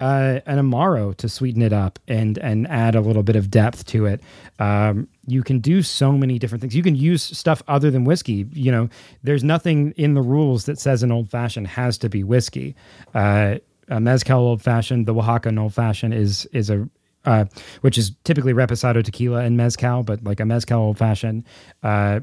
uh, 0.00 0.40
an 0.46 0.58
amaro 0.58 1.16
to 1.16 1.28
sweeten 1.28 1.62
it 1.62 1.72
up 1.72 1.98
and 2.08 2.38
and 2.38 2.66
add 2.68 2.94
a 2.94 3.00
little 3.00 3.22
bit 3.22 3.36
of 3.36 3.50
depth 3.50 3.86
to 3.86 4.06
it. 4.06 4.20
Um, 4.58 5.08
you 5.26 5.42
can 5.42 5.60
do 5.60 5.82
so 5.82 6.12
many 6.12 6.38
different 6.38 6.60
things. 6.60 6.74
You 6.74 6.82
can 6.82 6.96
use 6.96 7.22
stuff 7.22 7.62
other 7.68 7.90
than 7.90 8.04
whiskey. 8.04 8.46
You 8.52 8.72
know, 8.72 8.88
there's 9.22 9.44
nothing 9.44 9.92
in 9.96 10.14
the 10.14 10.22
rules 10.22 10.64
that 10.64 10.78
says 10.78 11.02
an 11.02 11.12
old 11.12 11.30
fashioned 11.30 11.68
has 11.68 11.98
to 11.98 12.08
be 12.08 12.24
whiskey. 12.24 12.74
Uh, 13.14 13.56
a 13.88 14.00
mezcal 14.00 14.40
old 14.40 14.62
fashioned, 14.62 15.06
the 15.06 15.14
Oaxacan 15.14 15.58
old 15.60 15.74
fashioned 15.74 16.14
is 16.14 16.46
is 16.46 16.70
a 16.70 16.88
uh, 17.24 17.44
which 17.82 17.96
is 17.96 18.12
typically 18.24 18.52
reposado 18.52 19.04
tequila 19.04 19.42
and 19.42 19.56
mezcal, 19.56 20.02
but 20.02 20.24
like 20.24 20.40
a 20.40 20.44
mezcal 20.44 20.80
old 20.80 20.98
fashioned. 20.98 21.44
Uh, 21.82 22.20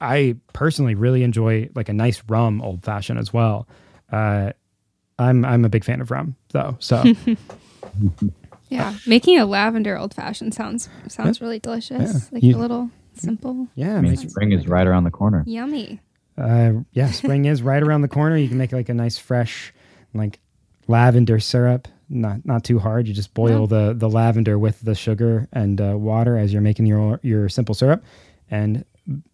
I 0.00 0.36
personally 0.52 0.94
really 0.94 1.22
enjoy 1.22 1.70
like 1.74 1.88
a 1.88 1.92
nice 1.92 2.22
rum 2.28 2.60
old 2.62 2.84
fashioned 2.84 3.18
as 3.18 3.32
well. 3.32 3.66
Uh, 4.12 4.52
I'm 5.18 5.44
I'm 5.44 5.64
a 5.64 5.68
big 5.68 5.84
fan 5.84 6.00
of 6.00 6.10
rum 6.10 6.36
though, 6.50 6.76
so 6.78 7.02
Yeah. 8.68 8.94
Making 9.06 9.38
a 9.38 9.46
lavender 9.46 9.96
old 9.96 10.12
fashioned 10.12 10.52
sounds 10.54 10.88
sounds 11.08 11.40
really 11.40 11.58
delicious. 11.60 12.12
Yeah. 12.12 12.20
Like 12.32 12.42
You- 12.42 12.56
a 12.56 12.58
little 12.58 12.90
simple. 13.14 13.68
yeah, 13.74 13.96
i 13.96 14.00
mean 14.02 14.14
spring 14.16 14.52
is 14.52 14.66
right 14.68 14.86
around 14.86 15.04
the 15.04 15.10
corner 15.10 15.42
Yummy. 15.46 16.00
uh, 16.36 16.72
yeah, 16.92 17.10
spring 17.12 17.46
is 17.46 17.62
right 17.62 17.82
around 17.82 18.02
the 18.02 18.08
corner. 18.08 18.36
You 18.36 18.48
can 18.48 18.58
make 18.58 18.72
like 18.72 18.88
a 18.90 18.94
nice 18.94 19.16
fresh, 19.18 19.72
like 20.12 20.38
lavender 20.88 21.40
syrup. 21.40 21.88
Not 22.10 22.44
not 22.44 22.62
too 22.64 22.78
hard. 22.78 23.08
You 23.08 23.14
just 23.14 23.32
boil 23.34 23.66
the 23.66 23.94
the 23.96 24.08
lavender 24.10 24.58
with 24.58 24.80
the 24.82 24.94
sugar 24.94 25.48
and 25.52 25.80
uh, 25.80 25.96
water 25.96 26.36
as 26.36 26.52
you're 26.52 26.60
making 26.62 26.86
your 26.86 27.18
your 27.22 27.48
simple 27.48 27.74
syrup, 27.74 28.04
and 28.50 28.84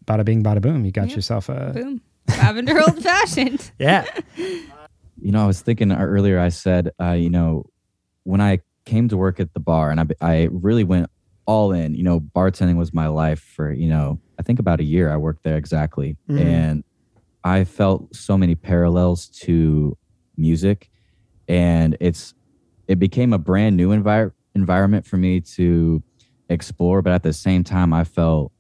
bada 0.06 0.24
bing, 0.24 0.42
bada 0.44 0.60
boom. 0.62 0.84
You 0.84 0.92
got 0.92 1.08
Yep. 1.08 1.16
yourself 1.16 1.48
a 1.48 1.72
Boom. 1.74 2.00
Lavender 2.28 2.78
old 2.80 3.02
fashioned. 3.02 3.72
yeah. 3.78 4.06
you 5.22 5.32
know 5.32 5.42
i 5.42 5.46
was 5.46 5.60
thinking 5.60 5.92
earlier 5.92 6.38
i 6.38 6.48
said 6.48 6.90
uh, 7.00 7.12
you 7.12 7.30
know 7.30 7.64
when 8.24 8.40
i 8.40 8.58
came 8.84 9.08
to 9.08 9.16
work 9.16 9.38
at 9.38 9.52
the 9.54 9.60
bar 9.60 9.90
and 9.90 10.00
I, 10.00 10.06
I 10.20 10.48
really 10.50 10.84
went 10.84 11.08
all 11.46 11.72
in 11.72 11.94
you 11.94 12.02
know 12.02 12.20
bartending 12.20 12.76
was 12.76 12.92
my 12.92 13.06
life 13.06 13.40
for 13.40 13.72
you 13.72 13.88
know 13.88 14.20
i 14.38 14.42
think 14.42 14.58
about 14.58 14.80
a 14.80 14.84
year 14.84 15.10
i 15.10 15.16
worked 15.16 15.44
there 15.44 15.56
exactly 15.56 16.16
Mhm. 16.28 16.40
and 16.40 16.84
i 17.44 17.64
felt 17.64 18.14
so 18.14 18.36
many 18.36 18.54
parallels 18.54 19.28
to 19.44 19.96
music 20.36 20.90
and 21.48 21.96
it's 22.00 22.34
it 22.88 22.98
became 22.98 23.32
a 23.32 23.38
brand 23.38 23.76
new 23.76 23.90
envir- 23.90 24.32
environment 24.54 25.06
for 25.06 25.16
me 25.16 25.40
to 25.40 26.02
explore 26.48 27.02
but 27.02 27.12
at 27.12 27.22
the 27.22 27.32
same 27.32 27.62
time 27.64 27.92
i 27.92 28.04
felt 28.04 28.52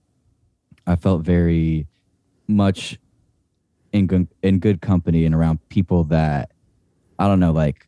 i 0.86 0.94
felt 0.96 1.22
very 1.22 1.86
much 2.48 2.98
in 3.92 4.06
good 4.06 4.28
in 4.42 4.58
good 4.58 4.80
company 4.80 5.24
and 5.24 5.34
around 5.34 5.58
people 5.68 6.04
that 6.04 6.51
I 7.22 7.28
don't 7.28 7.38
know, 7.40 7.52
like 7.52 7.86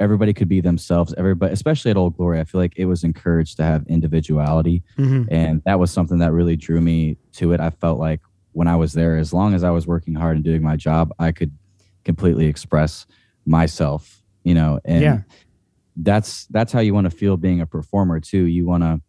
everybody 0.00 0.32
could 0.32 0.48
be 0.48 0.60
themselves. 0.60 1.14
Everybody, 1.16 1.52
especially 1.52 1.92
at 1.92 1.96
Old 1.96 2.16
Glory, 2.16 2.40
I 2.40 2.44
feel 2.44 2.60
like 2.60 2.74
it 2.76 2.86
was 2.86 3.04
encouraged 3.04 3.56
to 3.58 3.62
have 3.64 3.86
individuality, 3.86 4.82
Mhm. 4.98 5.28
and 5.30 5.62
that 5.66 5.78
was 5.78 5.90
something 5.92 6.18
that 6.18 6.32
really 6.32 6.56
drew 6.56 6.80
me 6.80 7.16
to 7.34 7.52
it. 7.52 7.60
I 7.60 7.70
felt 7.70 8.00
like 8.00 8.20
when 8.52 8.66
I 8.66 8.74
was 8.76 8.92
there, 8.94 9.16
as 9.16 9.32
long 9.32 9.54
as 9.54 9.62
I 9.62 9.70
was 9.70 9.86
working 9.86 10.14
hard 10.14 10.34
and 10.36 10.44
doing 10.44 10.62
my 10.62 10.76
job, 10.76 11.12
I 11.18 11.30
could 11.32 11.52
completely 12.04 12.46
express 12.46 13.06
myself. 13.46 14.22
You 14.42 14.54
know, 14.54 14.80
and 14.84 15.02
Yeah. 15.02 15.20
that's 15.96 16.46
that's 16.46 16.72
how 16.72 16.80
you 16.80 16.94
want 16.94 17.04
to 17.04 17.16
feel 17.16 17.36
being 17.36 17.60
a 17.60 17.66
performer 17.66 18.18
too. 18.18 18.44
You 18.46 18.66
want 18.66 18.82
to, 18.82 19.00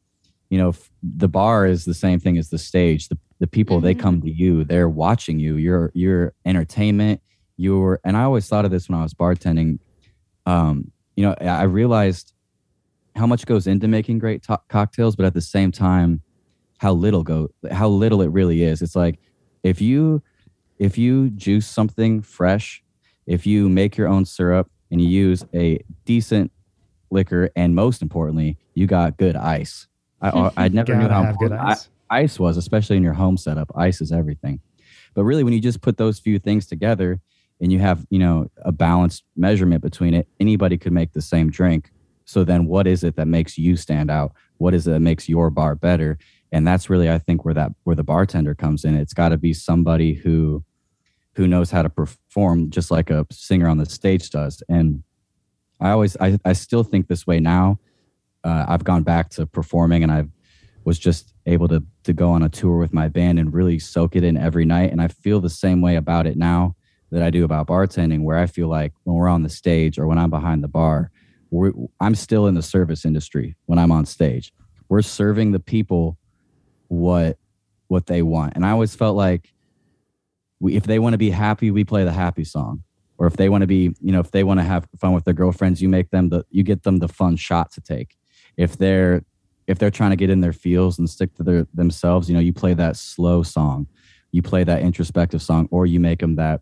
you 0.52 0.58
know, 0.60 0.70
f- 0.70 0.92
the 1.02 1.28
bar 1.28 1.66
is 1.66 1.86
the 1.86 1.94
same 1.96 2.20
thing 2.20 2.38
as 2.38 2.50
the 2.50 2.60
stage. 2.60 3.08
The 3.08 3.18
the 3.40 3.48
people 3.48 3.82
they 3.82 3.96
Mhm. 3.96 4.00
come 4.00 4.22
to 4.22 4.32
you, 4.32 4.64
they're 4.64 4.88
watching 4.90 5.40
you. 5.40 5.56
Your 5.58 5.92
your 5.96 6.34
entertainment. 6.46 7.20
Your 7.58 8.00
and 8.04 8.18
I 8.18 8.24
always 8.24 8.48
thought 8.48 8.66
of 8.66 8.72
this 8.72 8.90
when 8.90 8.98
I 9.00 9.04
was 9.04 9.14
bartending. 9.14 9.80
Um, 10.46 10.92
you 11.16 11.24
know, 11.24 11.36
I 11.40 11.64
realized 11.64 12.34
how 13.16 13.28
much 13.28 13.46
goes 13.46 13.68
into 13.68 13.88
making 13.88 14.20
great 14.20 14.44
to- 14.44 14.62
cocktails, 14.70 15.16
but 15.16 15.26
at 15.26 15.34
the 15.34 15.42
same 15.42 15.72
time, 15.72 16.22
how 16.78 16.94
little 16.94 17.24
go 17.24 17.50
how 17.72 17.88
little 17.88 18.22
it 18.22 18.28
really 18.28 18.64
is. 18.64 18.82
It's 18.82 18.96
like 18.96 19.20
if 19.64 19.80
you 19.82 20.22
if 20.80 20.98
you 20.98 21.30
juice 21.30 21.68
something 21.68 22.22
fresh, 22.22 22.84
if 23.26 23.46
you 23.46 23.70
make 23.70 23.96
your 23.96 24.08
own 24.08 24.26
syrup 24.26 24.70
and 24.92 25.00
you 25.00 25.08
use 25.08 25.46
a 25.54 25.80
decent 26.06 26.52
liquor, 27.12 27.50
and 27.56 27.76
most 27.76 28.02
importantly, 28.02 28.58
you 28.74 28.88
got 28.88 29.18
good 29.18 29.36
ice. 29.36 29.88
I 30.22 30.52
I 30.58 30.68
never 30.70 30.96
knew 30.96 31.08
how 31.08 31.22
good 31.24 31.30
important 31.32 31.62
ice. 31.62 31.90
I- 32.10 32.22
ice 32.22 32.40
was, 32.40 32.58
especially 32.58 32.98
in 32.98 33.04
your 33.04 33.14
home 33.14 33.38
setup. 33.38 33.72
Ice 33.76 34.02
is 34.02 34.12
everything. 34.12 34.60
But 35.16 35.24
really, 35.24 35.44
when 35.44 35.54
you 35.54 35.62
just 35.62 35.82
put 35.82 35.98
those 35.98 36.20
few 36.20 36.40
things 36.40 36.66
together 36.66 37.22
and 37.62 37.72
you 37.72 37.80
have, 37.80 38.06
you 38.10 38.20
know, 38.20 38.50
a 38.64 38.72
balanced 38.72 39.24
measurement 39.36 39.82
between 39.82 40.14
it, 40.14 40.28
anybody 40.40 40.78
could 40.78 40.94
make 40.94 41.14
the 41.14 41.22
same 41.22 41.50
drink. 41.50 41.92
So 42.26 42.44
then 42.44 42.66
what 42.66 42.88
is 42.88 43.04
it 43.04 43.16
that 43.16 43.28
makes 43.28 43.58
you 43.58 43.76
stand 43.76 44.10
out? 44.10 44.34
What 44.58 44.74
is 44.74 44.88
it 44.88 44.92
that 44.92 45.00
makes 45.00 45.28
your 45.28 45.50
bar 45.50 45.76
better? 45.76 46.18
And 46.52 46.68
that's 46.68 46.90
really, 46.90 47.10
I 47.10 47.20
think, 47.20 47.46
where 47.46 47.54
that 47.54 47.72
where 47.84 47.96
the 47.96 48.04
bartender 48.04 48.54
comes 48.56 48.86
in. 48.86 48.96
It's 48.96 49.14
got 49.14 49.30
to 49.30 49.38
be 49.38 49.54
somebody 49.54 50.14
who 50.14 50.64
who 51.36 51.48
knows 51.48 51.72
how 51.72 51.82
to 51.82 51.90
perform 51.90 52.70
just 52.70 52.92
like 52.92 53.10
a 53.10 53.26
singer 53.32 53.68
on 53.68 53.78
the 53.78 53.86
stage 53.86 54.30
does. 54.30 54.62
And 54.70 55.04
I 55.80 55.90
always, 55.90 56.16
I, 56.20 56.40
I 56.46 56.54
still 56.54 56.84
think 56.84 57.08
this 57.08 57.26
way 57.26 57.40
now. 57.40 57.80
Uh, 58.44 58.66
I've 58.68 58.84
gone 58.84 59.04
back 59.04 59.30
to 59.32 59.46
performing 59.46 60.04
and 60.04 60.12
I 60.12 60.26
was 60.86 61.00
just 61.00 61.34
able 61.46 61.68
to, 61.70 61.84
to 62.04 62.14
go 62.14 62.32
on 62.32 62.44
a 62.44 62.50
tour 62.50 62.78
with 62.78 62.94
my 62.94 63.08
band 63.08 63.40
and 63.40 63.54
really 63.54 63.80
soak 63.80 64.16
it 64.16 64.24
in 64.24 64.38
every 64.38 64.66
night. 64.66 64.92
And 64.92 65.02
I 65.02 65.08
feel 65.08 65.40
the 65.40 65.50
same 65.50 65.82
way 65.82 65.96
about 65.96 66.28
it 66.28 66.38
now 66.38 66.76
that 67.14 67.22
I 67.22 67.30
do 67.30 67.46
about 67.46 67.68
bartending, 67.68 68.24
where 68.24 68.38
I 68.38 68.48
feel 68.48 68.68
like 68.68 68.92
when 69.04 69.16
we're 69.16 69.30
on 69.30 69.44
the 69.44 69.50
stage 69.50 70.00
or 70.00 70.08
when 70.08 70.18
I'm 70.18 70.32
behind 70.32 70.64
the 70.64 70.68
bar, 70.68 71.12
I'm 72.02 72.16
still 72.16 72.48
in 72.48 72.56
the 72.56 72.64
service 72.64 73.06
industry 73.06 73.56
when 73.68 73.78
I'm 73.78 73.92
on 73.92 74.06
stage. 74.06 74.52
We're 74.90 75.04
serving 75.04 75.52
the 75.52 75.60
people 75.60 76.18
what 76.88 77.38
what 77.88 78.08
they 78.08 78.24
want, 78.24 78.54
and 78.56 78.66
I 78.66 78.72
always 78.72 78.96
felt 78.96 79.16
like 79.16 79.54
we, 80.60 80.76
if 80.76 80.84
they 80.84 80.98
want 80.98 81.14
to 81.14 81.20
be 81.20 81.30
happy, 81.30 81.70
we 81.70 81.84
play 81.84 82.04
the 82.04 82.12
happy 82.12 82.44
song. 82.44 82.84
Or 83.20 83.28
if 83.28 83.38
they 83.38 83.48
want 83.48 83.62
to 83.62 83.68
be, 83.68 83.94
you 84.02 84.12
know, 84.12 84.20
if 84.20 84.32
they 84.32 84.44
want 84.44 84.60
to 84.60 84.64
have 84.64 84.88
fun 85.00 85.14
with 85.14 85.24
their 85.24 85.36
girlfriends, 85.36 85.82
you 85.82 85.90
make 85.90 86.10
them 86.10 86.30
the 86.30 86.44
you 86.50 86.64
get 86.64 86.82
them 86.82 86.98
the 86.98 87.08
fun 87.08 87.36
shot 87.36 87.72
to 87.74 87.82
take. 87.82 88.18
If 88.58 88.78
they're 88.78 89.24
if 89.68 89.78
they're 89.78 89.92
trying 89.92 90.10
to 90.10 90.16
get 90.16 90.32
in 90.32 90.42
their 90.42 90.52
feels 90.52 90.98
and 90.98 91.08
stick 91.08 91.36
to 91.36 91.44
their 91.44 91.68
themselves, 91.74 92.28
you 92.28 92.34
know, 92.34 92.42
you 92.42 92.54
play 92.54 92.74
that 92.74 92.98
slow 92.98 93.44
song, 93.44 93.88
you 94.32 94.42
play 94.42 94.64
that 94.64 94.82
introspective 94.82 95.44
song, 95.44 95.68
or 95.70 95.86
you 95.86 96.00
make 96.00 96.20
them 96.20 96.36
that 96.38 96.62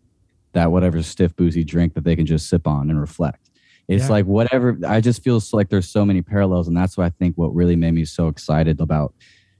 that 0.52 0.70
whatever 0.70 1.02
stiff 1.02 1.34
boozy 1.36 1.64
drink 1.64 1.94
that 1.94 2.04
they 2.04 2.16
can 2.16 2.26
just 2.26 2.48
sip 2.48 2.66
on 2.66 2.90
and 2.90 3.00
reflect. 3.00 3.50
It's 3.88 4.04
yeah. 4.04 4.10
like 4.10 4.26
whatever. 4.26 4.78
I 4.86 5.00
just 5.00 5.22
feel 5.22 5.40
like 5.52 5.68
there's 5.68 5.88
so 5.88 6.04
many 6.04 6.22
parallels, 6.22 6.68
and 6.68 6.76
that's 6.76 6.96
why 6.96 7.06
I 7.06 7.10
think 7.10 7.36
what 7.36 7.54
really 7.54 7.76
made 7.76 7.92
me 7.92 8.04
so 8.04 8.28
excited 8.28 8.80
about 8.80 9.14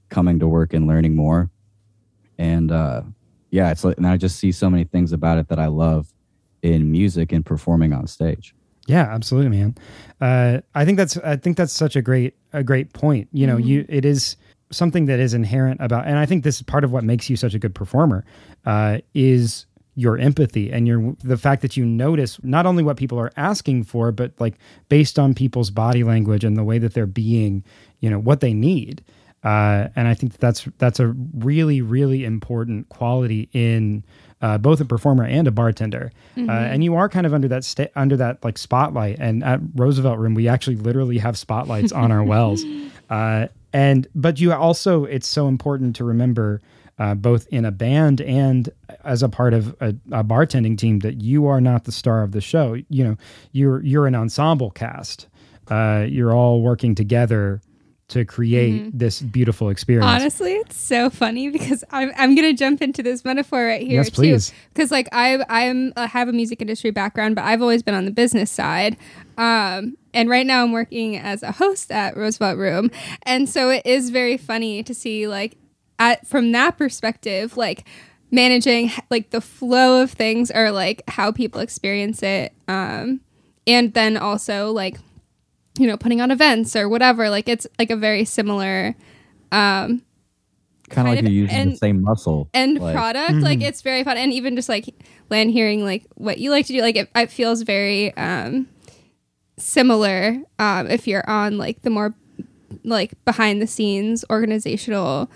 coming 0.09 0.39
to 0.39 0.47
work 0.47 0.73
and 0.73 0.87
learning 0.87 1.15
more. 1.15 1.49
And 2.37 2.71
uh, 2.71 3.03
yeah, 3.51 3.71
it's 3.71 3.83
like, 3.83 3.97
and 3.97 4.07
I 4.07 4.17
just 4.17 4.37
see 4.39 4.51
so 4.51 4.69
many 4.69 4.85
things 4.85 5.11
about 5.11 5.37
it 5.37 5.49
that 5.49 5.59
I 5.59 5.67
love 5.67 6.11
in 6.61 6.91
music 6.91 7.31
and 7.31 7.45
performing 7.45 7.93
on 7.93 8.07
stage. 8.07 8.55
Yeah, 8.87 9.03
absolutely, 9.03 9.57
man. 9.57 9.75
Uh, 10.19 10.61
I 10.75 10.85
think 10.85 10.97
that's 10.97 11.17
I 11.17 11.35
think 11.35 11.57
that's 11.57 11.73
such 11.73 11.95
a 11.95 12.01
great 12.01 12.35
a 12.51 12.63
great 12.63 12.93
point. 12.93 13.29
You 13.31 13.47
know, 13.47 13.57
mm-hmm. 13.57 13.67
you 13.67 13.85
it 13.89 14.05
is 14.05 14.35
something 14.71 15.05
that 15.05 15.19
is 15.19 15.33
inherent 15.33 15.79
about, 15.81 16.07
and 16.07 16.17
I 16.17 16.25
think 16.25 16.43
this 16.43 16.57
is 16.57 16.63
part 16.63 16.83
of 16.83 16.91
what 16.91 17.03
makes 17.03 17.29
you 17.29 17.35
such 17.35 17.53
a 17.53 17.59
good 17.59 17.75
performer. 17.75 18.25
Uh, 18.65 18.99
is 19.13 19.65
your 19.95 20.17
empathy 20.17 20.71
and 20.71 20.87
your 20.87 21.15
the 21.23 21.37
fact 21.37 21.61
that 21.61 21.77
you 21.77 21.85
notice 21.85 22.39
not 22.43 22.65
only 22.65 22.83
what 22.83 22.97
people 22.97 23.19
are 23.19 23.31
asking 23.37 23.83
for 23.83 24.11
but 24.11 24.31
like 24.39 24.55
based 24.89 25.19
on 25.19 25.33
people's 25.33 25.69
body 25.69 26.03
language 26.03 26.43
and 26.43 26.57
the 26.57 26.63
way 26.63 26.79
that 26.79 26.93
they're 26.93 27.05
being 27.05 27.63
you 27.99 28.09
know 28.09 28.19
what 28.19 28.39
they 28.39 28.53
need. 28.53 29.03
Uh, 29.43 29.89
and 29.97 30.07
i 30.07 30.13
think 30.13 30.31
that 30.31 30.39
that's 30.39 30.67
that's 30.77 30.99
a 30.99 31.07
really 31.37 31.81
really 31.81 32.23
important 32.23 32.87
quality 32.89 33.49
in 33.51 34.03
uh, 34.43 34.57
both 34.57 34.81
a 34.81 34.85
performer 34.85 35.23
and 35.23 35.47
a 35.47 35.51
bartender. 35.51 36.11
Uh, 36.35 36.39
mm-hmm. 36.39 36.49
uh, 36.49 36.53
and 36.53 36.83
you 36.83 36.95
are 36.95 37.07
kind 37.07 37.25
of 37.25 37.33
under 37.33 37.47
that 37.47 37.63
sta- 37.63 37.89
under 37.95 38.17
that 38.17 38.43
like 38.43 38.57
spotlight. 38.57 39.17
And 39.17 39.41
at 39.43 39.61
roosevelt 39.73 40.19
room 40.19 40.33
we 40.33 40.47
actually 40.47 40.75
literally 40.75 41.17
have 41.17 41.37
spotlights 41.37 41.91
on 41.91 42.11
our 42.11 42.23
wells. 42.23 42.63
Uh, 43.09 43.47
and 43.73 44.07
but 44.15 44.39
you 44.39 44.51
also 44.53 45.03
it's 45.03 45.27
so 45.27 45.47
important 45.47 45.95
to 45.97 46.03
remember 46.03 46.61
uh, 46.99 47.15
both 47.15 47.47
in 47.47 47.65
a 47.65 47.71
band 47.71 48.21
and 48.21 48.69
as 49.03 49.23
a 49.23 49.29
part 49.29 49.53
of 49.53 49.75
a, 49.79 49.89
a, 50.11 50.23
bartending 50.23 50.77
team 50.77 50.99
that 50.99 51.21
you 51.21 51.47
are 51.47 51.59
not 51.59 51.85
the 51.85 51.91
star 51.91 52.23
of 52.23 52.31
the 52.31 52.41
show. 52.41 52.77
You 52.89 53.03
know, 53.03 53.17
you're 53.51 53.81
you're 53.83 54.07
an 54.07 54.15
ensemble 54.15 54.71
cast. 54.71 55.27
Uh, 55.69 56.05
you're 56.07 56.33
all 56.33 56.61
working 56.61 56.93
together 56.93 57.61
to 58.09 58.25
create 58.25 58.81
mm-hmm. 58.83 58.97
this 58.97 59.21
beautiful 59.21 59.69
experience. 59.69 60.05
Honestly, 60.05 60.53
it's 60.53 60.77
so 60.77 61.09
funny 61.09 61.49
because 61.49 61.83
I'm 61.89 62.11
I'm 62.15 62.35
gonna 62.35 62.53
jump 62.53 62.81
into 62.81 63.01
this 63.01 63.25
metaphor 63.25 63.65
right 63.65 63.81
here 63.81 64.01
yes, 64.01 64.09
please. 64.11 64.53
Because 64.73 64.91
like 64.91 65.07
I 65.11 65.43
I'm 65.49 65.93
I 65.95 66.05
have 66.05 66.27
a 66.27 66.33
music 66.33 66.61
industry 66.61 66.91
background, 66.91 67.35
but 67.35 67.45
I've 67.45 67.61
always 67.61 67.81
been 67.81 67.95
on 67.95 68.05
the 68.05 68.11
business 68.11 68.51
side. 68.51 68.97
Um, 69.37 69.97
and 70.13 70.29
right 70.29 70.45
now 70.45 70.61
I'm 70.61 70.71
working 70.71 71.17
as 71.17 71.41
a 71.41 71.51
host 71.51 71.91
at 71.91 72.15
Roosevelt 72.15 72.57
Room, 72.59 72.91
and 73.23 73.49
so 73.49 73.71
it 73.71 73.83
is 73.83 74.11
very 74.11 74.37
funny 74.37 74.83
to 74.83 74.93
see 74.93 75.27
like 75.27 75.57
at 76.11 76.27
from 76.27 76.51
that 76.51 76.77
perspective, 76.77 77.57
like 77.57 77.85
managing 78.33 78.91
like 79.11 79.29
the 79.29 79.39
flow 79.39 80.01
of 80.01 80.11
things 80.11 80.51
or 80.51 80.71
like 80.71 81.03
how 81.07 81.31
people 81.31 81.61
experience 81.61 82.23
it 82.23 82.51
um 82.67 83.21
and 83.67 83.93
then 83.93 84.17
also 84.17 84.71
like 84.71 84.97
you 85.77 85.85
know 85.85 85.95
putting 85.95 86.19
on 86.19 86.31
events 86.31 86.75
or 86.75 86.89
whatever 86.89 87.29
like 87.29 87.47
it's 87.47 87.67
like 87.77 87.91
a 87.91 87.95
very 87.95 88.25
similar 88.25 88.95
um 89.51 90.01
kind 90.89 91.07
of 91.07 91.13
like 91.13 91.21
you're 91.21 91.31
using 91.31 91.55
end, 91.55 91.71
the 91.73 91.77
same 91.77 92.01
muscle 92.01 92.49
end 92.55 92.79
like. 92.79 92.95
product 92.95 93.33
mm-hmm. 93.33 93.43
like 93.43 93.61
it's 93.61 93.83
very 93.83 94.03
fun 94.03 94.17
and 94.17 94.33
even 94.33 94.55
just 94.55 94.67
like 94.67 94.89
Lan 95.29 95.49
hearing 95.49 95.83
like 95.83 96.03
what 96.15 96.39
you 96.39 96.49
like 96.49 96.65
to 96.65 96.73
do 96.73 96.81
like 96.81 96.95
it, 96.95 97.09
it 97.15 97.29
feels 97.29 97.61
very 97.61 98.17
um 98.17 98.67
similar 99.57 100.41
um 100.57 100.87
if 100.87 101.07
you're 101.07 101.27
on 101.29 101.59
like 101.59 101.83
the 101.83 101.91
more 101.91 102.15
like 102.83 103.13
behind 103.25 103.61
the 103.61 103.67
scenes 103.67 104.25
organizational 104.31 105.29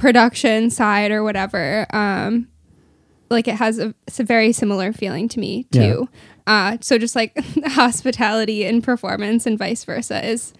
production 0.00 0.70
side 0.70 1.10
or 1.10 1.22
whatever, 1.22 1.86
um, 1.90 2.48
like 3.28 3.46
it 3.46 3.54
has 3.54 3.78
a, 3.78 3.94
a 4.18 4.24
very 4.24 4.52
similar 4.52 4.92
feeling 4.92 5.28
to 5.28 5.38
me 5.38 5.64
too. 5.64 6.08
Yeah. 6.46 6.72
Uh, 6.72 6.78
so 6.80 6.98
just 6.98 7.14
like 7.14 7.36
hospitality 7.64 8.64
and 8.64 8.82
performance 8.82 9.46
and 9.46 9.58
vice 9.58 9.84
versa 9.84 10.26
is 10.26 10.52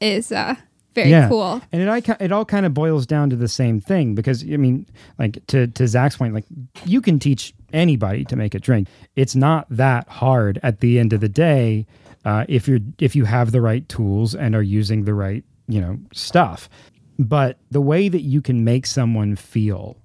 is 0.00 0.32
uh, 0.32 0.54
very 0.94 1.10
yeah. 1.10 1.28
cool. 1.28 1.60
And 1.72 1.82
it 1.82 2.08
it 2.20 2.32
all 2.32 2.44
kind 2.44 2.64
of 2.64 2.72
boils 2.72 3.06
down 3.06 3.30
to 3.30 3.36
the 3.36 3.48
same 3.48 3.80
thing 3.80 4.14
because 4.14 4.42
I 4.42 4.56
mean, 4.56 4.86
like 5.18 5.44
to 5.48 5.66
to 5.66 5.86
Zach's 5.86 6.16
point, 6.16 6.34
like 6.34 6.46
you 6.86 7.00
can 7.00 7.18
teach 7.18 7.52
anybody 7.72 8.24
to 8.26 8.36
make 8.36 8.54
a 8.54 8.58
drink. 8.58 8.88
It's 9.16 9.34
not 9.34 9.66
that 9.70 10.08
hard 10.08 10.58
at 10.62 10.80
the 10.80 10.98
end 10.98 11.12
of 11.12 11.20
the 11.20 11.28
day 11.28 11.86
uh, 12.24 12.44
if 12.48 12.66
you're 12.68 12.80
if 12.98 13.14
you 13.14 13.24
have 13.24 13.52
the 13.52 13.60
right 13.60 13.86
tools 13.88 14.34
and 14.34 14.54
are 14.54 14.62
using 14.62 15.04
the 15.04 15.14
right 15.14 15.44
you 15.68 15.80
know 15.80 15.98
stuff. 16.12 16.68
But 17.18 17.58
the 17.70 17.80
way 17.80 18.08
that 18.08 18.22
you 18.22 18.42
can 18.42 18.64
make 18.64 18.86
someone 18.86 19.36
feel 19.36 19.96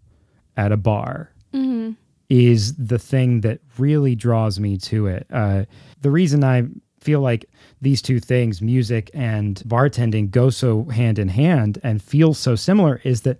at 0.57 0.71
a 0.71 0.77
bar 0.77 1.31
mm-hmm. 1.53 1.91
is 2.29 2.75
the 2.75 2.99
thing 2.99 3.41
that 3.41 3.59
really 3.77 4.15
draws 4.15 4.59
me 4.59 4.77
to 4.77 5.07
it. 5.07 5.25
Uh, 5.31 5.65
the 6.01 6.11
reason 6.11 6.43
I 6.43 6.67
feel 6.99 7.21
like 7.21 7.45
these 7.81 8.01
two 8.01 8.19
things, 8.19 8.61
music 8.61 9.09
and 9.13 9.55
bartending, 9.65 10.29
go 10.29 10.49
so 10.49 10.83
hand 10.85 11.17
in 11.17 11.29
hand 11.29 11.79
and 11.83 12.01
feel 12.01 12.33
so 12.33 12.55
similar 12.55 13.01
is 13.03 13.21
that, 13.21 13.39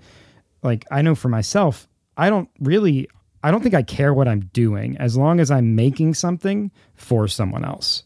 like, 0.64 0.86
I 0.92 1.02
know 1.02 1.14
for 1.14 1.30
myself, 1.30 1.88
I 2.18 2.30
don't 2.30 2.50
really, 2.60 3.08
I 3.44 3.52
don't 3.52 3.62
think 3.62 3.76
I 3.76 3.84
care 3.84 4.14
what 4.14 4.28
I'm 4.28 4.42
doing 4.54 4.98
as 4.98 5.18
long 5.18 5.40
as 5.40 5.52
I'm 5.52 5.76
making 5.76 6.14
something 6.14 6.72
for 6.96 7.28
someone 7.28 7.66
else. 7.66 8.04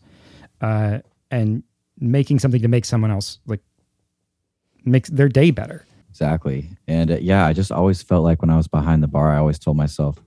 Uh, 0.60 1.00
and 1.30 1.64
making 2.00 2.40
something 2.40 2.62
to 2.62 2.68
make 2.68 2.86
someone 2.86 3.12
else 3.12 3.40
like 3.48 3.62
makes 4.86 5.10
their 5.10 5.30
day 5.30 5.52
better. 5.52 5.86
Exactly. 6.10 6.70
And 6.88 7.12
uh, 7.12 7.18
yeah, 7.20 7.46
I 7.46 7.54
just 7.54 7.72
always 7.72 8.02
felt 8.02 8.24
like 8.24 8.42
when 8.42 8.52
I 8.52 8.58
was 8.58 8.68
behind 8.68 9.02
the 9.02 9.08
bar, 9.08 9.32
I 9.32 9.40
always 9.40 9.58
told 9.58 9.78
myself, 9.78 10.22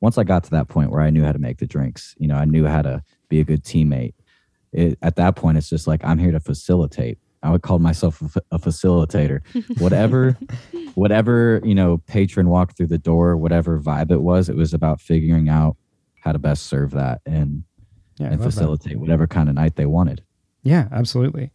once 0.00 0.18
I 0.18 0.24
got 0.24 0.44
to 0.44 0.50
that 0.50 0.68
point 0.68 0.90
where 0.90 1.00
I 1.00 1.10
knew 1.10 1.24
how 1.24 1.32
to 1.32 1.38
make 1.38 1.58
the 1.58 1.66
drinks, 1.66 2.14
you 2.18 2.28
know, 2.28 2.36
I 2.36 2.44
knew 2.44 2.66
how 2.66 2.82
to 2.82 3.02
be 3.28 3.40
a 3.40 3.44
good 3.44 3.64
teammate. 3.64 4.12
It, 4.72 4.98
at 5.00 5.16
that 5.16 5.36
point, 5.36 5.56
it's 5.56 5.70
just 5.70 5.86
like 5.86 6.04
I'm 6.04 6.18
here 6.18 6.32
to 6.32 6.40
facilitate. 6.40 7.18
I 7.42 7.50
would 7.50 7.62
call 7.62 7.78
myself 7.78 8.20
a, 8.20 8.42
a 8.56 8.58
facilitator. 8.58 9.40
whatever, 9.80 10.36
whatever 10.94 11.62
you 11.64 11.74
know, 11.74 11.98
patron 12.06 12.50
walked 12.50 12.76
through 12.76 12.88
the 12.88 12.98
door, 12.98 13.36
whatever 13.36 13.80
vibe 13.80 14.10
it 14.10 14.20
was, 14.20 14.50
it 14.50 14.56
was 14.56 14.74
about 14.74 15.00
figuring 15.00 15.48
out 15.48 15.76
how 16.20 16.32
to 16.32 16.38
best 16.38 16.66
serve 16.66 16.90
that 16.90 17.22
and 17.24 17.64
yeah, 18.18 18.32
and 18.32 18.42
facilitate 18.42 18.94
that. 18.94 18.98
whatever 18.98 19.26
kind 19.26 19.48
of 19.48 19.54
night 19.54 19.76
they 19.76 19.86
wanted. 19.86 20.24
Yeah, 20.66 20.88
absolutely. 20.90 21.50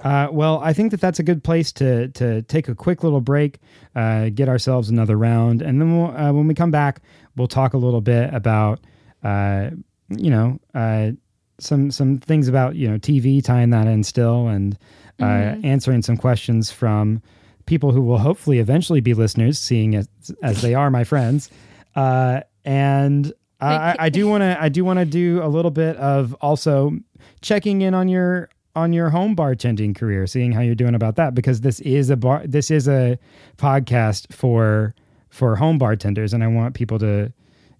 Uh, 0.00 0.28
well, 0.32 0.58
I 0.60 0.72
think 0.72 0.90
that 0.92 1.00
that's 1.00 1.18
a 1.18 1.22
good 1.22 1.44
place 1.44 1.70
to 1.72 2.08
to 2.08 2.40
take 2.42 2.66
a 2.68 2.74
quick 2.74 3.02
little 3.02 3.20
break, 3.20 3.60
uh, 3.94 4.30
get 4.30 4.48
ourselves 4.48 4.88
another 4.88 5.18
round, 5.18 5.60
and 5.60 5.78
then 5.80 5.98
we'll, 5.98 6.16
uh, 6.16 6.32
when 6.32 6.48
we 6.48 6.54
come 6.54 6.70
back, 6.70 7.02
we'll 7.36 7.46
talk 7.46 7.74
a 7.74 7.76
little 7.76 8.00
bit 8.00 8.32
about, 8.32 8.80
uh, 9.22 9.68
you 10.08 10.30
know, 10.30 10.58
uh, 10.74 11.10
some 11.58 11.90
some 11.90 12.18
things 12.18 12.48
about 12.48 12.74
you 12.74 12.88
know 12.88 12.98
TV, 12.98 13.44
tying 13.44 13.68
that 13.70 13.86
in 13.86 14.02
still, 14.02 14.48
and 14.48 14.78
uh, 15.20 15.24
mm-hmm. 15.24 15.66
answering 15.66 16.00
some 16.00 16.16
questions 16.16 16.70
from 16.70 17.20
people 17.66 17.92
who 17.92 18.00
will 18.00 18.18
hopefully 18.18 18.60
eventually 18.60 19.00
be 19.00 19.12
listeners, 19.12 19.58
seeing 19.58 19.94
as 19.94 20.08
as 20.42 20.62
they 20.62 20.74
are 20.74 20.90
my 20.90 21.04
friends, 21.04 21.50
and. 21.94 23.32
I, 23.60 23.96
I 23.98 24.08
do 24.10 24.28
want 24.28 24.42
to. 24.42 24.60
I 24.60 24.68
do 24.68 24.84
want 24.84 24.98
to 24.98 25.06
do 25.06 25.42
a 25.42 25.48
little 25.48 25.70
bit 25.70 25.96
of 25.96 26.34
also 26.42 26.98
checking 27.40 27.80
in 27.80 27.94
on 27.94 28.08
your 28.08 28.50
on 28.74 28.92
your 28.92 29.10
home 29.10 29.36
bartending 29.36 29.94
career, 29.94 30.26
seeing 30.26 30.52
how 30.52 30.60
you're 30.60 30.74
doing 30.74 30.94
about 30.94 31.16
that 31.16 31.34
because 31.34 31.60
this 31.60 31.80
is 31.80 32.10
a 32.10 32.16
bar 32.16 32.42
this 32.46 32.70
is 32.70 32.88
a 32.88 33.18
podcast 33.56 34.32
for 34.32 34.94
for 35.30 35.56
home 35.56 35.78
bartenders 35.78 36.32
and 36.32 36.44
I 36.44 36.46
want 36.46 36.74
people 36.74 36.98
to, 37.00 37.32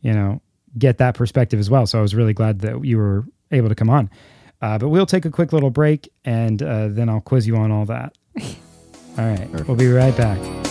you 0.02 0.12
know, 0.12 0.40
get 0.76 0.98
that 0.98 1.14
perspective 1.14 1.60
as 1.60 1.70
well. 1.70 1.86
So 1.86 1.98
I 1.98 2.02
was 2.02 2.14
really 2.14 2.32
glad 2.32 2.60
that 2.60 2.84
you 2.84 2.98
were 2.98 3.24
able 3.50 3.68
to 3.68 3.74
come 3.74 3.90
on. 3.90 4.10
Uh, 4.60 4.78
but 4.78 4.88
we'll 4.88 5.06
take 5.06 5.24
a 5.24 5.30
quick 5.30 5.52
little 5.52 5.70
break 5.70 6.08
and 6.24 6.62
uh, 6.62 6.88
then 6.88 7.08
I'll 7.08 7.20
quiz 7.20 7.46
you 7.46 7.56
on 7.56 7.70
all 7.70 7.84
that. 7.86 8.16
all 8.40 8.44
right. 9.18 9.50
Perfect. 9.50 9.68
We'll 9.68 9.76
be 9.76 9.88
right 9.88 10.16
back. 10.16 10.63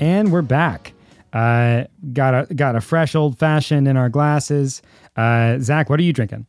And 0.00 0.30
we're 0.30 0.42
back. 0.42 0.92
Uh, 1.32 1.84
got 2.12 2.50
a 2.50 2.54
got 2.54 2.76
a 2.76 2.80
fresh 2.80 3.14
old 3.14 3.38
fashioned 3.38 3.86
in 3.88 3.96
our 3.96 4.08
glasses. 4.08 4.80
Uh, 5.16 5.58
Zach, 5.58 5.90
what 5.90 5.98
are 6.00 6.04
you 6.04 6.12
drinking? 6.12 6.46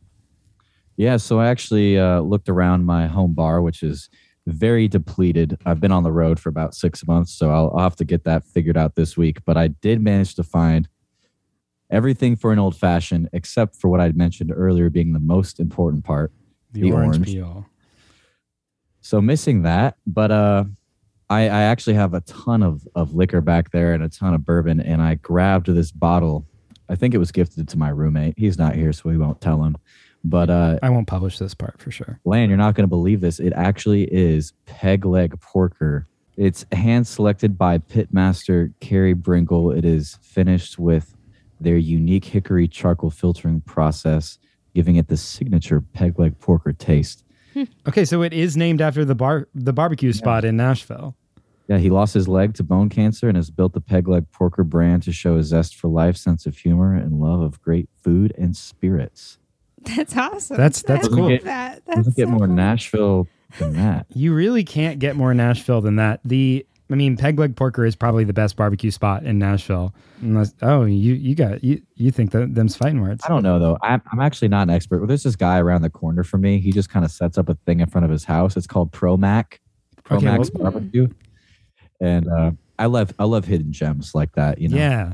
Yeah, 0.96 1.16
so 1.16 1.40
I 1.40 1.48
actually 1.48 1.98
uh, 1.98 2.20
looked 2.20 2.48
around 2.48 2.84
my 2.84 3.06
home 3.06 3.32
bar, 3.34 3.62
which 3.62 3.82
is 3.82 4.08
very 4.46 4.86
depleted. 4.88 5.58
I've 5.64 5.80
been 5.80 5.92
on 5.92 6.02
the 6.02 6.12
road 6.12 6.38
for 6.38 6.48
about 6.48 6.74
six 6.74 7.06
months, 7.06 7.32
so 7.32 7.50
I'll, 7.50 7.70
I'll 7.74 7.82
have 7.82 7.96
to 7.96 8.04
get 8.04 8.24
that 8.24 8.44
figured 8.44 8.76
out 8.76 8.94
this 8.94 9.16
week. 9.16 9.38
But 9.44 9.56
I 9.56 9.68
did 9.68 10.00
manage 10.02 10.34
to 10.36 10.42
find 10.42 10.88
everything 11.90 12.36
for 12.36 12.52
an 12.52 12.58
old 12.58 12.76
fashioned, 12.76 13.28
except 13.32 13.76
for 13.76 13.88
what 13.88 14.00
I 14.00 14.12
mentioned 14.12 14.52
earlier 14.54 14.90
being 14.90 15.12
the 15.12 15.20
most 15.20 15.58
important 15.58 16.04
part 16.04 16.32
The, 16.72 16.82
The 16.82 16.92
orange, 16.92 17.16
orange. 17.16 17.26
peel. 17.26 17.66
So 19.00 19.20
missing 19.20 19.62
that, 19.62 19.96
but 20.06 20.30
uh, 20.30 20.64
I, 21.30 21.42
I 21.42 21.62
actually 21.62 21.94
have 21.94 22.12
a 22.12 22.20
ton 22.22 22.62
of, 22.62 22.86
of 22.96 23.14
liquor 23.14 23.40
back 23.40 23.70
there 23.70 23.94
and 23.94 24.02
a 24.02 24.08
ton 24.08 24.34
of 24.34 24.44
bourbon, 24.44 24.80
and 24.80 25.00
I 25.00 25.14
grabbed 25.14 25.66
this 25.66 25.92
bottle. 25.92 26.44
I 26.88 26.96
think 26.96 27.14
it 27.14 27.18
was 27.18 27.30
gifted 27.30 27.68
to 27.68 27.78
my 27.78 27.88
roommate. 27.90 28.34
He's 28.36 28.58
not 28.58 28.74
here, 28.74 28.92
so 28.92 29.08
we 29.08 29.16
won't 29.16 29.40
tell 29.40 29.62
him. 29.62 29.76
But 30.24 30.50
uh, 30.50 30.78
I 30.82 30.90
won't 30.90 31.06
publish 31.06 31.38
this 31.38 31.54
part 31.54 31.80
for 31.80 31.92
sure. 31.92 32.20
Lan, 32.24 32.48
you're 32.48 32.58
not 32.58 32.74
going 32.74 32.82
to 32.82 32.88
believe 32.88 33.20
this. 33.20 33.38
It 33.38 33.52
actually 33.54 34.04
is 34.12 34.52
peg 34.66 35.06
leg 35.06 35.40
porker. 35.40 36.08
It's 36.36 36.66
hand 36.72 37.06
selected 37.06 37.56
by 37.56 37.78
pitmaster 37.78 38.72
Carey 38.80 39.12
Bringle. 39.12 39.70
It 39.70 39.84
is 39.84 40.18
finished 40.20 40.78
with 40.78 41.16
their 41.60 41.76
unique 41.76 42.24
hickory 42.24 42.66
charcoal 42.66 43.10
filtering 43.10 43.60
process, 43.60 44.38
giving 44.74 44.96
it 44.96 45.08
the 45.08 45.16
signature 45.16 45.80
peg 45.80 46.18
leg 46.18 46.38
porker 46.40 46.72
taste. 46.72 47.24
Okay, 47.86 48.04
so 48.04 48.22
it 48.22 48.32
is 48.32 48.56
named 48.56 48.80
after 48.80 49.04
the 49.04 49.14
bar 49.14 49.48
the 49.54 49.72
barbecue 49.72 50.12
spot 50.12 50.44
in 50.44 50.56
Nashville. 50.56 51.16
Yeah, 51.70 51.78
he 51.78 51.88
lost 51.88 52.14
his 52.14 52.26
leg 52.26 52.54
to 52.54 52.64
bone 52.64 52.88
cancer 52.88 53.28
and 53.28 53.36
has 53.36 53.48
built 53.48 53.74
the 53.74 53.80
Peg 53.80 54.08
Leg 54.08 54.26
Porker 54.32 54.64
brand 54.64 55.04
to 55.04 55.12
show 55.12 55.36
a 55.36 55.42
zest 55.44 55.76
for 55.76 55.86
life, 55.86 56.16
sense 56.16 56.44
of 56.44 56.58
humor, 56.58 56.94
and 56.96 57.20
love 57.20 57.40
of 57.40 57.62
great 57.62 57.88
food 58.02 58.34
and 58.36 58.56
spirits. 58.56 59.38
That's 59.82 60.16
awesome. 60.16 60.56
That's- 60.56 60.82
that's 60.82 61.06
I 61.06 61.10
love 61.10 61.16
cool. 61.18 61.38
That. 61.44 61.84
Doesn't 61.86 62.02
That's 62.06 62.16
get 62.16 62.26
so 62.26 62.30
more 62.32 62.46
cool. 62.48 62.56
Nashville 62.56 63.28
than 63.58 63.74
that. 63.74 64.06
You 64.14 64.34
really 64.34 64.64
can't 64.64 64.98
get 64.98 65.14
more 65.14 65.32
Nashville 65.32 65.80
than 65.80 65.94
that. 65.96 66.18
The 66.24 66.66
I 66.90 66.96
mean, 66.96 67.16
Peg 67.16 67.38
Leg 67.38 67.54
Porker 67.54 67.84
is 67.86 67.94
probably 67.94 68.24
the 68.24 68.32
best 68.32 68.56
barbecue 68.56 68.90
spot 68.90 69.22
in 69.24 69.38
Nashville. 69.38 69.94
Unless, 70.22 70.54
oh, 70.62 70.84
you 70.86 71.14
you 71.14 71.36
got 71.36 71.62
you 71.62 71.80
you 71.94 72.10
think 72.10 72.32
that 72.32 72.52
them's 72.56 72.74
fighting 72.76 73.00
words? 73.00 73.22
I 73.24 73.28
don't 73.28 73.44
know 73.44 73.60
though. 73.60 73.78
I'm, 73.80 74.02
I'm 74.10 74.18
actually 74.18 74.48
not 74.48 74.62
an 74.64 74.70
expert. 74.70 74.98
Well, 74.98 75.06
there's 75.06 75.22
this 75.22 75.36
guy 75.36 75.58
around 75.60 75.82
the 75.82 75.90
corner 75.90 76.24
from 76.24 76.40
me. 76.40 76.58
He 76.58 76.72
just 76.72 76.88
kind 76.90 77.04
of 77.04 77.12
sets 77.12 77.38
up 77.38 77.48
a 77.48 77.54
thing 77.64 77.78
in 77.78 77.88
front 77.88 78.04
of 78.06 78.10
his 78.10 78.24
house. 78.24 78.56
It's 78.56 78.66
called 78.66 78.90
Promac, 78.90 79.58
Okay, 80.10 80.26
Promax 80.26 80.52
well- 80.52 80.72
Barbecue, 80.72 81.06
and 82.00 82.28
uh, 82.28 82.50
I 82.78 82.86
love 82.86 83.12
I 83.18 83.24
love 83.24 83.44
hidden 83.44 83.72
gems 83.72 84.14
like 84.14 84.32
that. 84.32 84.60
You 84.60 84.68
know, 84.68 84.76
Yeah, 84.76 85.12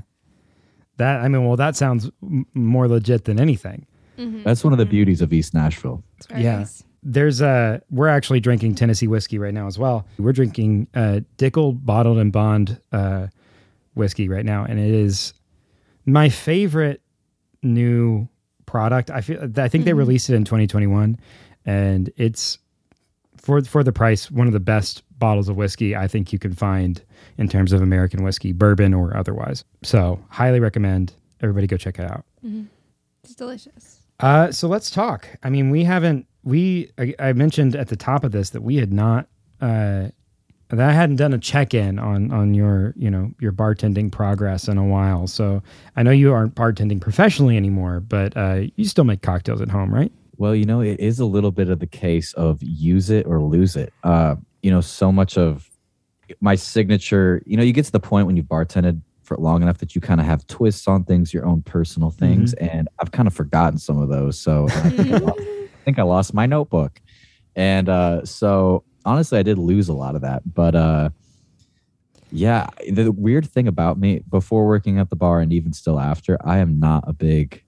that 0.98 1.20
I 1.20 1.28
mean, 1.28 1.46
well, 1.46 1.56
that 1.56 1.76
sounds 1.76 2.10
m- 2.22 2.46
more 2.54 2.88
legit 2.88 3.24
than 3.24 3.40
anything. 3.40 3.86
Mhm. 4.18 4.44
that's 4.44 4.64
one 4.64 4.72
of 4.72 4.78
the 4.78 4.86
beauties 4.86 5.20
of 5.20 5.30
East 5.32 5.52
Nashville. 5.52 6.02
It's 6.16 6.26
very 6.26 6.42
yeah. 6.42 6.58
nice. 6.58 6.82
There's 7.02 7.40
a 7.42 7.82
we're 7.90 8.08
actually 8.08 8.40
drinking 8.40 8.74
Tennessee 8.76 9.06
whiskey 9.06 9.38
right 9.38 9.52
now 9.54 9.66
as 9.66 9.78
well. 9.78 10.06
We're 10.18 10.32
drinking 10.32 10.88
uh, 10.94 11.20
Dickel 11.36 11.84
bottled 11.84 12.18
and 12.18 12.32
bond 12.32 12.80
uh, 12.92 13.26
whiskey 13.94 14.28
right 14.28 14.44
now, 14.44 14.64
and 14.64 14.78
it 14.80 14.90
is 14.90 15.34
my 16.06 16.28
favorite 16.30 17.02
new 17.62 18.26
product. 18.64 19.10
I 19.10 19.20
feel 19.20 19.38
I 19.56 19.68
think 19.68 19.84
they 19.84 19.92
Mhm. 19.92 19.98
released 19.98 20.30
it 20.30 20.34
in 20.34 20.44
2021, 20.44 21.18
and 21.64 22.10
it's 22.16 22.58
for 23.46 23.62
for 23.62 23.84
the 23.84 23.92
price 23.92 24.28
one 24.28 24.48
of 24.48 24.52
the 24.52 24.60
best 24.60 25.04
bottles 25.18 25.48
of 25.48 25.56
whiskey 25.56 25.94
I 25.94 26.08
think 26.08 26.32
you 26.32 26.38
can 26.38 26.52
find 26.52 27.00
in 27.38 27.48
terms 27.48 27.72
of 27.72 27.80
American 27.80 28.24
whiskey, 28.24 28.52
bourbon 28.52 28.92
or 28.92 29.16
otherwise. 29.16 29.64
So 29.82 30.20
highly 30.30 30.58
recommend 30.58 31.14
everybody 31.40 31.68
go 31.68 31.76
check 31.76 31.98
it 32.00 32.10
out. 32.10 32.24
It's 33.22 33.34
delicious. 33.34 34.00
Uh, 34.18 34.50
so 34.50 34.66
let's 34.66 34.90
talk. 34.90 35.28
I 35.42 35.50
mean, 35.50 35.70
we 35.70 35.84
haven't. 35.84 36.26
We 36.42 36.90
I, 36.98 37.14
I 37.20 37.32
mentioned 37.34 37.76
at 37.76 37.88
the 37.88 37.96
top 37.96 38.24
of 38.24 38.32
this 38.32 38.50
that 38.50 38.62
we 38.62 38.76
had 38.76 38.92
not. 38.92 39.28
Uh, 39.60 40.08
that 40.68 40.80
I 40.80 40.92
hadn't 40.92 41.16
done 41.16 41.32
a 41.32 41.38
check 41.38 41.74
in 41.74 42.00
on 42.00 42.32
on 42.32 42.52
your 42.52 42.92
you 42.96 43.10
know 43.10 43.30
your 43.38 43.52
bartending 43.52 44.10
progress 44.10 44.66
in 44.66 44.76
a 44.76 44.84
while. 44.84 45.28
So 45.28 45.62
I 45.94 46.02
know 46.02 46.10
you 46.10 46.32
aren't 46.32 46.56
bartending 46.56 47.00
professionally 47.00 47.56
anymore, 47.56 48.00
but 48.00 48.36
uh, 48.36 48.62
you 48.74 48.84
still 48.86 49.04
make 49.04 49.22
cocktails 49.22 49.60
at 49.60 49.70
home, 49.70 49.94
right? 49.94 50.10
Well, 50.38 50.54
you 50.54 50.64
know, 50.64 50.80
it 50.80 51.00
is 51.00 51.18
a 51.18 51.24
little 51.24 51.50
bit 51.50 51.68
of 51.68 51.78
the 51.78 51.86
case 51.86 52.32
of 52.34 52.62
use 52.62 53.10
it 53.10 53.26
or 53.26 53.40
lose 53.40 53.76
it. 53.76 53.92
Uh, 54.02 54.36
you 54.62 54.70
know, 54.70 54.80
so 54.80 55.10
much 55.10 55.38
of 55.38 55.70
my 56.40 56.54
signature, 56.54 57.42
you 57.46 57.56
know, 57.56 57.62
you 57.62 57.72
get 57.72 57.84
to 57.86 57.92
the 57.92 58.00
point 58.00 58.26
when 58.26 58.36
you've 58.36 58.46
bartended 58.46 59.00
for 59.22 59.36
long 59.36 59.62
enough 59.62 59.78
that 59.78 59.94
you 59.94 60.00
kind 60.00 60.20
of 60.20 60.26
have 60.26 60.46
twists 60.46 60.86
on 60.86 61.04
things, 61.04 61.34
your 61.34 61.44
own 61.46 61.62
personal 61.62 62.10
things, 62.10 62.52
and 62.54 62.88
I've 63.00 63.10
kind 63.10 63.26
of 63.26 63.34
forgotten 63.34 63.78
some 63.78 63.98
of 64.00 64.08
those. 64.08 64.38
So 64.38 64.66
I 64.68 64.90
think 64.90 65.12
I, 65.12 65.18
lo- 65.18 65.34
I 65.38 65.84
think 65.84 65.98
I 65.98 66.02
lost 66.02 66.32
my 66.32 66.46
notebook, 66.46 67.00
and 67.56 67.88
uh, 67.88 68.24
so 68.24 68.84
honestly, 69.04 69.38
I 69.38 69.42
did 69.42 69.58
lose 69.58 69.88
a 69.88 69.92
lot 69.94 70.14
of 70.14 70.22
that. 70.22 70.42
But 70.54 70.74
uh, 70.74 71.10
yeah, 72.30 72.68
the 72.88 73.10
weird 73.10 73.48
thing 73.48 73.66
about 73.68 73.98
me 73.98 74.22
before 74.28 74.66
working 74.66 74.98
at 74.98 75.10
the 75.10 75.16
bar 75.16 75.40
and 75.40 75.52
even 75.52 75.72
still 75.72 75.98
after, 75.98 76.38
I 76.44 76.58
am 76.58 76.78
not 76.78 77.04
a 77.06 77.12
big 77.12 77.62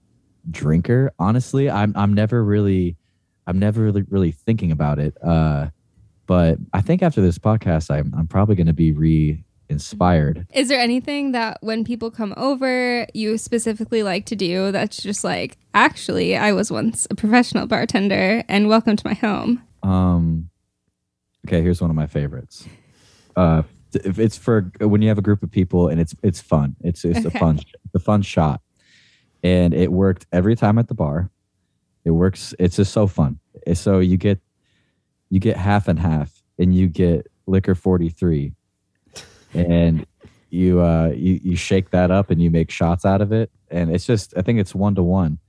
drinker. 0.49 1.11
Honestly, 1.19 1.69
I'm 1.69 1.93
I'm 1.95 2.13
never 2.13 2.43
really 2.43 2.95
I'm 3.47 3.59
never 3.59 3.81
really 3.81 4.03
really 4.09 4.31
thinking 4.31 4.71
about 4.71 4.99
it. 4.99 5.15
Uh, 5.23 5.69
but 6.27 6.57
I 6.73 6.81
think 6.81 7.01
after 7.01 7.21
this 7.21 7.37
podcast, 7.39 7.89
I'm 7.89 8.13
I'm 8.17 8.27
probably 8.27 8.55
going 8.55 8.67
to 8.67 8.73
be 8.73 8.91
re-inspired. 8.91 10.45
Is 10.53 10.67
there 10.69 10.79
anything 10.79 11.31
that 11.31 11.57
when 11.61 11.83
people 11.83 12.11
come 12.11 12.33
over, 12.37 13.07
you 13.13 13.37
specifically 13.37 14.03
like 14.03 14.25
to 14.27 14.35
do 14.35 14.71
that's 14.71 15.01
just 15.01 15.23
like, 15.23 15.57
actually, 15.73 16.35
I 16.37 16.51
was 16.53 16.71
once 16.71 17.07
a 17.09 17.15
professional 17.15 17.65
bartender 17.67 18.43
and 18.47 18.67
welcome 18.67 18.95
to 18.95 19.07
my 19.07 19.13
home? 19.15 19.63
Um, 19.83 20.49
okay, 21.47 21.61
here's 21.61 21.81
one 21.81 21.89
of 21.89 21.95
my 21.95 22.07
favorites. 22.07 22.67
Uh, 23.35 23.63
it's 23.93 24.37
for 24.37 24.71
when 24.81 25.01
you 25.01 25.07
have 25.07 25.17
a 25.17 25.21
group 25.23 25.41
of 25.41 25.49
people 25.49 25.87
and 25.87 25.99
it's 25.99 26.13
it's 26.21 26.39
fun. 26.41 26.75
It's 26.81 27.03
it's 27.03 27.25
Okay. 27.25 27.35
a 27.35 27.39
fun 27.39 27.57
it's 27.57 27.95
a 27.95 27.99
fun 27.99 28.21
shot, 28.21 28.61
and 29.43 29.73
it 29.73 29.91
worked 29.91 30.25
every 30.31 30.55
time 30.55 30.77
at 30.77 30.87
the 30.87 30.93
bar. 30.93 31.29
It 32.05 32.11
works. 32.11 32.53
It's 32.59 32.75
just 32.77 32.93
so 32.93 33.07
fun. 33.07 33.39
So 33.73 33.99
you 33.99 34.17
get 34.17 34.39
you 35.29 35.39
get 35.39 35.57
half 35.57 35.87
and 35.87 35.99
half, 35.99 36.43
and 36.57 36.73
you 36.73 36.87
get 36.87 37.27
Licor 37.47 37.77
forty 37.77 38.09
three, 38.09 38.53
and 39.53 40.05
you 40.49 40.81
uh 40.81 41.11
you 41.15 41.39
you 41.43 41.55
shake 41.55 41.91
that 41.91 42.11
up 42.11 42.31
and 42.31 42.41
you 42.41 42.49
make 42.49 42.71
shots 42.71 43.05
out 43.05 43.21
of 43.21 43.31
it, 43.31 43.51
and 43.69 43.93
it's 43.93 44.05
just 44.05 44.33
I 44.37 44.41
think 44.41 44.59
it's 44.59 44.73
one 44.73 44.95
to 44.95 45.03
one 45.03 45.39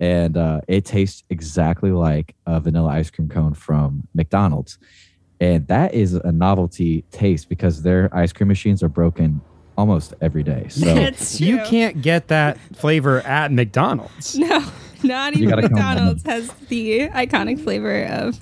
and 0.00 0.36
uh, 0.36 0.60
it 0.68 0.84
tastes 0.84 1.24
exactly 1.30 1.92
like 1.92 2.34
a 2.46 2.60
vanilla 2.60 2.90
ice 2.90 3.10
cream 3.10 3.28
cone 3.28 3.54
from 3.54 4.06
McDonald's. 4.14 4.78
And 5.40 5.66
that 5.68 5.94
is 5.94 6.14
a 6.14 6.32
novelty 6.32 7.02
taste 7.10 7.48
because 7.48 7.82
their 7.82 8.14
ice 8.14 8.32
cream 8.32 8.48
machines 8.48 8.82
are 8.82 8.88
broken 8.88 9.40
almost 9.76 10.14
every 10.20 10.42
day. 10.42 10.68
So 10.70 10.94
That's 10.94 11.40
You 11.40 11.58
can't 11.58 12.02
get 12.02 12.28
that 12.28 12.58
flavor 12.74 13.20
at 13.20 13.52
McDonald's. 13.52 14.36
No, 14.36 14.64
not 15.02 15.34
even 15.34 15.50
McDonald's 15.50 16.22
has 16.24 16.50
the 16.68 17.08
iconic 17.08 17.60
flavor 17.62 18.04
of 18.06 18.38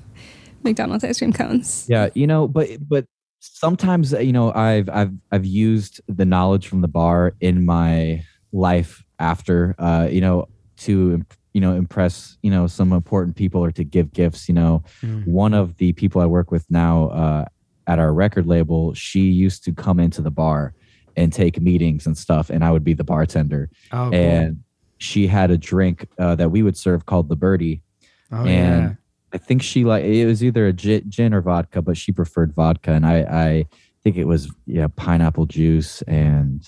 McDonald's 0.62 1.04
ice 1.04 1.18
cream 1.18 1.32
cones. 1.32 1.86
yeah, 1.88 2.08
you 2.14 2.26
know, 2.26 2.46
but 2.48 2.68
but 2.88 3.06
sometimes 3.40 4.14
uh, 4.14 4.18
you 4.20 4.32
know 4.32 4.52
I've 4.52 4.88
I've 4.88 5.12
I've 5.32 5.44
used 5.44 6.00
the 6.06 6.24
knowledge 6.24 6.68
from 6.68 6.80
the 6.80 6.88
bar 6.88 7.34
in 7.40 7.64
my 7.66 8.24
life 8.52 9.02
after 9.18 9.74
uh, 9.78 10.08
you 10.10 10.20
know 10.20 10.46
to 10.78 11.22
you 11.52 11.60
know 11.60 11.74
impress 11.74 12.38
you 12.42 12.50
know 12.50 12.66
some 12.68 12.92
important 12.92 13.34
people 13.36 13.62
or 13.62 13.72
to 13.72 13.84
give 13.84 14.12
gifts 14.12 14.48
you 14.48 14.54
know 14.54 14.82
Mm. 15.02 15.26
one 15.26 15.52
of 15.54 15.76
the 15.78 15.92
people 15.94 16.20
I 16.22 16.26
work 16.26 16.50
with 16.52 16.64
now 16.70 17.08
uh, 17.08 17.44
at 17.88 17.98
our 17.98 18.14
record 18.14 18.46
label, 18.46 18.94
she 18.94 19.22
used 19.22 19.64
to 19.64 19.72
come 19.72 19.98
into 19.98 20.22
the 20.22 20.30
bar 20.30 20.72
and 21.16 21.32
take 21.32 21.60
meetings 21.60 22.06
and 22.06 22.16
stuff, 22.16 22.50
and 22.50 22.64
I 22.64 22.70
would 22.70 22.84
be 22.84 22.94
the 22.94 23.04
bartender. 23.04 23.70
Oh, 23.92 24.10
cool. 24.10 24.14
And 24.14 24.62
she 24.98 25.26
had 25.26 25.50
a 25.50 25.58
drink 25.58 26.06
uh, 26.18 26.34
that 26.36 26.50
we 26.50 26.62
would 26.62 26.76
serve 26.76 27.06
called 27.06 27.28
the 27.28 27.36
Birdie. 27.36 27.82
oh 28.30 28.44
and 28.46 28.82
yeah. 28.82 28.94
I 29.32 29.38
think 29.38 29.62
she 29.62 29.84
like 29.84 30.04
it 30.04 30.26
was 30.26 30.44
either 30.44 30.66
a 30.66 30.72
gin 30.72 31.34
or 31.34 31.40
vodka, 31.40 31.82
but 31.82 31.96
she 31.96 32.12
preferred 32.12 32.54
vodka, 32.54 32.92
and 32.92 33.06
I 33.06 33.18
I 33.20 33.66
think 34.02 34.16
it 34.16 34.24
was 34.24 34.50
yeah 34.66 34.88
pineapple 34.96 35.46
juice 35.46 36.02
and 36.02 36.66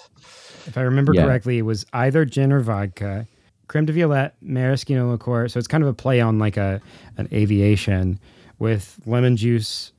If 0.67 0.79
I 0.79 0.83
remember 0.83 1.13
Yeah. 1.15 1.25
correctly, 1.25 1.59
it 1.59 1.63
was 1.63 1.85
either 1.93 2.25
gin 2.25 2.53
or 2.53 2.61
vodka, 2.61 3.27
creme 3.69 3.85
de 3.87 3.93
violette, 3.93 4.35
maraschino 4.41 5.11
liqueur. 5.11 5.49
So 5.49 5.59
it's 5.59 5.69
kind 5.69 5.83
of 5.83 5.89
a 5.89 5.95
play 5.95 6.21
on 6.21 6.39
like 6.39 6.57
a 6.57 6.81
an 7.19 7.29
aviation 7.33 8.19
with 8.59 8.99
lemon 9.05 9.37
juice. 9.37 9.93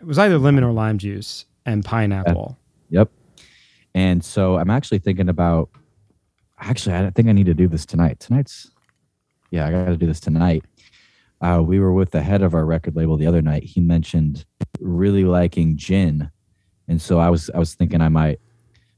It 0.00 0.06
was 0.06 0.18
either 0.18 0.38
lemon 0.38 0.64
or 0.64 0.72
lime 0.72 0.98
juice 0.98 1.44
and 1.66 1.84
pineapple. 1.84 2.56
Yep. 2.90 3.10
And 3.94 4.24
so 4.24 4.56
I'm 4.56 4.70
actually 4.70 4.98
thinking 4.98 5.28
about 5.28 5.70
actually 6.58 6.96
I 6.96 7.10
think 7.10 7.28
I 7.28 7.32
need 7.32 7.46
to 7.46 7.54
do 7.54 7.68
this 7.68 7.86
tonight. 7.86 8.20
Tonight's 8.20 8.70
yeah, 9.50 9.66
I 9.66 9.70
gotta 9.70 9.96
do 9.96 10.06
this 10.06 10.20
tonight. 10.20 10.64
Uh, 11.40 11.62
we 11.62 11.78
were 11.78 11.92
with 11.92 12.10
the 12.10 12.22
head 12.22 12.42
of 12.42 12.54
our 12.54 12.64
record 12.64 12.96
label 12.96 13.16
the 13.16 13.26
other 13.26 13.42
night. 13.42 13.64
He 13.64 13.80
mentioned 13.80 14.44
really 14.80 15.24
liking 15.24 15.76
gin. 15.76 16.30
And 16.88 17.00
so 17.00 17.18
I 17.18 17.30
was 17.30 17.50
I 17.50 17.58
was 17.58 17.74
thinking 17.74 18.00
I 18.00 18.08
might 18.08 18.40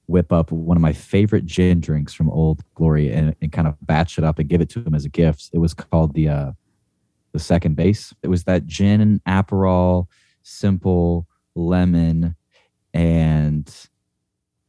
whip 0.07 0.33
up 0.33 0.53
one 0.53 0.77
of 0.77 0.81
my 0.81 0.93
favorite 0.93 1.45
gin 1.45 1.81
drinks 1.81 2.15
from 2.15 2.31
Old 2.31 2.63
Glory 2.75 3.13
and, 3.13 3.35
and 3.43 3.53
kind 3.53 3.67
of 3.67 3.75
batch 3.83 4.19
it 4.19 4.25
up 4.25 4.39
and 4.39 4.49
give 4.49 4.61
it 4.61 4.71
to 4.71 4.81
him 4.81 4.95
as 4.95 5.05
a 5.05 5.09
gift. 5.09 5.51
It 5.53 5.59
was 5.59 5.75
called 5.75 6.15
the 6.15 6.29
uh, 6.29 6.53
the 7.33 7.39
second 7.39 7.77
base. 7.77 8.15
It 8.23 8.29
was 8.29 8.45
that 8.45 8.67
gin 8.67 9.01
and 9.01 9.25
Aperol, 9.25 10.07
simple 10.43 11.27
lemon, 11.55 12.37
and 12.95 13.73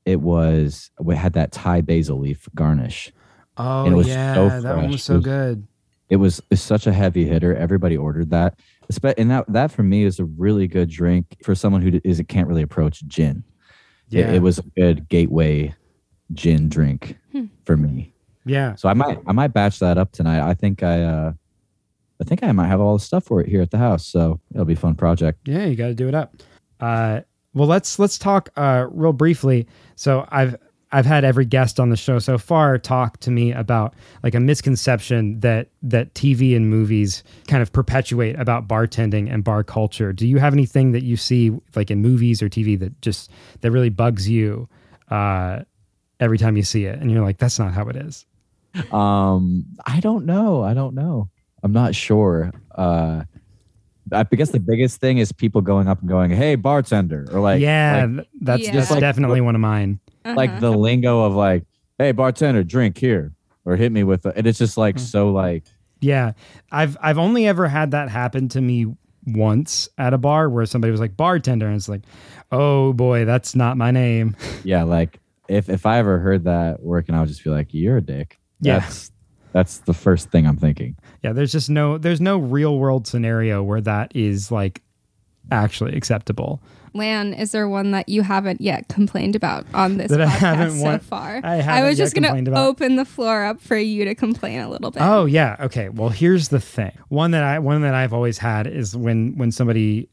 it 0.08 0.22
was 0.22 0.90
we 1.00 1.16
had 1.16 1.34
that 1.34 1.52
Thai 1.52 1.82
basil 1.82 2.18
leaf 2.20 2.48
garnish. 2.56 3.12
Oh 3.58 3.84
And 3.86 3.94
it 3.94 3.98
was 3.98 4.08
yeah, 4.08 4.34
so 4.36 4.50
that 4.50 4.64
one 4.76 4.86
fresh. 4.86 4.92
was 4.92 5.02
It 5.02 5.04
so 5.04 5.16
was- 5.16 5.24
good. 5.26 5.68
It 6.10 6.16
was 6.16 6.42
it's 6.50 6.62
such 6.62 6.88
a 6.88 6.94
heavy 6.94 7.26
hitter. 7.26 7.54
Everybody 7.54 7.98
ordered 7.98 8.30
that. 8.30 8.58
And 9.18 9.30
that 9.30 9.44
that 9.52 9.72
for 9.72 9.84
me 9.84 10.04
is 10.06 10.20
a 10.20 10.26
really 10.26 10.66
good 10.68 10.90
drink 10.90 11.36
for 11.44 11.54
someone 11.54 11.82
who 11.82 12.00
is 12.06 12.22
can't 12.30 12.48
really 12.48 12.62
approach 12.62 13.04
gin. 13.08 13.44
It- 14.10 14.20
Yeah, 14.20 14.32
It, 14.32 14.42
was 14.42 14.58
a 14.60 14.64
good 14.78 15.10
gateway 15.10 15.76
gin 16.34 16.70
drink 16.70 17.18
Hmm. 17.34 17.46
for 17.66 17.76
me. 17.76 18.14
yeah. 18.46 18.76
So 18.76 18.88
I 18.88 18.94
might 18.94 19.20
I 19.28 19.34
might 19.34 19.52
batch 19.54 19.80
that 19.80 19.98
up 19.98 20.14
tonight. 20.14 20.40
I 20.48 20.54
think 20.54 20.82
I 20.84 21.04
uh 21.04 21.34
I 22.22 22.24
think 22.24 22.42
I 22.44 22.52
might 22.54 22.68
have 22.68 22.80
all 22.80 22.98
the 22.98 23.04
stuff 23.04 23.26
for 23.26 23.42
it 23.42 23.48
here 23.50 23.62
at 23.62 23.72
the 23.72 23.78
house. 23.78 24.08
So 24.08 24.40
it'll 24.54 24.66
be 24.66 24.74
a 24.74 24.78
fun 24.78 24.96
project. 24.96 25.40
Yeah, 25.46 25.66
you 25.66 25.76
got 25.76 25.88
to 25.90 25.94
do 25.94 26.08
it 26.08 26.16
up. 26.16 26.34
Uh, 26.80 27.22
well, 27.58 27.68
let's 27.68 28.00
let's 28.00 28.18
talk 28.18 28.50
uh, 28.56 28.88
real 28.92 29.14
briefly. 29.14 29.68
So 29.96 30.28
I've 30.30 30.56
I've 30.92 31.06
had 31.06 31.26
every 31.26 31.46
guest 31.46 31.80
on 31.80 31.90
the 31.90 31.98
show 31.98 32.20
so 32.20 32.38
far 32.38 32.78
talk 32.78 33.20
to 33.22 33.32
me 33.32 33.52
about 33.52 33.94
like 34.24 34.36
a 34.36 34.40
misconception 34.40 35.40
that 35.42 35.70
that 35.82 36.14
TV 36.14 36.56
and 36.56 36.70
movies 36.70 37.24
kind 37.48 37.62
of 37.62 37.74
perpetuate 37.74 38.40
about 38.40 38.68
bartending 38.68 39.32
and 39.32 39.44
bar 39.44 39.64
culture. 39.64 40.14
Do 40.14 40.28
you 40.28 40.38
have 40.38 40.54
anything 40.54 40.92
that 40.94 41.04
you 41.04 41.18
see 41.18 41.52
like 41.76 41.92
in 41.92 42.02
movies 42.02 42.42
or 42.42 42.48
TV 42.50 42.80
that 42.80 43.02
just 43.02 43.32
that 43.62 43.72
really 43.72 43.90
bugs 43.90 44.30
you 44.30 44.70
uh, 45.10 45.60
every 46.20 46.38
time 46.38 46.58
you 46.58 46.64
see 46.64 46.86
it, 46.86 47.00
and 47.00 47.12
you're 47.12 47.24
like, 47.24 47.38
that's 47.38 47.60
not 47.60 47.74
how 47.74 47.88
it 47.90 47.96
is. 47.96 48.26
Um 48.92 49.66
I 49.86 50.00
don't 50.00 50.26
know. 50.26 50.64
I 50.64 50.74
don't 50.74 50.94
know. 50.94 51.30
I'm 51.64 51.74
not 51.74 51.96
sure. 51.96 52.52
Uh 52.76 53.24
I 54.12 54.24
guess 54.24 54.52
the 54.52 54.60
biggest 54.60 55.00
thing 55.02 55.18
is 55.18 55.32
people 55.32 55.62
going 55.62 55.88
up 55.88 56.00
and 56.02 56.10
going, 56.10 56.32
"Hey, 56.32 56.56
bartender," 56.56 57.28
or 57.32 57.40
like, 57.40 57.62
yeah, 57.62 58.06
like, 58.08 58.16
th- 58.16 58.28
that's 58.42 58.64
Yeah. 58.64 58.72
that's 58.74 58.92
Like- 58.92 59.00
definitely 59.00 59.42
one 59.42 59.56
of 59.56 59.62
mine. 59.62 60.00
like 60.26 60.50
Uh-huh. 60.52 60.60
the 60.60 60.72
lingo 60.72 61.24
of 61.24 61.34
like, 61.34 61.64
"Hey, 61.98 62.12
bartender, 62.12 62.64
drink 62.64 62.98
here," 62.98 63.32
or 63.66 63.76
hit 63.78 63.92
me 63.92 64.04
with, 64.04 64.26
a, 64.26 64.38
and 64.38 64.46
it's 64.46 64.60
just 64.60 64.78
like 64.78 64.96
Hmm. 64.96 65.00
so 65.04 65.30
like 65.32 65.64
Yeah, 66.02 66.34
I've 66.72 66.96
I've 67.02 67.18
only 67.18 67.48
ever 67.48 67.68
had 67.68 67.92
that 67.92 68.10
happen 68.10 68.50
to 68.50 68.62
me 68.62 68.86
once 69.26 69.90
at 69.98 70.14
a 70.14 70.18
bar 70.18 70.50
where 70.50 70.66
somebody 70.66 70.92
was 70.92 71.00
like 71.00 71.18
bartender, 71.18 71.66
and 71.68 71.76
it's 71.76 71.90
like, 71.90 72.02
oh 72.52 72.94
boy, 72.94 73.26
that's 73.26 73.56
not 73.56 73.78
my 73.78 73.92
name. 73.92 74.36
yeah, 74.64 74.84
like 74.84 75.20
if 75.48 75.70
if 75.70 75.86
I 75.86 75.98
ever 76.00 76.20
heard 76.20 76.44
that 76.46 76.84
working, 76.84 77.16
I 77.16 77.20
would 77.20 77.30
just 77.30 77.44
be 77.44 77.50
like, 77.50 77.74
"You're 77.74 77.98
a 77.98 78.02
dick." 78.02 78.38
Yeah. 78.62 78.80
That's 78.80 79.12
that's 79.54 79.78
the 79.80 79.94
first 79.94 80.30
thing 80.30 80.46
I'm 80.46 80.58
thinking. 80.58 80.96
Yeah, 81.24 81.34
there's 81.34 81.52
just 81.52 81.70
no 81.70 81.98
there's 81.98 82.22
no 82.22 82.38
real 82.38 82.78
world 82.78 83.08
scenario 83.08 83.64
where 83.64 83.82
that 83.82 84.16
is 84.16 84.52
like 84.52 84.82
actually 85.52 85.96
acceptable. 85.96 86.62
Lan, 86.94 87.34
is 87.34 87.52
there 87.52 87.68
one 87.70 87.92
that 87.92 88.10
you 88.10 88.24
haven't 88.24 88.60
yet 88.62 88.88
complained 88.88 89.36
about 89.36 89.66
on 89.74 89.98
this 89.98 90.10
That 90.10 90.22
I 90.22 90.28
haven't 90.28 90.80
so 90.80 90.98
far? 91.00 91.42
I 91.44 91.56
haven't 91.56 91.90
was 91.90 91.98
just 91.98 92.16
gonna 92.16 92.52
open 92.56 92.96
the 92.96 93.06
floor 93.06 93.44
up 93.46 93.62
for 93.62 93.78
you 93.78 94.06
to 94.06 94.16
complain 94.16 94.60
a 94.62 94.70
little 94.70 94.92
bit. 94.92 95.02
Oh 95.02 95.26
yeah, 95.26 95.56
okay. 95.60 95.90
Well, 95.90 96.10
here's 96.10 96.50
the 96.50 96.60
thing. 96.60 96.98
One 97.10 97.32
that 97.32 97.44
I 97.44 97.60
one 97.60 97.82
that 97.82 97.94
I've 97.94 98.14
always 98.14 98.38
had 98.38 98.68
is 98.68 98.96
when 98.96 99.38
when 99.38 99.52
somebody 99.52 100.10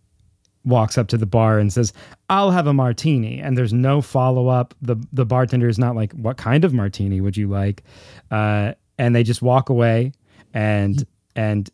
walks 0.64 0.96
up 0.96 1.08
to 1.08 1.18
the 1.18 1.26
bar 1.26 1.58
and 1.58 1.72
says, 1.72 1.92
"I'll 2.28 2.50
have 2.50 2.66
a 2.66 2.74
martini," 2.74 3.40
and 3.40 3.56
there's 3.56 3.72
no 3.72 4.00
follow 4.00 4.48
up. 4.48 4.74
the 4.82 4.96
The 5.12 5.26
bartender 5.26 5.68
is 5.68 5.78
not 5.78 5.94
like, 5.94 6.12
"What 6.12 6.36
kind 6.36 6.64
of 6.64 6.74
martini 6.74 7.20
would 7.20 7.36
you 7.36 7.48
like?" 7.48 7.82
Uh, 8.30 8.72
and 8.98 9.14
they 9.14 9.22
just 9.22 9.42
walk 9.42 9.68
away, 9.68 10.12
and 10.54 11.06
and 11.36 11.68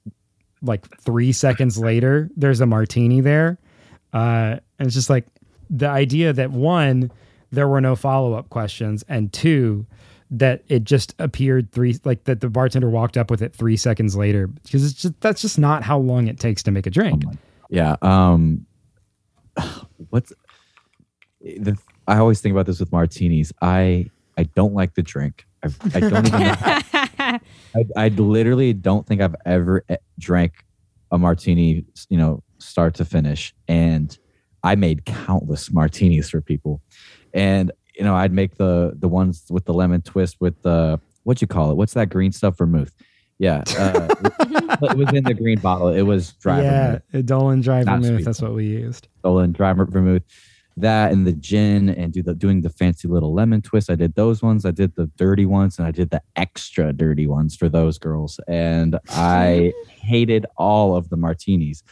like 0.62 0.86
three 0.98 1.32
seconds 1.32 1.78
later, 1.78 2.28
there's 2.36 2.60
a 2.60 2.66
martini 2.66 3.20
there, 3.20 3.58
uh, 4.12 4.56
and 4.78 4.86
it's 4.86 4.94
just 4.94 5.10
like 5.10 5.26
the 5.70 5.88
idea 5.88 6.32
that 6.32 6.50
one, 6.50 7.12
there 7.52 7.68
were 7.68 7.80
no 7.80 7.94
follow 7.94 8.32
up 8.32 8.50
questions, 8.50 9.04
and 9.08 9.32
two, 9.32 9.86
that 10.30 10.62
it 10.68 10.84
just 10.84 11.14
appeared 11.18 11.72
three 11.72 11.98
like 12.04 12.24
that 12.24 12.40
the 12.40 12.48
bartender 12.48 12.88
walked 12.88 13.16
up 13.16 13.30
with 13.30 13.42
it 13.42 13.54
three 13.54 13.76
seconds 13.76 14.16
later 14.16 14.46
because 14.46 14.84
it's 14.84 15.02
just 15.02 15.20
that's 15.20 15.42
just 15.42 15.58
not 15.58 15.82
how 15.82 15.98
long 15.98 16.28
it 16.28 16.38
takes 16.38 16.62
to 16.62 16.70
make 16.70 16.86
a 16.86 16.90
drink. 16.90 17.24
Yeah. 17.68 17.96
Um 18.02 18.66
what's 20.10 20.32
the 21.40 21.76
I 22.06 22.18
always 22.18 22.40
think 22.40 22.52
about 22.52 22.66
this 22.66 22.80
with 22.80 22.92
martinis. 22.92 23.52
I 23.60 24.10
I 24.38 24.44
don't 24.44 24.74
like 24.74 24.94
the 24.94 25.02
drink. 25.02 25.46
I, 25.62 25.68
I 25.94 26.00
don't 26.00 26.26
even 26.26 26.40
know. 26.42 26.80
I, 27.74 28.04
I 28.04 28.08
literally 28.08 28.72
don't 28.72 29.06
think 29.06 29.20
I've 29.20 29.36
ever 29.46 29.84
e- 29.90 29.96
drank 30.18 30.64
a 31.10 31.18
martini, 31.18 31.84
you 32.08 32.16
know, 32.18 32.42
start 32.58 32.94
to 32.96 33.04
finish. 33.04 33.54
And 33.68 34.16
I 34.62 34.74
made 34.74 35.04
countless 35.04 35.72
martinis 35.72 36.30
for 36.30 36.40
people. 36.40 36.82
And 37.32 37.72
you 37.96 38.04
know, 38.04 38.14
I'd 38.14 38.32
make 38.32 38.56
the 38.56 38.92
the 38.98 39.08
ones 39.08 39.44
with 39.50 39.64
the 39.66 39.74
lemon 39.74 40.02
twist 40.02 40.36
with 40.40 40.60
the 40.62 41.00
what 41.24 41.40
you 41.40 41.46
call 41.46 41.70
it? 41.70 41.74
What's 41.74 41.94
that 41.94 42.08
green 42.08 42.32
stuff? 42.32 42.56
Vermouth. 42.58 42.94
Yeah, 43.38 43.62
uh, 43.78 44.08
it 44.82 44.96
was 44.96 45.12
in 45.14 45.24
the 45.24 45.32
green 45.34 45.58
bottle. 45.60 45.88
It 45.88 46.02
was 46.02 46.32
dry 46.34 46.60
vermouth. 46.60 47.02
yeah, 47.12 47.20
Dolin 47.22 47.62
dry 47.62 47.82
Not 47.82 48.00
vermouth. 48.02 48.16
sweet. 48.18 48.24
That's 48.26 48.42
what 48.42 48.54
we 48.54 48.66
used. 48.66 49.08
Dolin 49.24 49.52
dry 49.52 49.72
vermouth 49.72 50.22
that 50.76 51.12
and 51.12 51.26
the 51.26 51.32
gin 51.32 51.88
and 51.90 52.12
do 52.12 52.22
the 52.22 52.34
doing 52.34 52.60
the 52.60 52.70
fancy 52.70 53.08
little 53.08 53.34
lemon 53.34 53.62
twist. 53.62 53.90
I 53.90 53.94
did 53.94 54.14
those 54.14 54.42
ones. 54.42 54.64
I 54.64 54.70
did 54.70 54.94
the 54.96 55.06
dirty 55.16 55.46
ones 55.46 55.78
and 55.78 55.86
i 55.86 55.90
did 55.90 56.10
the 56.10 56.22
extra 56.36 56.92
dirty 56.92 57.26
ones 57.26 57.56
for 57.56 57.68
those 57.68 57.98
girls. 57.98 58.40
And 58.48 58.98
i 59.10 59.72
hated 59.88 60.46
all 60.56 60.96
of 60.96 61.10
the 61.10 61.16
martinis. 61.16 61.82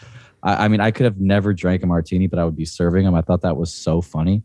I, 0.42 0.64
I 0.64 0.68
mean 0.68 0.80
i 0.80 0.90
could 0.90 1.04
have 1.04 1.18
never 1.18 1.52
drank 1.52 1.82
a 1.82 1.86
martini 1.86 2.26
but 2.26 2.38
i 2.38 2.44
would 2.44 2.56
be 2.56 2.64
serving 2.64 3.04
them 3.04 3.14
i 3.14 3.22
thought 3.22 3.42
that 3.42 3.56
was 3.56 3.72
so 3.72 4.00
funny. 4.00 4.42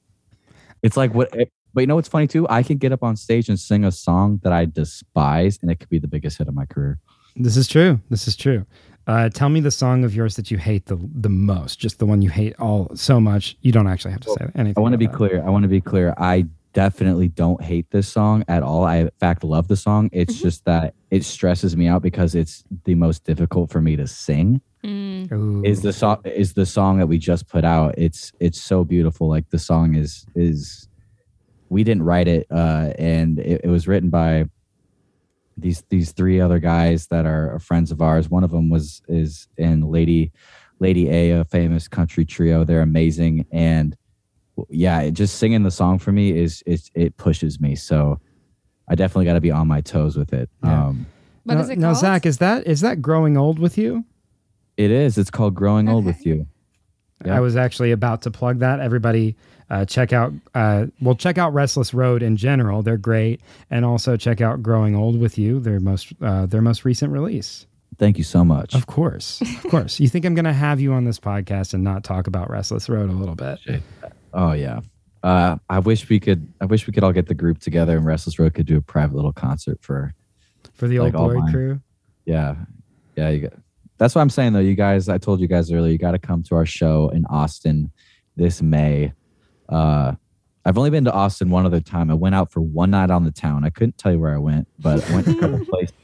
It's 0.81 0.97
like 0.97 1.13
what 1.13 1.33
but 1.73 1.81
you 1.81 1.87
know 1.87 1.95
what's 1.95 2.09
funny 2.09 2.27
too? 2.27 2.47
I 2.49 2.61
could 2.61 2.79
get 2.79 2.91
up 2.91 3.01
on 3.01 3.15
stage 3.15 3.49
and 3.49 3.59
sing 3.59 3.85
a 3.85 3.91
song 3.91 4.39
that 4.43 4.53
i 4.53 4.65
despise 4.65 5.59
and 5.61 5.71
it 5.71 5.79
could 5.79 5.89
be 5.89 5.99
the 5.99 6.07
biggest 6.07 6.37
hit 6.37 6.47
of 6.47 6.53
my 6.53 6.65
career. 6.65 6.99
This 7.35 7.57
is 7.57 7.67
true. 7.67 7.99
This 8.09 8.27
is 8.27 8.35
true. 8.35 8.65
Uh, 9.05 9.29
tell 9.29 9.49
me 9.49 9.59
the 9.59 9.71
song 9.71 10.03
of 10.03 10.15
yours 10.15 10.35
that 10.37 10.49
you 10.49 10.57
hate 10.57 10.85
the 10.85 10.97
the 11.13 11.29
most, 11.29 11.79
just 11.79 11.99
the 11.99 12.05
one 12.05 12.21
you 12.21 12.29
hate 12.29 12.55
all 12.59 12.89
so 12.95 13.19
much. 13.19 13.57
You 13.61 13.71
don't 13.71 13.87
actually 13.87 14.11
have 14.11 14.21
to 14.21 14.35
say 14.39 14.45
anything. 14.55 14.75
I 14.77 14.81
want 14.81 14.93
to 14.93 14.97
be 14.97 15.07
that. 15.07 15.15
clear. 15.15 15.43
I 15.45 15.49
want 15.49 15.63
to 15.63 15.69
be 15.69 15.81
clear. 15.81 16.13
I 16.17 16.45
definitely 16.73 17.27
don't 17.27 17.61
hate 17.61 17.89
this 17.91 18.07
song 18.07 18.43
at 18.47 18.63
all. 18.63 18.83
I, 18.83 18.97
in 18.97 19.11
fact, 19.19 19.43
love 19.43 19.67
the 19.67 19.75
song. 19.75 20.09
It's 20.11 20.41
just 20.41 20.65
that 20.65 20.95
it 21.11 21.23
stresses 21.23 21.77
me 21.77 21.87
out 21.87 22.01
because 22.01 22.33
it's 22.33 22.63
the 22.85 22.95
most 22.95 23.23
difficult 23.23 23.69
for 23.69 23.81
me 23.81 23.95
to 23.95 24.07
sing. 24.07 24.61
Mm. 24.83 25.65
Is 25.65 25.81
the 25.81 25.93
song 25.93 26.21
is 26.25 26.53
the 26.53 26.65
song 26.65 26.99
that 26.99 27.07
we 27.07 27.17
just 27.17 27.47
put 27.47 27.63
out? 27.63 27.95
It's 27.97 28.31
it's 28.39 28.61
so 28.61 28.83
beautiful. 28.83 29.29
Like 29.29 29.49
the 29.49 29.59
song 29.59 29.95
is 29.95 30.25
is 30.35 30.87
we 31.69 31.83
didn't 31.83 32.03
write 32.03 32.27
it, 32.27 32.47
uh, 32.51 32.91
and 32.99 33.39
it, 33.39 33.61
it 33.63 33.69
was 33.69 33.87
written 33.87 34.09
by 34.09 34.45
these 35.57 35.83
these 35.89 36.11
three 36.11 36.39
other 36.39 36.59
guys 36.59 37.07
that 37.07 37.25
are 37.25 37.59
friends 37.59 37.91
of 37.91 38.01
ours. 38.01 38.29
One 38.29 38.43
of 38.43 38.51
them 38.51 38.69
was 38.69 39.01
is 39.07 39.47
in 39.57 39.81
Lady 39.81 40.31
Lady 40.79 41.09
A, 41.09 41.39
a 41.39 41.45
famous 41.45 41.87
country 41.87 42.25
trio. 42.25 42.63
They're 42.63 42.81
amazing, 42.81 43.45
and 43.51 43.95
yeah, 44.69 45.09
just 45.09 45.37
singing 45.37 45.63
the 45.63 45.71
song 45.71 45.99
for 45.99 46.11
me 46.11 46.31
is 46.37 46.63
is 46.65 46.89
it 46.93 47.17
pushes 47.17 47.59
me. 47.59 47.75
So 47.75 48.19
I 48.87 48.95
definitely 48.95 49.25
got 49.25 49.33
to 49.33 49.41
be 49.41 49.51
on 49.51 49.67
my 49.67 49.81
toes 49.81 50.17
with 50.17 50.33
it. 50.33 50.49
Yeah. 50.63 50.87
Um, 50.87 51.05
What 51.43 51.55
now, 51.55 51.61
is 51.61 51.69
it 51.69 51.77
now. 51.79 51.93
Zach, 51.93 52.25
is 52.25 52.37
that 52.39 52.67
is 52.67 52.81
that 52.81 53.01
growing 53.01 53.37
old 53.37 53.59
with 53.59 53.77
you? 53.77 54.05
it 54.75 54.89
is. 54.89 55.17
It's 55.19 55.29
called 55.29 55.53
Growing 55.53 55.87
Old 55.87 56.03
with 56.03 56.25
You. 56.25 56.47
Yeah. 57.25 57.37
I 57.37 57.39
was 57.39 57.55
actually 57.55 57.91
about 57.91 58.21
to 58.23 58.31
plug 58.31 58.59
that. 58.59 58.79
Everybody, 58.79 59.35
uh, 59.69 59.85
check 59.85 60.11
out. 60.11 60.33
Uh, 60.53 60.87
well, 61.01 61.15
check 61.15 61.37
out 61.37 61.53
Restless 61.53 61.93
Road 61.93 62.21
in 62.21 62.35
general. 62.35 62.81
They're 62.81 62.97
great, 62.97 63.41
and 63.69 63.85
also 63.85 64.17
check 64.17 64.41
out 64.41 64.61
Growing 64.61 64.95
Old 64.95 65.19
with 65.19 65.37
You. 65.37 65.59
Their 65.59 65.79
most 65.79 66.13
uh, 66.21 66.45
their 66.45 66.61
most 66.61 66.85
recent 66.85 67.11
release. 67.11 67.65
Thank 67.97 68.17
you 68.17 68.23
so 68.23 68.43
much. 68.43 68.73
Of 68.75 68.87
course, 68.87 69.41
of 69.41 69.69
course. 69.69 69.99
You 69.99 70.09
think 70.09 70.25
I'm 70.25 70.33
going 70.33 70.45
to 70.45 70.53
have 70.53 70.79
you 70.79 70.93
on 70.93 71.05
this 71.05 71.19
podcast 71.19 71.73
and 71.73 71.83
not 71.83 72.03
talk 72.03 72.27
about 72.27 72.49
Restless 72.49 72.89
Road 72.89 73.09
a 73.09 73.13
little 73.13 73.35
bit? 73.35 73.59
Oh 74.33 74.51
yeah. 74.53 74.81
Uh, 75.21 75.57
I 75.69 75.79
wish 75.79 76.09
we 76.09 76.19
could. 76.19 76.51
I 76.59 76.65
wish 76.65 76.85
we 76.85 76.91
could 76.91 77.03
all 77.03 77.13
get 77.13 77.27
the 77.27 77.33
group 77.33 77.59
together 77.59 77.95
and 77.95 78.05
Restless 78.05 78.37
Road 78.39 78.53
could 78.55 78.65
do 78.65 78.77
a 78.77 78.81
private 78.81 79.15
little 79.15 79.31
concert 79.31 79.77
for. 79.81 80.13
For 80.73 80.87
the 80.87 80.99
old 80.99 81.13
Like 81.13 81.21
Old 81.21 81.31
Glory 81.33 81.51
crew. 81.51 81.81
Yeah, 82.25 82.55
yeah. 83.15 83.29
You 83.29 83.41
got, 83.41 83.53
that's 84.03 84.15
what 84.15 84.21
I'm 84.21 84.29
saying 84.29 84.51
though. 84.51 84.59
You 84.59 84.75
guys, 84.75 85.07
I 85.07 85.17
told 85.17 85.39
you 85.39 85.47
guys 85.47 85.71
earlier. 85.71 85.91
You 85.91 85.97
got 85.97 86.11
to 86.11 86.19
come 86.19 86.43
to 86.43 86.55
our 86.55 86.65
show 86.65 87.07
in 87.09 87.25
Austin 87.27 87.89
this 88.35 88.61
May. 88.61 89.13
Uh, 89.69 90.13
I've 90.65 90.77
only 90.77 90.89
been 90.89 91.05
to 91.05 91.11
Austin 91.13 91.49
one 91.49 91.65
other 91.65 91.79
time. 91.79 92.11
I 92.11 92.13
went 92.13 92.35
out 92.35 92.51
for 92.51 92.59
one 92.59 92.91
night 92.91 93.09
on 93.11 93.23
the 93.23 93.31
town. 93.31 93.63
I 93.63 93.69
couldn't 93.69 93.97
tell 93.97 94.11
you 94.11 94.19
where 94.19 94.33
I 94.35 94.39
went, 94.39 94.67
but 94.77 95.09
I 95.09 95.13
went 95.13 95.25
to 95.27 95.37
a 95.37 95.39
couple 95.39 95.65
places, 95.69 95.95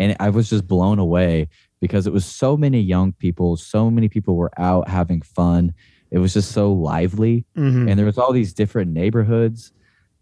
and 0.00 0.16
I 0.18 0.30
was 0.30 0.50
just 0.50 0.66
blown 0.66 0.98
away 0.98 1.48
because 1.80 2.08
it 2.08 2.12
was 2.12 2.24
so 2.24 2.56
many 2.56 2.80
young 2.80 3.12
people. 3.12 3.56
So 3.56 3.88
many 3.88 4.08
people 4.08 4.34
were 4.34 4.50
out 4.58 4.88
having 4.88 5.22
fun. 5.22 5.72
It 6.10 6.18
was 6.18 6.34
just 6.34 6.50
so 6.50 6.72
lively. 6.72 7.44
Mhm. 7.56 7.88
and 7.88 7.96
there 7.98 8.06
was 8.06 8.18
all 8.18 8.32
these 8.32 8.52
different 8.52 8.90
neighborhoods 8.92 9.72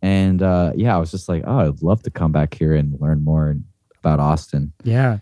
And 0.03 0.43
uh, 0.43 0.73
yeah, 0.77 0.95
I 0.95 0.99
was 0.99 1.11
just 1.11 1.29
like, 1.29 1.43
oh, 1.47 1.61
I'd 1.61 1.81
love 1.83 2.03
to 2.03 2.11
come 2.11 2.31
back 2.31 2.53
here 2.55 2.75
and 2.75 3.01
learn 3.01 3.25
more 3.25 3.57
about 4.05 4.21
Austin. 4.21 4.73
Yeah. 4.85 5.19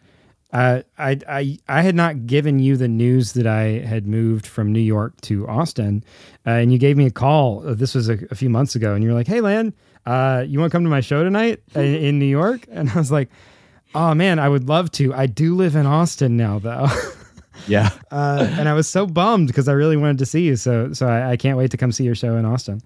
Uh, 0.54 0.82
I, 0.98 1.18
I 1.28 1.58
I 1.68 1.82
had 1.82 1.96
not 1.96 2.26
given 2.26 2.60
you 2.60 2.76
the 2.76 2.86
news 2.88 3.32
that 3.32 3.46
I 3.46 3.84
had 3.84 4.06
moved 4.06 4.46
from 4.46 4.72
New 4.72 4.78
York 4.80 5.20
to 5.22 5.46
Austin, 5.48 6.04
uh, 6.46 6.50
and 6.50 6.72
you 6.72 6.78
gave 6.78 6.96
me 6.96 7.06
a 7.06 7.10
call. 7.10 7.66
Uh, 7.68 7.74
This 7.74 7.92
was 7.94 8.08
a, 8.08 8.18
a 8.30 8.36
few 8.36 8.48
months 8.48 8.76
ago, 8.76 8.94
and 8.94 9.02
you 9.02 9.10
were 9.10 9.16
like, 9.16 9.26
"Hey, 9.26 9.40
Lan, 9.40 9.74
uh, 10.06 10.44
you 10.46 10.60
want 10.60 10.70
to 10.70 10.74
come 10.74 10.84
to 10.84 10.90
my 10.90 11.00
show 11.00 11.24
tonight 11.24 11.60
in, 11.74 11.82
in 11.82 12.18
New 12.20 12.24
York?" 12.26 12.66
And 12.70 12.88
I 12.88 12.94
was 12.94 13.10
like, 13.10 13.30
"Oh 13.96 14.14
man, 14.14 14.38
I 14.38 14.48
would 14.48 14.68
love 14.68 14.92
to. 14.92 15.12
I 15.12 15.26
do 15.26 15.56
live 15.56 15.74
in 15.74 15.86
Austin 15.86 16.36
now, 16.36 16.58
though." 16.60 16.86
Yeah. 17.68 17.90
uh, 18.10 18.46
and 18.58 18.68
I 18.68 18.74
was 18.74 18.88
so 18.88 19.06
bummed 19.06 19.46
because 19.46 19.68
I 19.68 19.72
really 19.72 19.96
wanted 19.96 20.18
to 20.18 20.26
see 20.26 20.42
you. 20.42 20.56
So 20.56 20.92
so 20.92 21.06
I, 21.06 21.30
I 21.32 21.36
can't 21.36 21.56
wait 21.56 21.70
to 21.70 21.76
come 21.76 21.92
see 21.92 22.04
your 22.04 22.16
show 22.16 22.36
in 22.36 22.44
Austin. 22.44 22.80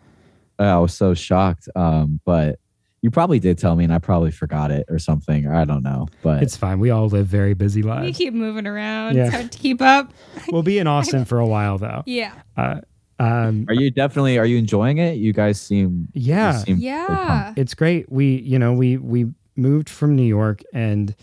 I 0.59 0.77
was 0.79 0.95
so 0.95 1.15
shocked. 1.15 1.69
Um, 1.75 2.21
but 2.25 2.61
you 3.03 3.11
probably 3.11 3.39
did 3.39 3.59
tell 3.59 3.77
me, 3.77 3.85
and 3.85 3.93
I 3.93 3.99
probably 3.99 4.31
forgot 4.31 4.71
it 4.71 4.85
or 4.89 4.99
something, 4.99 5.47
or 5.47 5.55
I 5.55 5.65
don't 5.65 5.83
know. 5.83 6.09
But 6.23 6.43
It's 6.43 6.57
fine. 6.57 6.81
We 6.81 6.91
all 6.91 7.07
live 7.09 7.27
very 7.27 7.55
busy 7.55 7.83
lives. 7.83 8.05
We 8.07 8.13
keep 8.13 8.35
moving 8.35 8.67
around. 8.67 9.17
Yeah. 9.17 9.27
It's 9.27 9.35
hard 9.35 9.53
to 9.53 9.59
keep 9.59 9.81
up. 9.81 10.13
We'll 10.51 10.63
be 10.63 10.79
in 10.79 10.87
Austin 10.87 11.25
for 11.25 11.39
a 11.39 11.47
while 11.47 11.79
though. 11.79 12.03
Yeah. 12.07 12.33
Uh, 12.57 12.81
um, 13.21 13.67
are 13.69 13.75
you 13.75 13.91
definitely 13.91 14.39
are 14.39 14.47
you 14.47 14.57
enjoying 14.59 14.99
it? 14.99 15.15
You 15.19 15.33
guys 15.33 15.61
seem 15.61 16.09
yeah. 16.15 16.59
seem 16.59 16.77
Yeah. 16.79 17.07
pumped. 17.45 17.59
it's 17.59 17.75
great. 17.75 18.11
We, 18.11 18.37
you 18.41 18.59
know, 18.59 18.73
we 18.73 18.97
we 18.97 19.27
moved 19.57 19.89
from 19.91 20.15
New 20.17 20.23
York, 20.23 20.63
and 20.73 21.15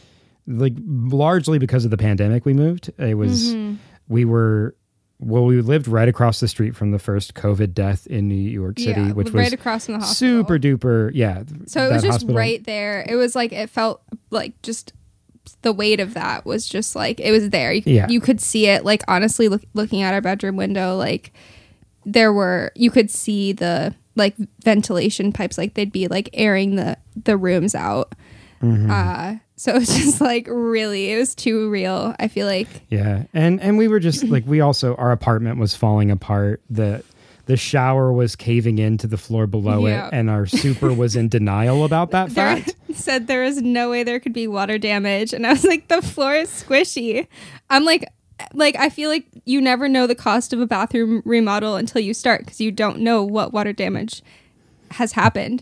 like 0.46 0.74
largely 0.86 1.58
because 1.58 1.86
of 1.86 1.92
the 1.92 1.98
pandemic, 1.98 2.46
we 2.46 2.54
moved. 2.54 2.92
It 3.00 3.16
was 3.18 3.54
Mhm. 3.56 3.78
we 4.10 4.26
were 4.26 4.76
well, 5.20 5.46
we 5.46 5.60
lived 5.62 5.88
right 5.88 6.08
across 6.08 6.40
the 6.40 6.48
street 6.48 6.76
from 6.76 6.92
the 6.92 7.00
first 7.00 7.34
COVID 7.36 7.74
death 7.74 8.06
in 8.08 8.28
New 8.28 8.36
York 8.36 8.78
City, 8.80 9.00
yeah, 9.02 9.12
which 9.14 9.30
right 9.32 9.46
was 9.46 9.54
across 9.54 9.86
from 9.86 9.96
the 9.96 10.00
hospital. 10.02 10.44
super 10.44 10.60
duper. 10.60 11.12
Yeah, 11.14 11.44
So 11.68 11.88
it 11.90 11.94
was 11.94 12.04
just 12.04 12.14
hospital. 12.16 12.36
right 12.36 12.64
there. 12.66 13.06
It 13.08 13.16
was 13.16 13.36
like 13.36 13.52
it 13.54 13.70
felt 13.70 14.02
like 14.30 14.62
just 14.62 14.94
the 15.62 15.72
weight 15.72 16.00
of 16.00 16.16
that 16.16 16.46
was 16.46 16.68
just 16.68 16.96
like 16.96 17.20
it 17.20 17.32
was 17.32 17.50
there. 17.52 17.72
You, 17.72 17.84
Yeah. 17.86 18.08
you 18.10 18.20
could 18.20 18.42
see 18.42 18.68
it. 18.68 18.84
Like 18.84 19.04
honestly, 19.08 19.48
look, 19.48 19.64
looking 19.74 20.02
at 20.02 20.14
our 20.14 20.22
bedroom 20.22 20.58
window, 20.58 20.96
like 20.98 21.32
there 22.06 22.34
were 22.34 22.72
you 22.76 22.92
could 22.92 23.10
see 23.10 23.52
the 23.54 23.96
like 24.16 24.36
ventilation 24.64 25.32
pipes. 25.32 25.58
Like 25.58 25.76
they'd 25.76 25.92
be 25.92 26.08
like 26.08 26.30
airing 26.34 26.76
the 26.76 26.98
the 27.24 27.38
rooms 27.38 27.74
out. 27.76 28.14
Mm-hmm. 28.62 28.90
Uh, 28.92 29.36
so 29.56 29.72
it 29.76 29.80
was 29.80 29.88
just 30.04 30.22
like 30.22 30.48
really, 30.50 31.12
it 31.12 31.18
was 31.18 31.36
too 31.36 31.70
real. 31.70 32.16
I 32.20 32.28
feel 32.28 32.48
like 32.48 32.68
Yeah, 32.90 33.24
and 33.34 33.62
and 33.62 33.78
we 33.78 33.88
were 33.88 34.00
just 34.00 34.24
like 34.30 34.46
we 34.46 34.62
also 34.62 34.96
our 34.96 35.12
apartment 35.12 35.60
was 35.60 35.76
falling 35.76 36.12
apart. 36.12 36.62
the 36.70 37.04
The 37.46 37.58
shower 37.58 38.12
was 38.12 38.36
caving 38.36 38.80
into 38.80 39.08
the 39.08 39.18
floor 39.18 39.46
below 39.48 39.86
Yeah. 39.86 40.08
it, 40.08 40.14
and 40.14 40.30
our 40.30 40.46
super 40.46 40.92
was 40.94 41.16
in 41.16 41.30
denial 41.38 41.86
about 41.86 42.12
that 42.12 42.30
there 42.32 42.58
fact. 42.58 42.76
said 42.96 43.28
there 43.28 43.44
was 43.44 43.62
no 43.62 43.90
way 43.90 44.04
there 44.04 44.20
could 44.20 44.34
be 44.34 44.48
water 44.48 44.78
damage 44.78 45.34
and 45.34 45.46
i 45.46 45.52
was 45.52 45.66
like 45.66 45.90
the 45.90 46.02
floor 46.02 46.34
is 46.34 46.50
squishy 46.50 47.28
i'm 47.70 47.84
like 47.84 48.06
like 48.54 48.74
i 48.78 48.88
feel 48.90 49.10
like 49.10 49.26
you 49.44 49.60
never 49.60 49.90
know 49.90 50.08
the 50.08 50.16
cost 50.16 50.54
of 50.54 50.62
a 50.62 50.66
bathroom 50.66 51.22
remodel 51.26 51.76
until 51.76 52.00
you 52.02 52.14
start 52.14 52.40
because 52.40 52.62
you 52.62 52.72
don't 52.72 53.00
know 53.00 53.22
what 53.22 53.52
water 53.52 53.74
damage 53.74 54.24
has 54.92 55.12
happened 55.12 55.62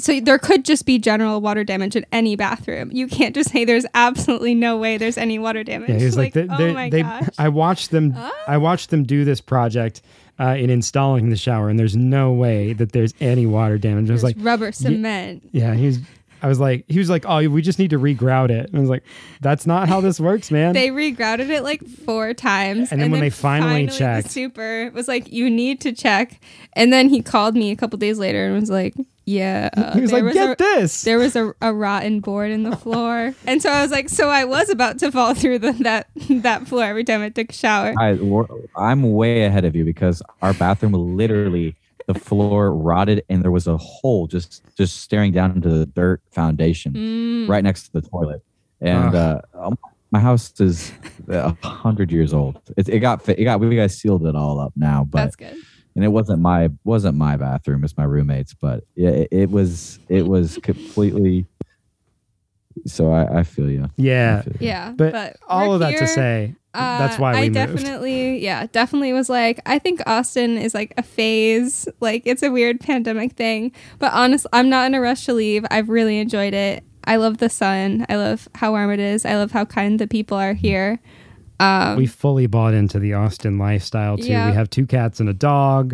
so 0.00 0.18
there 0.20 0.38
could 0.38 0.64
just 0.64 0.86
be 0.86 0.98
general 0.98 1.40
water 1.40 1.62
damage 1.64 1.94
in 1.96 2.04
any 2.12 2.36
bathroom 2.36 2.90
you 2.92 3.06
can't 3.06 3.34
just 3.34 3.50
say 3.50 3.64
there's 3.64 3.86
absolutely 3.94 4.54
no 4.54 4.76
way 4.76 4.96
there's 4.96 5.18
any 5.18 5.38
water 5.38 5.62
damage 5.62 5.90
Yeah, 5.90 5.98
he 5.98 6.04
was 6.04 6.16
like, 6.16 6.32
they, 6.32 6.46
oh 6.48 6.56
they, 6.56 6.72
my 6.72 6.90
they, 6.90 7.02
gosh 7.02 7.28
I 7.38 7.48
watched 7.48 7.90
them. 7.90 8.14
I 8.46 8.56
watched 8.58 8.90
them 8.90 9.04
do 9.04 9.24
this 9.24 9.40
project 9.40 10.02
uh, 10.38 10.54
in 10.58 10.70
installing 10.70 11.28
the 11.30 11.36
shower, 11.36 11.68
and 11.68 11.78
there's 11.78 11.96
no 11.96 12.32
way 12.32 12.72
that 12.72 12.92
there's 12.92 13.12
any 13.20 13.44
water 13.46 13.76
damage. 13.78 14.08
I 14.08 14.12
was 14.14 14.24
like, 14.24 14.36
rubber 14.38 14.72
cement 14.72 15.48
yeah, 15.52 15.74
he 15.74 15.86
was. 15.86 15.98
I 16.42 16.48
was 16.48 16.58
like, 16.58 16.86
he 16.88 16.98
was 16.98 17.10
like, 17.10 17.26
oh, 17.28 17.46
we 17.50 17.60
just 17.60 17.78
need 17.78 17.90
to 17.90 17.98
regrout 17.98 18.48
it. 18.48 18.68
And 18.70 18.76
I 18.76 18.80
was 18.80 18.88
like, 18.88 19.02
that's 19.42 19.66
not 19.66 19.90
how 19.90 20.00
this 20.00 20.18
works, 20.18 20.50
man. 20.56 20.72
they 20.72 20.88
regrouted 20.88 21.50
it 21.50 21.62
like 21.62 21.86
four 21.86 22.32
times, 22.32 22.90
And 22.90 22.98
then 23.00 23.10
when 23.10 23.20
they 23.20 23.28
finally 23.28 23.84
the 23.84 23.92
checked- 23.92 24.30
super 24.30 24.90
was 24.94 25.06
like, 25.06 25.30
"You 25.30 25.50
need 25.50 25.82
to 25.82 25.92
check." 25.92 26.40
And 26.72 26.90
then 26.90 27.10
he 27.10 27.20
called 27.22 27.54
me 27.54 27.70
a 27.70 27.76
couple 27.76 27.98
days 27.98 28.18
later 28.18 28.46
and 28.46 28.58
was 28.58 28.70
like, 28.70 28.94
"Yeah." 29.30 29.70
Uh, 29.76 29.94
he 29.94 30.00
was 30.02 30.10
there 30.10 30.22
like, 30.22 30.34
get 30.34 30.50
a, 30.50 30.56
this. 30.56 31.02
There 31.02 31.18
was 31.18 31.36
a, 31.36 31.54
a 31.60 31.72
rotten 31.72 32.20
board 32.20 32.50
in 32.50 32.62
the 32.62 32.76
floor, 32.84 33.34
and 33.46 33.62
so 33.62 33.70
I 33.70 33.82
was 33.82 33.90
like, 33.90 34.08
"So 34.08 34.28
I 34.28 34.44
was 34.44 34.68
about 34.68 34.98
to 35.00 35.12
fall 35.12 35.34
through 35.34 35.60
the, 35.60 35.72
that 35.84 36.08
that 36.42 36.66
floor 36.66 36.84
every 36.84 37.04
time 37.04 37.22
I 37.22 37.28
took 37.28 37.50
a 37.50 37.54
shower." 37.54 37.94
I, 37.98 38.18
I'm 38.76 39.12
way 39.12 39.44
ahead 39.44 39.64
of 39.64 39.76
you 39.76 39.84
because 39.84 40.22
our 40.42 40.52
bathroom 40.54 40.92
literally 40.92 41.76
the 42.06 42.18
floor 42.18 42.74
rotted 42.74 43.22
and 43.28 43.42
there 43.42 43.52
was 43.52 43.68
a 43.68 43.76
hole 43.76 44.26
just 44.26 44.62
just 44.76 45.00
staring 45.02 45.32
down 45.32 45.52
into 45.52 45.68
the 45.68 45.86
dirt 45.86 46.20
foundation 46.32 46.92
Mm, 46.92 47.48
right 47.48 47.62
next 47.62 47.84
to 47.84 47.92
the 47.92 48.02
toilet. 48.02 48.42
And 48.80 49.14
uh, 49.14 49.40
um, 49.54 49.78
my 50.10 50.18
house 50.18 50.58
is 50.60 50.92
a 51.28 51.54
hundred 51.64 52.10
years 52.10 52.32
old. 52.32 52.60
It, 52.76 52.88
it 52.88 52.98
got 53.00 53.22
fi- 53.22 53.34
it 53.34 53.44
got 53.44 53.60
we 53.60 53.76
guys 53.76 53.96
sealed 53.96 54.26
it 54.26 54.34
all 54.34 54.58
up 54.58 54.72
now, 54.74 55.04
but 55.08 55.24
that's 55.24 55.36
good. 55.36 55.56
And 55.94 56.04
it 56.04 56.08
wasn't 56.08 56.40
my 56.40 56.70
wasn't 56.84 57.16
my 57.16 57.36
bathroom. 57.36 57.84
It's 57.84 57.96
my 57.96 58.04
roommate's, 58.04 58.54
but 58.54 58.84
yeah, 58.94 59.10
it, 59.10 59.28
it 59.30 59.50
was 59.50 59.98
it 60.08 60.26
was 60.26 60.58
completely. 60.62 61.46
So 62.86 63.12
I, 63.12 63.40
I 63.40 63.42
feel 63.42 63.68
you. 63.68 63.90
Yeah, 63.96 64.42
feel 64.42 64.52
you. 64.60 64.66
Yeah, 64.68 64.92
but, 64.96 65.36
all 65.48 65.68
we're 65.68 65.74
of 65.74 65.80
that 65.80 65.90
to 65.92 65.98
here. 65.98 66.06
say, 66.06 66.54
that's 66.72 67.16
Uh, 67.16 67.22
why 67.22 67.32
we 67.32 67.38
I 67.38 67.42
moved. 67.42 67.54
definitely, 67.54 68.38
yeah, 68.38 68.66
definitely 68.70 69.12
was 69.12 69.28
like, 69.28 69.60
I 69.66 69.78
think 69.78 70.00
Austin 70.06 70.56
is 70.56 70.72
like 70.72 70.94
a 70.96 71.02
phase. 71.02 71.88
Like 72.00 72.22
it's 72.26 72.42
a 72.42 72.50
weird 72.50 72.80
pandemic 72.80 73.32
thing. 73.32 73.72
But 73.98 74.12
honestly, 74.12 74.48
I'm 74.52 74.68
not 74.70 74.86
in 74.86 74.94
a 74.94 75.00
rush 75.00 75.26
to 75.26 75.34
leave. 75.34 75.66
I've 75.70 75.88
really 75.88 76.18
enjoyed 76.18 76.54
it. 76.54 76.84
I 77.04 77.16
love 77.16 77.38
the 77.38 77.50
sun. 77.50 78.06
I 78.08 78.16
love 78.16 78.48
how 78.54 78.70
warm 78.70 78.92
it 78.92 79.00
is. 79.00 79.26
I 79.26 79.34
love 79.34 79.50
how 79.50 79.64
kind 79.64 79.98
the 79.98 80.06
people 80.06 80.38
are 80.38 80.54
here. 80.54 81.00
Um, 81.60 81.96
we 81.96 82.06
fully 82.06 82.46
bought 82.46 82.74
into 82.74 82.98
the 82.98 83.14
Austin 83.14 83.58
lifestyle 83.58 84.16
too. 84.16 84.28
Yeah. 84.28 84.48
We 84.48 84.54
have 84.54 84.70
two 84.70 84.86
cats 84.86 85.20
and 85.20 85.28
a 85.28 85.34
dog. 85.34 85.92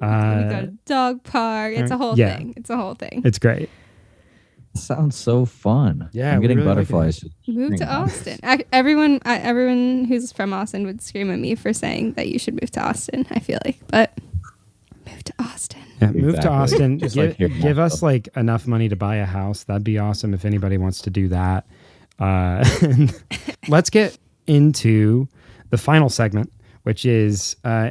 we 0.00 0.06
go 0.06 0.06
Uh, 0.06 0.60
to 0.62 0.66
dog 0.86 1.22
park. 1.24 1.74
It's 1.74 1.90
a 1.90 1.96
whole 1.96 2.16
yeah. 2.18 2.36
thing. 2.36 2.54
It's 2.56 2.70
a 2.70 2.76
whole 2.76 2.94
thing. 2.94 3.22
it's 3.24 3.38
great. 3.38 3.68
Sounds 4.74 5.16
so 5.16 5.44
fun. 5.44 6.08
Yeah, 6.12 6.32
I'm 6.32 6.40
getting 6.40 6.58
really 6.58 6.68
like 6.68 6.76
butterflies. 6.76 7.24
Move 7.48 7.70
to 7.72 7.76
Bring 7.78 7.82
it 7.82 7.88
on. 7.88 8.04
Austin. 8.04 8.38
I, 8.44 8.64
everyone, 8.72 9.18
I, 9.24 9.38
everyone 9.38 10.04
who's 10.04 10.30
from 10.30 10.52
Austin 10.52 10.86
would 10.86 11.02
scream 11.02 11.28
at 11.32 11.40
me 11.40 11.56
for 11.56 11.72
saying 11.72 12.12
that 12.12 12.28
you 12.28 12.38
should 12.38 12.54
move 12.54 12.70
to 12.72 12.80
Austin. 12.80 13.26
I 13.32 13.40
feel 13.40 13.58
like, 13.64 13.80
but 13.88 14.16
move 15.08 15.24
to 15.24 15.32
Austin. 15.40 15.80
Yeah, 16.00 16.12
move 16.12 16.38
to 16.38 16.48
Austin. 16.48 16.98
Give 16.98 17.16
like 17.16 17.36
give 17.38 17.80
us 17.80 18.00
like 18.00 18.28
enough 18.36 18.68
money 18.68 18.88
to 18.88 18.94
buy 18.96 19.16
a 19.16 19.26
house. 19.26 19.64
That'd 19.64 19.82
be 19.82 19.98
awesome 19.98 20.34
if 20.34 20.44
anybody 20.44 20.78
wants 20.78 21.02
to 21.02 21.10
do 21.10 21.26
that. 21.28 21.66
Uh, 22.20 22.64
let's 23.68 23.90
get 23.90 24.16
into 24.50 25.28
the 25.70 25.78
final 25.78 26.08
segment, 26.08 26.52
which 26.82 27.04
is 27.04 27.54
uh, 27.64 27.90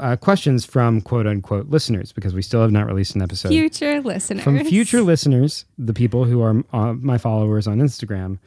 uh, 0.00 0.16
questions 0.16 0.64
from 0.64 1.00
quote 1.02 1.26
unquote 1.26 1.68
listeners, 1.68 2.12
because 2.12 2.34
we 2.34 2.42
still 2.42 2.62
have 2.62 2.72
not 2.72 2.86
released 2.86 3.14
an 3.14 3.22
episode. 3.22 3.50
Future 3.50 4.00
listeners. 4.00 4.42
From 4.42 4.64
future 4.64 5.02
listeners, 5.02 5.66
the 5.78 5.92
people 5.92 6.24
who 6.24 6.42
are 6.42 6.64
uh, 6.72 6.94
my 6.94 7.18
followers 7.18 7.66
on 7.66 7.78
Instagram. 7.78 8.38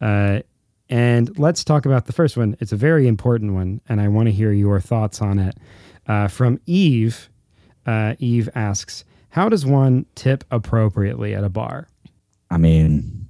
Uh, 0.00 0.40
and 0.88 1.38
let's 1.38 1.62
talk 1.62 1.86
about 1.86 2.06
the 2.06 2.12
first 2.12 2.36
one. 2.36 2.56
It's 2.60 2.72
a 2.72 2.76
very 2.76 3.06
important 3.06 3.54
one, 3.54 3.80
and 3.88 4.00
I 4.00 4.08
want 4.08 4.26
to 4.26 4.32
hear 4.32 4.52
your 4.52 4.80
thoughts 4.80 5.20
on 5.20 5.38
it. 5.38 5.56
Uh, 6.06 6.26
from 6.28 6.60
Eve, 6.66 7.28
uh, 7.86 8.14
Eve 8.18 8.48
asks, 8.54 9.04
"How 9.30 9.48
does 9.48 9.66
one 9.66 10.06
tip 10.14 10.44
appropriately 10.50 11.34
at 11.34 11.44
a 11.44 11.48
bar?" 11.48 11.88
I 12.50 12.56
mean, 12.58 13.28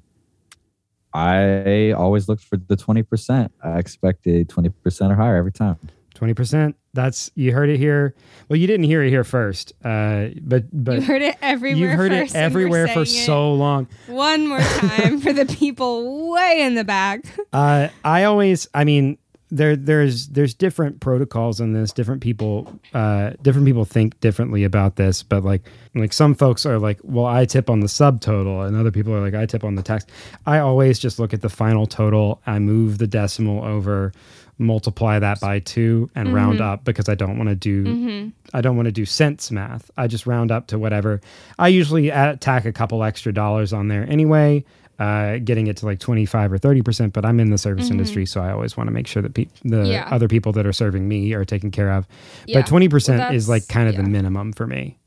I 1.12 1.92
always 1.92 2.28
looked 2.28 2.44
for 2.44 2.56
the 2.56 2.76
20%. 2.76 3.50
I 3.62 3.78
expected 3.78 4.48
20% 4.48 5.10
or 5.10 5.14
higher 5.14 5.36
every 5.36 5.52
time. 5.52 5.78
Twenty 6.12 6.34
percent. 6.34 6.76
That's 6.92 7.30
you 7.34 7.50
heard 7.54 7.70
it 7.70 7.78
here. 7.78 8.14
Well, 8.48 8.58
you 8.58 8.66
didn't 8.66 8.84
hear 8.84 9.02
it 9.02 9.08
here 9.08 9.24
first, 9.24 9.72
uh, 9.82 10.26
but 10.42 10.64
but 10.70 10.96
you 10.96 11.00
heard 11.00 11.22
it 11.22 11.36
everywhere. 11.40 11.88
you've 11.88 11.96
heard 11.96 12.12
first 12.12 12.34
it 12.34 12.38
everywhere 12.38 12.88
for 12.88 13.06
so 13.06 13.54
long. 13.54 13.88
One 14.06 14.46
more 14.46 14.60
time 14.60 15.18
for 15.20 15.32
the 15.32 15.46
people 15.46 16.30
way 16.30 16.60
in 16.60 16.74
the 16.74 16.84
back. 16.84 17.24
Uh, 17.54 17.88
I 18.04 18.24
always, 18.24 18.68
I 18.74 18.84
mean, 18.84 19.16
there, 19.50 19.76
there's, 19.76 20.28
there's 20.28 20.54
different 20.54 21.00
protocols 21.00 21.60
in 21.60 21.72
this. 21.72 21.92
Different 21.92 22.22
people, 22.22 22.80
uh, 22.94 23.32
different 23.42 23.66
people 23.66 23.84
think 23.84 24.18
differently 24.20 24.64
about 24.64 24.96
this. 24.96 25.22
But 25.22 25.44
like, 25.44 25.62
like 25.94 26.12
some 26.12 26.34
folks 26.34 26.64
are 26.64 26.78
like, 26.78 27.00
well, 27.02 27.26
I 27.26 27.44
tip 27.44 27.68
on 27.68 27.80
the 27.80 27.86
subtotal, 27.86 28.66
and 28.66 28.76
other 28.76 28.90
people 28.90 29.14
are 29.14 29.20
like, 29.20 29.34
I 29.34 29.46
tip 29.46 29.64
on 29.64 29.74
the 29.74 29.82
tax. 29.82 30.06
I 30.46 30.58
always 30.58 30.98
just 30.98 31.18
look 31.18 31.34
at 31.34 31.42
the 31.42 31.48
final 31.48 31.86
total. 31.86 32.40
I 32.46 32.58
move 32.58 32.98
the 32.98 33.06
decimal 33.06 33.64
over, 33.64 34.12
multiply 34.58 35.18
that 35.18 35.40
by 35.40 35.58
two, 35.58 36.10
and 36.14 36.28
mm-hmm. 36.28 36.36
round 36.36 36.60
up 36.60 36.84
because 36.84 37.08
I 37.08 37.14
don't 37.14 37.36
want 37.36 37.48
to 37.48 37.56
do, 37.56 37.84
mm-hmm. 37.84 38.28
I 38.54 38.60
don't 38.60 38.76
want 38.76 38.86
to 38.86 38.92
do 38.92 39.04
cents 39.04 39.50
math. 39.50 39.90
I 39.96 40.06
just 40.06 40.26
round 40.26 40.50
up 40.50 40.68
to 40.68 40.78
whatever. 40.78 41.20
I 41.58 41.68
usually 41.68 42.10
add, 42.10 42.40
tack 42.40 42.64
a 42.64 42.72
couple 42.72 43.02
extra 43.02 43.32
dollars 43.32 43.72
on 43.72 43.88
there 43.88 44.06
anyway 44.08 44.64
uh, 45.00 45.38
getting 45.38 45.66
it 45.66 45.76
to 45.78 45.86
like 45.86 45.98
25 45.98 46.52
or 46.52 46.58
30%, 46.58 47.12
but 47.12 47.24
I'm 47.24 47.40
in 47.40 47.50
the 47.50 47.58
service 47.58 47.90
industry, 47.90 48.26
so 48.26 48.40
I 48.40 48.52
always 48.52 48.76
want 48.76 48.86
to 48.88 48.92
make 48.92 49.06
sure 49.08 49.22
that 49.22 49.34
pe- 49.34 49.46
the 49.64 49.76
Mm-hmm. 49.78 49.90
Yeah. 49.90 50.08
other 50.12 50.28
people 50.28 50.52
that 50.52 50.66
are 50.66 50.72
serving 50.72 51.08
me 51.08 51.32
are 51.32 51.44
taken 51.44 51.70
care 51.72 51.90
of. 51.90 52.06
Yeah. 52.46 52.60
But 52.60 52.70
20% 52.70 53.18
Well, 53.18 53.32
is 53.34 53.48
like 53.48 53.66
kind 53.66 53.88
of 53.88 53.96
the 53.96 54.02
minimum 54.04 54.52
for 54.52 54.66
me. 54.66 54.98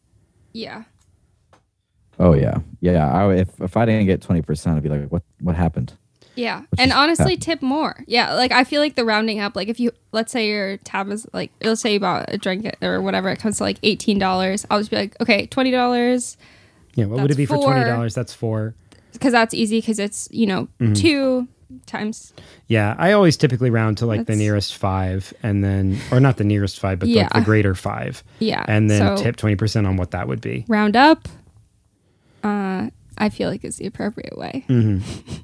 Yeah. 0.52 0.84
Oh 2.20 2.34
yeah, 2.34 2.58
yeah. 2.80 3.12
I, 3.12 3.34
if 3.34 3.50
if 3.60 3.76
I 3.76 3.86
didn't 3.86 4.06
get 4.06 4.22
twenty 4.22 4.44
percent, 4.44 4.78
I'd 4.78 4.84
be 4.84 4.90
like, 4.90 5.12
what 5.12 5.24
what 5.42 5.56
happened? 5.56 5.94
Yeah. 6.36 6.62
Which 6.70 6.80
and 6.80 6.92
is- 6.92 6.96
honestly, 6.96 7.38
tip 7.38 7.62
more. 7.64 8.04
Yeah. 8.08 8.34
Like, 8.34 8.52
I 8.52 8.64
feel 8.64 8.82
like 8.82 8.96
the 8.96 9.04
rounding 9.06 9.40
up, 9.40 9.56
like, 9.56 9.68
if 9.68 9.80
you, 9.80 9.92
let's 10.12 10.32
say 10.32 10.48
your 10.48 10.78
tab 10.78 11.10
is 11.12 11.28
like, 11.34 11.52
let's 11.64 11.82
say 11.82 11.94
you 11.94 12.00
bought 12.00 12.26
a 12.34 12.38
drink 12.40 12.68
or 12.82 13.02
whatever, 13.02 13.30
it 13.30 13.38
comes 13.40 13.58
to 13.58 13.64
like 13.64 13.80
$18. 13.82 14.66
I'll 14.72 14.80
just 14.80 14.90
be 14.90 14.96
like, 14.98 15.20
okay, 15.22 15.46
$20 15.48 16.38
Yeah, 16.96 17.06
what 17.06 17.22
would 17.22 17.30
it 17.32 17.36
be 17.38 17.46
for 17.46 17.58
twenty 17.58 17.84
dollars? 17.86 18.14
That's 18.16 18.34
four. 18.34 18.74
Because 19.14 19.32
that's 19.32 19.54
easy 19.54 19.80
because 19.80 20.00
it's, 20.00 20.28
you 20.32 20.46
know, 20.46 20.68
Mm-hmm. 20.80 20.94
two 20.94 21.48
times. 21.88 22.34
Yeah, 22.68 22.96
I 23.00 23.14
always 23.14 23.36
typically 23.38 23.70
round 23.72 23.98
to 24.00 24.06
like 24.06 24.26
the 24.28 24.36
nearest 24.36 24.76
five, 24.76 25.34
and 25.42 25.64
then 25.64 25.98
or 26.12 26.20
not 26.20 26.38
the 26.38 26.44
nearest 26.44 26.80
five, 26.80 27.00
but 27.00 27.10
Yeah. 27.10 27.24
like 27.24 27.34
the 27.34 27.42
greater 27.42 27.74
five, 27.76 28.24
Yeah. 28.40 28.64
and 28.68 28.90
then 28.90 29.18
so 29.18 29.24
tip 29.24 29.36
twenty 29.38 29.56
percent 29.56 29.88
on 29.88 29.98
what 29.98 30.12
that 30.12 30.28
would 30.28 30.42
be. 30.42 30.66
round 30.68 30.96
up, 30.96 31.28
uh, 32.44 32.90
I 33.18 33.30
feel 33.30 33.50
like 33.50 33.64
is 33.64 33.78
the 33.78 33.88
appropriate 33.88 34.38
way. 34.38 34.66
Mm-hmm. 34.68 35.34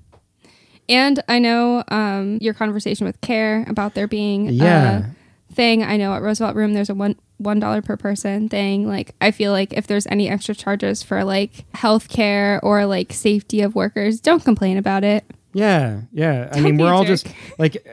And 0.89 1.21
I 1.29 1.37
know 1.37 1.83
um, 1.89 2.39
your 2.41 2.55
conversation 2.55 3.05
with 3.05 3.21
Care 3.21 3.63
about 3.67 3.93
there 3.93 4.07
being 4.07 4.47
Yeah. 4.49 5.05
Thing. 5.53 5.83
I 5.83 5.97
know 5.97 6.13
at 6.13 6.21
Roosevelt 6.21 6.55
Room 6.55 6.73
there's 6.73 6.89
a 6.89 6.95
one 6.95 7.15
one 7.37 7.59
dollar 7.59 7.81
per 7.81 7.97
person 7.97 8.49
thing. 8.49 8.87
Like 8.87 9.15
I 9.21 9.31
feel 9.31 9.51
like 9.51 9.73
if 9.73 9.87
there's 9.87 10.07
any 10.07 10.29
extra 10.29 10.53
charges 10.55 11.01
for 11.03 11.23
like 11.23 11.65
healthcare 11.73 12.59
or 12.63 12.85
like 12.85 13.13
safety 13.13 13.61
of 13.61 13.75
workers, 13.75 14.19
don't 14.19 14.43
complain 14.43 14.77
about 14.77 15.03
it. 15.03 15.23
Yeah, 15.51 16.01
yeah. 16.11 16.47
I 16.51 16.55
Don't 16.55 16.63
mean, 16.63 16.77
we're 16.77 16.93
all 16.93 17.03
jerk. 17.03 17.23
just 17.23 17.27
like 17.57 17.83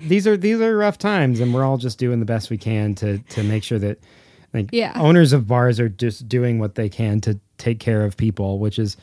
these 0.00 0.26
are 0.28 0.36
these 0.36 0.60
are 0.60 0.76
rough 0.76 0.96
times, 0.98 1.40
and 1.40 1.52
we're 1.52 1.64
all 1.64 1.76
just 1.78 1.98
doing 1.98 2.20
the 2.20 2.26
best 2.26 2.50
we 2.50 2.58
can 2.58 2.94
to 2.96 3.18
to 3.18 3.42
make 3.42 3.64
sure 3.64 3.78
that 3.80 3.98
like 4.54 4.68
Yeah. 4.72 4.92
owners 4.94 5.32
of 5.32 5.46
bars 5.48 5.80
are 5.80 5.88
just 5.88 6.28
doing 6.28 6.58
what 6.60 6.76
they 6.76 6.88
can 6.88 7.20
to 7.22 7.38
take 7.58 7.80
care 7.80 8.04
of 8.04 8.16
people, 8.16 8.58
which 8.60 8.78
is 8.78 8.96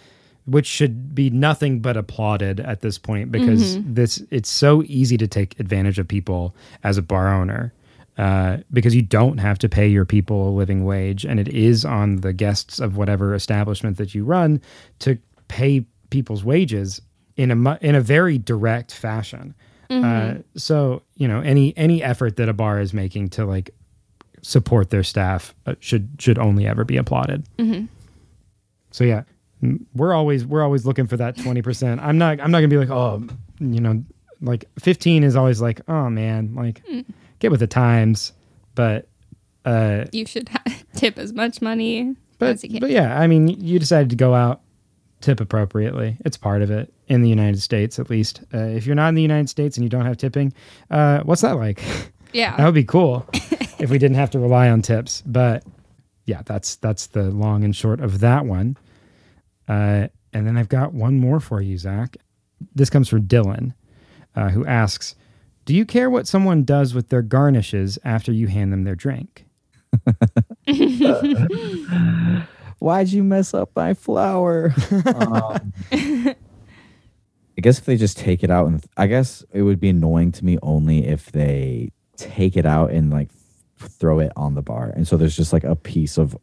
which 0.45 0.65
should 0.65 1.13
be 1.13 1.29
nothing 1.29 1.81
but 1.81 1.97
applauded 1.97 2.61
at 2.61 2.79
this 2.79 2.97
point 2.97 3.29
because 3.31 3.75
Mm-hmm. 3.77 3.93
this 3.95 4.23
it's 4.31 4.49
so 4.49 4.83
easy 4.85 5.17
to 5.17 5.27
take 5.27 5.59
advantage 5.59 5.99
of 5.99 6.07
people 6.07 6.55
as 6.85 6.97
a 6.97 7.01
bar 7.01 7.27
owner. 7.33 7.73
Uh, 8.17 8.57
because 8.73 8.95
you 8.95 9.01
don't 9.03 9.37
have 9.37 9.59
to 9.59 9.69
pay 9.69 9.87
your 9.87 10.03
people 10.05 10.49
a 10.49 10.51
living 10.51 10.83
wage, 10.85 11.23
and 11.23 11.39
it 11.39 11.47
is 11.49 11.85
on 11.85 12.15
the 12.17 12.33
guests 12.33 12.79
of 12.79 12.97
whatever 12.97 13.35
establishment 13.35 13.97
that 13.97 14.15
you 14.15 14.23
run 14.23 14.59
to 14.99 15.17
pay 15.47 15.85
people's 16.09 16.43
wages 16.43 16.99
in 17.35 17.51
a 17.51 17.55
mu- 17.55 17.77
in 17.81 17.93
a 17.93 18.01
very 18.01 18.37
direct 18.39 18.91
fashion. 18.93 19.53
Uh, 19.89 20.35
so 20.55 21.01
you 21.15 21.27
know 21.27 21.41
any 21.41 21.77
any 21.77 22.01
effort 22.03 22.35
that 22.37 22.49
a 22.49 22.53
bar 22.53 22.79
is 22.81 22.91
making 22.93 23.29
to 23.29 23.45
like 23.45 23.69
support 24.41 24.89
their 24.89 25.03
staff 25.03 25.53
uh, 25.67 25.75
should 25.79 26.09
should 26.19 26.37
only 26.39 26.65
ever 26.67 26.83
be 26.83 26.97
applauded. 26.97 27.45
So 28.91 29.03
yeah, 29.03 29.23
we're 29.93 30.13
always 30.13 30.45
we're 30.45 30.63
always 30.63 30.85
looking 30.85 31.07
for 31.07 31.17
that 31.17 31.37
twenty 31.37 31.61
percent. 31.61 32.01
I'm 32.01 32.17
not 32.17 32.39
I'm 32.41 32.51
not 32.51 32.57
gonna 32.59 32.67
be 32.67 32.77
like 32.77 32.89
oh 32.89 33.25
you 33.59 33.79
know 33.79 34.03
like 34.41 34.65
fifteen 34.79 35.23
is 35.23 35.35
always 35.35 35.61
like 35.61 35.81
oh 35.87 36.09
man 36.09 36.55
like 36.55 36.81
get 37.39 37.51
with 37.51 37.59
the 37.59 37.67
times, 37.67 38.33
but 38.75 39.07
uh 39.65 40.05
You 40.11 40.25
should 40.25 40.49
ha- 40.49 40.63
tip 40.95 41.17
as 41.17 41.33
much 41.33 41.61
money 41.61 42.15
but 42.39 42.49
as 42.49 42.63
you 42.63 42.69
can. 42.69 42.79
but 42.79 42.89
yeah 42.91 43.19
I 43.19 43.27
mean 43.27 43.47
you 43.47 43.79
decided 43.79 44.09
to 44.11 44.15
go 44.15 44.33
out 44.33 44.61
tip 45.21 45.39
appropriately. 45.39 46.17
It's 46.25 46.37
part 46.37 46.61
of 46.61 46.69
it 46.71 46.93
in 47.07 47.21
the 47.23 47.29
United 47.29 47.61
States 47.61 47.97
at 47.99 48.09
least. 48.09 48.41
Uh, 48.53 48.59
if 48.59 48.85
you're 48.85 48.95
not 48.95 49.09
in 49.09 49.15
the 49.15 49.21
United 49.21 49.49
States 49.49 49.75
and 49.77 49.83
you 49.83 49.89
don't 49.89 50.05
have 50.05 50.17
tipping, 50.17 50.53
uh, 50.91 51.21
what's 51.23 51.41
that 51.41 51.53
like? 51.57 51.81
yeah. 52.33 52.55
That 52.55 52.65
would 52.65 52.75
be 52.75 52.83
cool 52.83 53.27
if 53.79 53.89
we 53.89 53.97
didn't 53.97 54.17
have 54.17 54.29
to 54.31 54.39
rely 54.39 54.69
on 54.69 54.81
tips. 54.83 55.23
But 55.25 55.63
yeah, 56.25 56.43
that's 56.45 56.75
that's 56.75 57.07
the 57.07 57.23
long 57.31 57.63
and 57.63 57.75
short 57.75 57.99
of 57.99 58.19
that 58.19 58.45
one. 58.45 58.77
Uh, 59.67 60.07
and 60.33 60.45
then 60.45 60.55
I've 60.55 60.69
got 60.69 60.93
one 60.93 61.19
more 61.19 61.39
for 61.39 61.61
you, 61.61 61.77
Zach. 61.79 62.15
This 62.75 62.89
comes 62.91 63.09
from 63.09 63.23
Dylan, 63.23 63.73
uh, 64.35 64.49
who 64.49 64.65
asks, 64.65 65.15
"Do 65.67 65.75
you 65.75 65.85
care 65.85 66.09
what 66.09 66.27
someone 66.27 66.63
does 66.63 66.93
with 66.93 67.09
their 67.09 67.21
garnishes 67.21 67.99
after 68.05 68.31
you 68.31 68.47
hand 68.47 68.71
them 68.71 68.85
their 68.85 68.95
drink?" 68.95 69.45
Why'd 72.79 73.09
you 73.09 73.21
mess 73.23 73.53
up 73.53 73.71
my 73.75 73.93
flower? 73.93 74.73
um, 75.05 75.73
I 75.91 76.35
guess 77.57 77.79
if 77.79 77.85
they 77.85 77.97
just 77.97 78.17
take 78.17 78.43
it 78.45 78.49
out 78.49 78.67
and 78.67 78.81
I 78.95 79.07
guess 79.07 79.43
it 79.51 79.63
would 79.63 79.81
be 79.81 79.89
annoying 79.89 80.31
to 80.33 80.45
me 80.45 80.57
only 80.63 81.05
if 81.05 81.31
they 81.33 81.91
take 82.15 82.55
it 82.55 82.65
out 82.65 82.91
and 82.91 83.09
like 83.09 83.29
throw 83.77 84.19
it 84.19 84.31
on 84.37 84.53
the 84.53 84.61
bar. 84.61 84.93
And 84.95 85.05
so 85.05 85.17
there's 85.17 85.35
just 85.35 85.51
like 85.51 85.65
a 85.65 85.75
piece 85.75 86.17
of 86.17 86.37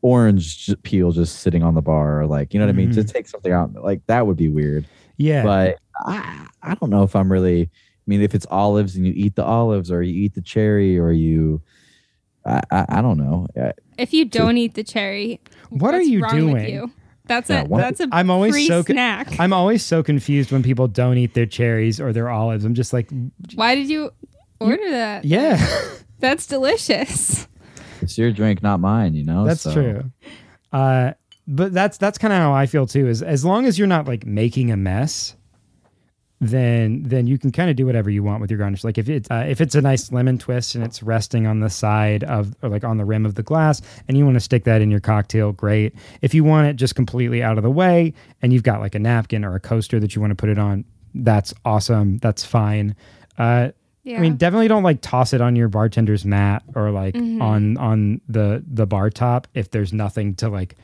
orange 0.00 0.68
peel 0.82 1.12
just 1.12 1.40
sitting 1.40 1.62
on 1.62 1.74
the 1.74 1.82
bar 1.82 2.26
like, 2.26 2.52
you 2.52 2.58
know 2.58 2.66
what 2.66 2.72
I 2.72 2.76
mean? 2.76 2.92
To 2.92 3.04
take 3.04 3.28
something 3.28 3.52
out 3.52 3.72
like 3.74 4.04
that 4.08 4.26
would 4.26 4.36
be 4.36 4.48
weird. 4.48 4.86
Yeah, 5.16 5.44
But 5.44 5.78
I, 6.06 6.46
I 6.62 6.74
don't 6.74 6.90
know 6.90 7.02
if 7.04 7.14
I'm 7.14 7.30
really 7.30 7.70
I 8.04 8.06
mean 8.06 8.20
if 8.22 8.34
it's 8.34 8.46
olives 8.50 8.96
and 8.96 9.06
you 9.06 9.12
eat 9.16 9.36
the 9.36 9.44
olives 9.44 9.90
or 9.90 10.02
you 10.02 10.24
eat 10.24 10.34
the 10.34 10.42
cherry 10.42 10.98
or 10.98 11.12
you 11.12 11.62
I, 12.44 12.60
I, 12.72 12.86
I 12.88 13.02
don't 13.02 13.18
know. 13.18 13.46
Uh, 13.60 13.70
If 13.98 14.12
you 14.12 14.24
don't 14.24 14.56
eat 14.56 14.74
the 14.74 14.82
cherry, 14.82 15.40
What 15.70 15.94
are 15.94 16.02
you 16.02 16.22
wrong 16.22 16.52
with 16.52 16.62
doing? 16.64 16.74
you? 16.74 16.92
That's 17.26 17.48
Yeah, 17.48 17.62
a 17.62 17.64
what- 17.66 17.78
that's 17.78 18.00
a 18.00 18.08
I'm 18.10 18.30
always 18.30 18.52
free 18.54 18.66
so 18.66 18.82
con- 18.82 18.94
snack. 18.94 19.38
I'm 19.38 19.52
always 19.52 19.84
so 19.84 20.02
confused 20.02 20.50
when 20.50 20.62
people 20.64 20.88
don't 20.88 21.16
eat 21.18 21.34
their 21.34 21.46
cherries 21.46 22.00
or 22.00 22.12
their 22.12 22.28
olives. 22.28 22.64
I'm 22.64 22.74
just 22.74 22.92
like, 22.92 23.08
Why 23.54 23.76
did 23.76 23.88
you 23.88 24.10
order 24.58 24.90
that? 24.90 25.24
yeah, 25.24 25.64
That's 26.18 26.46
delicious. 26.48 27.46
it's 28.00 28.18
your 28.18 28.32
drink, 28.32 28.60
not 28.62 28.80
mine, 28.80 29.14
you 29.14 29.22
know? 29.24 29.44
that's 29.46 29.60
So- 29.60 29.72
true. 29.72 30.10
Uh, 30.72 31.12
but 31.46 31.72
that's 31.72 31.98
that's 31.98 32.18
kind 32.18 32.32
of 32.32 32.38
how 32.38 32.52
I 32.52 32.66
feel 32.66 32.86
too. 32.86 33.06
Is 33.08 33.22
as 33.22 33.44
long 33.44 33.66
as 33.66 33.78
you're 33.78 33.88
not 33.88 34.06
like 34.08 34.24
making 34.26 34.70
a 34.72 34.76
mess, 34.76 35.36
then 36.44 37.04
then 37.04 37.28
you 37.28 37.38
can 37.38 37.52
kind 37.52 37.70
of 37.70 37.76
do 37.76 37.86
whatever 37.86 38.10
you 38.10 38.22
want 38.24 38.40
with 38.40 38.50
your 38.50 38.58
garnish. 38.58 38.82
Like 38.82 38.98
if 38.98 39.08
it's 39.08 39.30
uh, 39.30 39.44
if 39.48 39.60
it's 39.60 39.76
a 39.76 39.80
nice 39.80 40.10
lemon 40.10 40.38
twist 40.38 40.74
and 40.74 40.82
it's 40.82 41.00
resting 41.02 41.46
on 41.46 41.60
the 41.60 41.70
side 41.70 42.24
of 42.24 42.52
or 42.62 42.68
like 42.68 42.82
on 42.82 42.96
the 42.98 43.04
rim 43.04 43.24
of 43.24 43.36
the 43.36 43.44
glass, 43.44 43.80
and 44.08 44.18
you 44.18 44.24
want 44.24 44.34
to 44.34 44.40
stick 44.40 44.64
that 44.64 44.82
in 44.82 44.90
your 44.90 44.98
cocktail, 44.98 45.52
great. 45.52 45.94
If 46.20 46.34
you 46.34 46.42
want 46.42 46.66
it 46.66 46.74
just 46.74 46.96
completely 46.96 47.44
out 47.44 47.58
of 47.58 47.62
the 47.62 47.70
way, 47.70 48.12
and 48.42 48.52
you've 48.52 48.64
got 48.64 48.80
like 48.80 48.96
a 48.96 48.98
napkin 48.98 49.44
or 49.44 49.54
a 49.54 49.60
coaster 49.60 50.00
that 50.00 50.16
you 50.16 50.20
want 50.20 50.32
to 50.32 50.34
put 50.34 50.48
it 50.48 50.58
on, 50.58 50.84
that's 51.14 51.54
awesome. 51.64 52.18
That's 52.18 52.44
fine. 52.44 52.96
Uh, 53.38 53.70
Yeah. 54.02 54.16
I 54.18 54.20
mean, 54.20 54.34
definitely 54.36 54.66
don't 54.66 54.82
like 54.82 55.00
toss 55.00 55.32
it 55.32 55.40
on 55.40 55.54
your 55.54 55.68
bartender's 55.68 56.24
mat 56.24 56.64
or 56.74 56.90
like 56.90 57.14
Mm-hmm. 57.14 57.40
on 57.40 57.76
on 57.76 58.20
the 58.28 58.64
the 58.66 58.84
bar 58.86 59.10
top 59.10 59.46
if 59.54 59.70
there's 59.70 59.92
nothing 59.92 60.34
to 60.36 60.48
like 60.48 60.74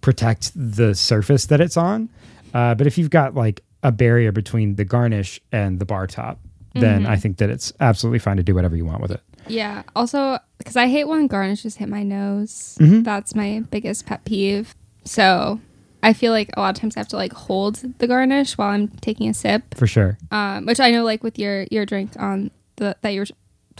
protect 0.00 0.50
the 0.56 0.94
surface 0.96 1.46
that 1.46 1.60
it's 1.60 1.76
on. 1.76 2.08
Uh, 2.52 2.74
but 2.74 2.88
if 2.88 2.98
you've 2.98 3.10
got 3.10 3.36
like 3.36 3.62
a 3.82 3.92
barrier 3.92 4.32
between 4.32 4.76
the 4.76 4.84
garnish 4.84 5.40
and 5.52 5.78
the 5.78 5.84
bar 5.84 6.06
top, 6.06 6.38
then 6.74 7.02
Mm-hmm. 7.02 7.10
I 7.10 7.16
think 7.16 7.38
that 7.38 7.50
it's 7.50 7.72
absolutely 7.80 8.18
fine 8.18 8.36
to 8.36 8.42
do 8.42 8.54
whatever 8.54 8.76
you 8.76 8.84
want 8.84 9.00
with 9.02 9.10
it. 9.10 9.20
Yeah. 9.48 9.82
Also, 9.96 10.38
because 10.58 10.76
I 10.76 10.86
hate 10.86 11.04
when 11.04 11.26
garnishes 11.26 11.76
hit 11.76 11.88
my 11.88 12.02
nose. 12.02 12.76
Mm-hmm. 12.80 13.02
That's 13.02 13.34
my 13.34 13.64
biggest 13.70 14.06
pet 14.06 14.24
peeve. 14.24 14.74
So 15.04 15.60
I 16.02 16.12
feel 16.12 16.32
like 16.32 16.50
a 16.56 16.60
lot 16.60 16.76
of 16.76 16.80
times 16.80 16.96
I 16.96 17.00
have 17.00 17.08
to 17.08 17.16
like 17.16 17.32
hold 17.32 17.76
the 17.98 18.06
garnish 18.06 18.56
while 18.56 18.68
I'm 18.68 18.88
taking 18.88 19.28
a 19.28 19.34
sip. 19.34 19.74
For 19.74 19.86
sure. 19.86 20.18
Um, 20.30 20.66
which 20.66 20.78
I 20.80 20.90
know, 20.90 21.04
like 21.04 21.22
with 21.22 21.38
your 21.38 21.66
your 21.70 21.86
drink 21.86 22.12
on 22.18 22.50
the 22.76 22.96
that 23.00 23.10
you 23.12 23.20
were 23.20 23.26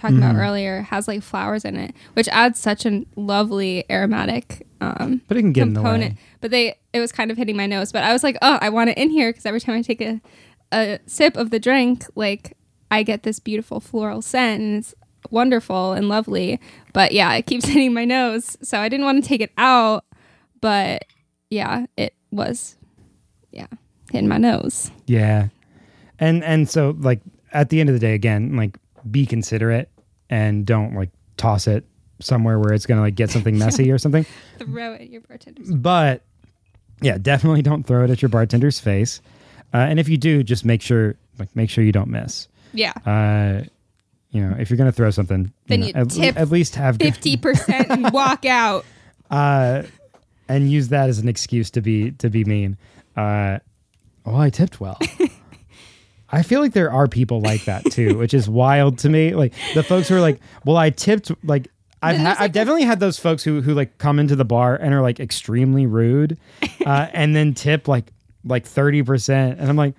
talking 0.00 0.16
Mm-hmm. 0.16 0.30
about 0.30 0.40
earlier, 0.40 0.82
has 0.82 1.06
like 1.08 1.22
flowers 1.22 1.64
in 1.64 1.76
it, 1.76 1.94
which 2.14 2.28
adds 2.28 2.58
such 2.58 2.86
a 2.86 3.04
lovely 3.16 3.84
aromatic 3.90 4.66
um, 4.80 5.20
But 5.28 5.36
it 5.36 5.40
can 5.42 5.52
get 5.52 5.62
in 5.68 5.74
the 5.74 5.80
component. 5.80 6.14
way. 6.14 6.18
But 6.40 6.50
they 6.50 6.78
it 6.92 7.00
was 7.00 7.12
kind 7.12 7.30
of 7.30 7.36
hitting 7.36 7.56
my 7.56 7.66
nose. 7.66 7.92
But 7.92 8.02
I 8.04 8.12
was 8.12 8.22
like, 8.22 8.36
oh, 8.42 8.58
I 8.60 8.68
want 8.70 8.90
it 8.90 8.98
in 8.98 9.10
here 9.10 9.30
because 9.30 9.46
every 9.46 9.60
time 9.60 9.76
I 9.76 9.82
take 9.82 10.00
a 10.00 10.20
a 10.72 10.98
sip 11.06 11.36
of 11.36 11.50
the 11.50 11.58
drink, 11.60 12.04
like 12.14 12.56
I 12.90 13.02
get 13.02 13.22
this 13.22 13.38
beautiful 13.40 13.78
floral 13.80 14.22
scent 14.22 14.62
and 14.62 14.78
it's 14.78 14.94
wonderful 15.30 15.92
and 15.92 16.08
lovely. 16.08 16.58
But 16.92 17.12
yeah, 17.12 17.32
it 17.34 17.46
keeps 17.46 17.66
hitting 17.72 17.92
my 17.92 18.04
nose. 18.04 18.56
So 18.62 18.78
I 18.80 18.88
didn't 18.88 19.04
want 19.04 19.22
to 19.22 19.28
take 19.28 19.40
it 19.42 19.52
out. 19.58 20.04
But 20.60 21.04
yeah, 21.50 21.86
it 21.96 22.14
was 22.30 22.76
yeah, 23.52 23.66
hitting 24.12 24.28
my 24.28 24.38
nose. 24.38 24.90
Yeah. 25.06 25.48
And 26.18 26.42
and 26.44 26.68
so 26.68 26.96
like 26.98 27.20
at 27.52 27.68
the 27.70 27.80
end 27.80 27.88
of 27.88 27.94
the 27.94 27.98
day 28.00 28.14
again, 28.14 28.56
like 28.56 28.78
be 29.08 29.26
considerate 29.26 29.90
and 30.28 30.64
don't 30.66 30.94
like 30.94 31.10
toss 31.36 31.66
it 31.66 31.84
somewhere 32.20 32.58
where 32.58 32.72
it's 32.72 32.86
to 32.86 32.96
like 32.96 33.14
get 33.14 33.30
something 33.30 33.58
messy 33.58 33.90
or 33.90 33.98
something. 33.98 34.26
Throw 34.58 34.92
it 34.94 35.02
at 35.02 35.10
your 35.10 35.22
bartender. 35.22 35.62
But 35.74 36.22
yeah, 37.00 37.18
definitely 37.18 37.62
don't 37.62 37.84
throw 37.86 38.04
it 38.04 38.10
at 38.10 38.20
your 38.20 38.28
bartender's 38.28 38.78
face. 38.78 39.20
Uh, 39.72 39.78
and 39.78 39.98
if 39.98 40.08
you 40.08 40.18
do, 40.18 40.42
just 40.42 40.64
make 40.64 40.82
sure 40.82 41.14
like 41.38 41.54
make 41.56 41.70
sure 41.70 41.82
you 41.82 41.92
don't 41.92 42.10
miss. 42.10 42.48
Yeah. 42.74 42.92
Uh, 43.06 43.64
you 44.30 44.46
know, 44.46 44.54
if 44.58 44.70
you're 44.70 44.76
gonna 44.76 44.92
throw 44.92 45.10
something, 45.10 45.52
Then 45.66 45.82
you 45.82 45.92
at, 45.94 46.10
tip 46.10 46.36
at 46.36 46.50
least 46.50 46.76
have 46.76 46.96
fifty 46.98 47.36
percent 47.36 47.86
and 47.90 48.10
walk 48.12 48.44
out. 48.44 48.84
uh, 49.30 49.82
and 50.48 50.70
use 50.70 50.88
that 50.88 51.08
as 51.08 51.18
an 51.20 51.28
excuse 51.28 51.70
to 51.70 51.80
be 51.80 52.10
to 52.12 52.28
be 52.28 52.44
mean. 52.44 52.76
Uh, 53.16 53.58
oh, 54.26 54.36
I 54.36 54.50
tipped 54.50 54.80
well. 54.80 54.98
I 56.32 56.42
feel 56.42 56.60
like 56.60 56.72
there 56.72 56.92
are 56.92 57.08
people 57.08 57.40
like 57.40 57.64
that 57.64 57.84
too, 57.90 58.16
which 58.18 58.34
is 58.34 58.48
wild 58.48 58.98
to 58.98 59.08
me. 59.08 59.34
Like 59.34 59.52
the 59.74 59.82
folks 59.82 60.08
who 60.08 60.16
are 60.16 60.20
like, 60.20 60.40
"Well, 60.64 60.76
I 60.76 60.90
tipped 60.90 61.32
like 61.44 61.68
I've 62.02 62.16
ha- 62.16 62.24
like, 62.24 62.40
I've 62.40 62.52
definitely 62.52 62.84
had 62.84 63.00
those 63.00 63.18
folks 63.18 63.42
who 63.42 63.60
who 63.60 63.74
like 63.74 63.98
come 63.98 64.18
into 64.18 64.36
the 64.36 64.44
bar 64.44 64.76
and 64.76 64.94
are 64.94 65.02
like 65.02 65.20
extremely 65.20 65.86
rude, 65.86 66.38
uh, 66.86 67.08
and 67.12 67.34
then 67.34 67.54
tip 67.54 67.88
like 67.88 68.12
like 68.44 68.66
thirty 68.66 69.02
percent, 69.02 69.58
and 69.58 69.68
I'm 69.68 69.76
like, 69.76 69.94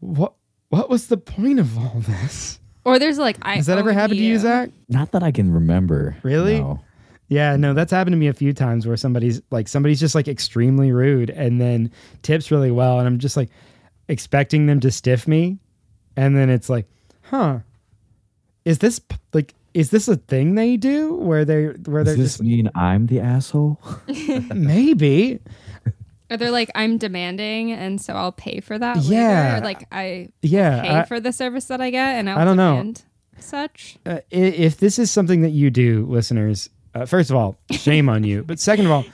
what 0.00 0.34
what 0.70 0.90
was 0.90 1.06
the 1.06 1.16
point 1.16 1.60
of 1.60 1.76
all 1.78 2.00
this? 2.00 2.58
Or 2.84 2.98
there's 2.98 3.18
like 3.18 3.38
I 3.42 3.56
Has 3.56 3.66
that 3.66 3.78
ever 3.78 3.90
owe 3.90 3.94
happened 3.94 4.18
to 4.18 4.24
you, 4.24 4.38
Zach? 4.38 4.70
Not 4.88 5.12
that 5.12 5.22
I 5.22 5.30
can 5.30 5.52
remember. 5.52 6.16
Really? 6.22 6.60
No. 6.60 6.80
Yeah, 7.28 7.56
no, 7.56 7.72
that's 7.72 7.90
happened 7.90 8.12
to 8.12 8.18
me 8.18 8.26
a 8.26 8.34
few 8.34 8.52
times 8.52 8.86
where 8.86 8.96
somebody's 8.96 9.40
like 9.50 9.68
somebody's 9.68 10.00
just 10.00 10.14
like 10.14 10.28
extremely 10.28 10.92
rude 10.92 11.30
and 11.30 11.60
then 11.60 11.90
tips 12.22 12.50
really 12.50 12.70
well, 12.70 12.98
and 12.98 13.06
I'm 13.06 13.18
just 13.18 13.36
like 13.36 13.50
expecting 14.08 14.66
them 14.66 14.80
to 14.80 14.90
stiff 14.90 15.26
me, 15.28 15.58
and 16.16 16.36
then 16.36 16.50
it's 16.50 16.68
like, 16.68 16.86
huh, 17.22 17.60
is 18.64 18.78
this 18.78 19.00
like 19.32 19.54
is 19.74 19.90
this 19.90 20.06
a 20.08 20.16
thing 20.16 20.54
they 20.54 20.76
do 20.76 21.14
where 21.14 21.44
they 21.44 21.66
where 21.66 22.04
Does 22.04 22.14
they're 22.14 22.22
this 22.24 22.32
just 22.34 22.42
mean 22.42 22.70
I'm 22.74 23.06
the 23.06 23.20
asshole? 23.20 23.78
maybe 24.54 25.40
Or 26.30 26.36
they're 26.36 26.50
like, 26.50 26.70
I'm 26.74 26.96
demanding, 26.98 27.72
and 27.72 28.00
so 28.00 28.14
I'll 28.14 28.32
pay 28.32 28.60
for 28.60 28.78
that. 28.78 28.98
Yeah. 28.98 29.58
Or 29.58 29.60
like 29.62 29.86
I 29.92 30.28
yeah 30.42 30.82
pay 30.82 30.88
I- 31.00 31.04
for 31.04 31.20
the 31.20 31.32
service 31.32 31.66
that 31.66 31.80
I 31.80 31.90
get, 31.90 32.14
and 32.16 32.30
I'll 32.30 32.38
I 32.38 32.44
don't 32.44 32.56
know. 32.56 32.72
demand 32.76 33.02
such. 33.38 33.98
uh, 34.06 34.20
i- 34.32 34.36
if 34.36 34.78
this 34.78 34.98
is 34.98 35.10
something 35.10 35.42
that 35.42 35.50
you 35.50 35.70
do, 35.70 36.06
listeners, 36.08 36.70
uh, 36.94 37.04
first 37.04 37.30
of 37.30 37.36
all, 37.36 37.56
shame 37.72 38.08
on 38.08 38.22
you. 38.24 38.42
But 38.44 38.58
second 38.60 38.86
of 38.86 38.92
all, 38.92 39.04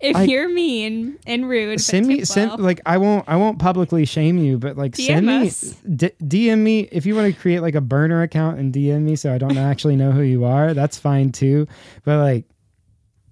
If 0.00 0.16
I- 0.16 0.22
you're 0.24 0.48
mean 0.48 1.18
and 1.26 1.48
rude, 1.48 1.80
send 1.80 2.06
me 2.06 2.18
tip 2.18 2.26
send 2.26 2.50
well. 2.50 2.58
like 2.60 2.80
I 2.86 2.98
won't 2.98 3.24
I 3.28 3.36
won't 3.36 3.58
publicly 3.58 4.04
shame 4.04 4.38
you, 4.38 4.58
but 4.58 4.76
like 4.76 4.92
DM 4.92 5.06
send 5.06 5.26
me 5.26 5.96
d- 5.96 6.10
DM 6.22 6.58
me 6.58 6.80
if 6.92 7.04
you 7.06 7.14
want 7.14 7.34
to 7.34 7.40
create 7.40 7.60
like 7.60 7.74
a 7.74 7.80
burner 7.80 8.22
account 8.22 8.58
and 8.58 8.72
DM 8.72 9.02
me 9.02 9.16
so 9.16 9.32
I 9.34 9.38
don't 9.38 9.56
actually 9.58 9.96
know 9.96 10.12
who 10.12 10.22
you 10.22 10.44
are. 10.44 10.74
That's 10.74 10.98
fine 10.98 11.30
too. 11.32 11.66
But 12.04 12.18
like 12.20 12.44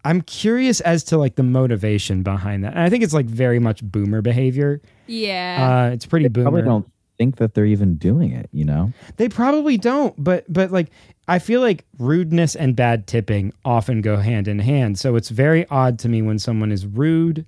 I'm 0.04 0.20
curious 0.20 0.80
as 0.82 1.02
to 1.04 1.16
like 1.18 1.36
the 1.36 1.42
motivation 1.42 2.22
behind 2.22 2.64
that. 2.64 2.72
And 2.74 2.80
I 2.80 2.90
think 2.90 3.02
it's 3.04 3.14
like 3.14 3.24
very 3.26 3.58
much 3.58 3.82
boomer 3.82 4.20
behavior. 4.20 4.82
yeah. 5.06 5.86
Uh, 5.88 5.94
it's 5.94 6.04
pretty 6.04 6.28
boomer. 6.28 6.44
Probably 6.50 6.62
don't 6.62 6.86
think 7.18 7.36
that 7.36 7.54
they're 7.54 7.66
even 7.66 7.94
doing 7.96 8.32
it, 8.32 8.48
you 8.52 8.64
know? 8.64 8.92
They 9.16 9.28
probably 9.28 9.76
don't, 9.76 10.14
but 10.22 10.44
but 10.52 10.70
like 10.70 10.88
I 11.28 11.38
feel 11.38 11.60
like 11.60 11.84
rudeness 11.98 12.54
and 12.54 12.76
bad 12.76 13.06
tipping 13.06 13.52
often 13.64 14.00
go 14.00 14.16
hand 14.16 14.48
in 14.48 14.58
hand. 14.58 14.98
So 14.98 15.16
it's 15.16 15.28
very 15.30 15.66
odd 15.68 15.98
to 16.00 16.08
me 16.08 16.22
when 16.22 16.38
someone 16.38 16.70
is 16.72 16.86
rude 16.86 17.46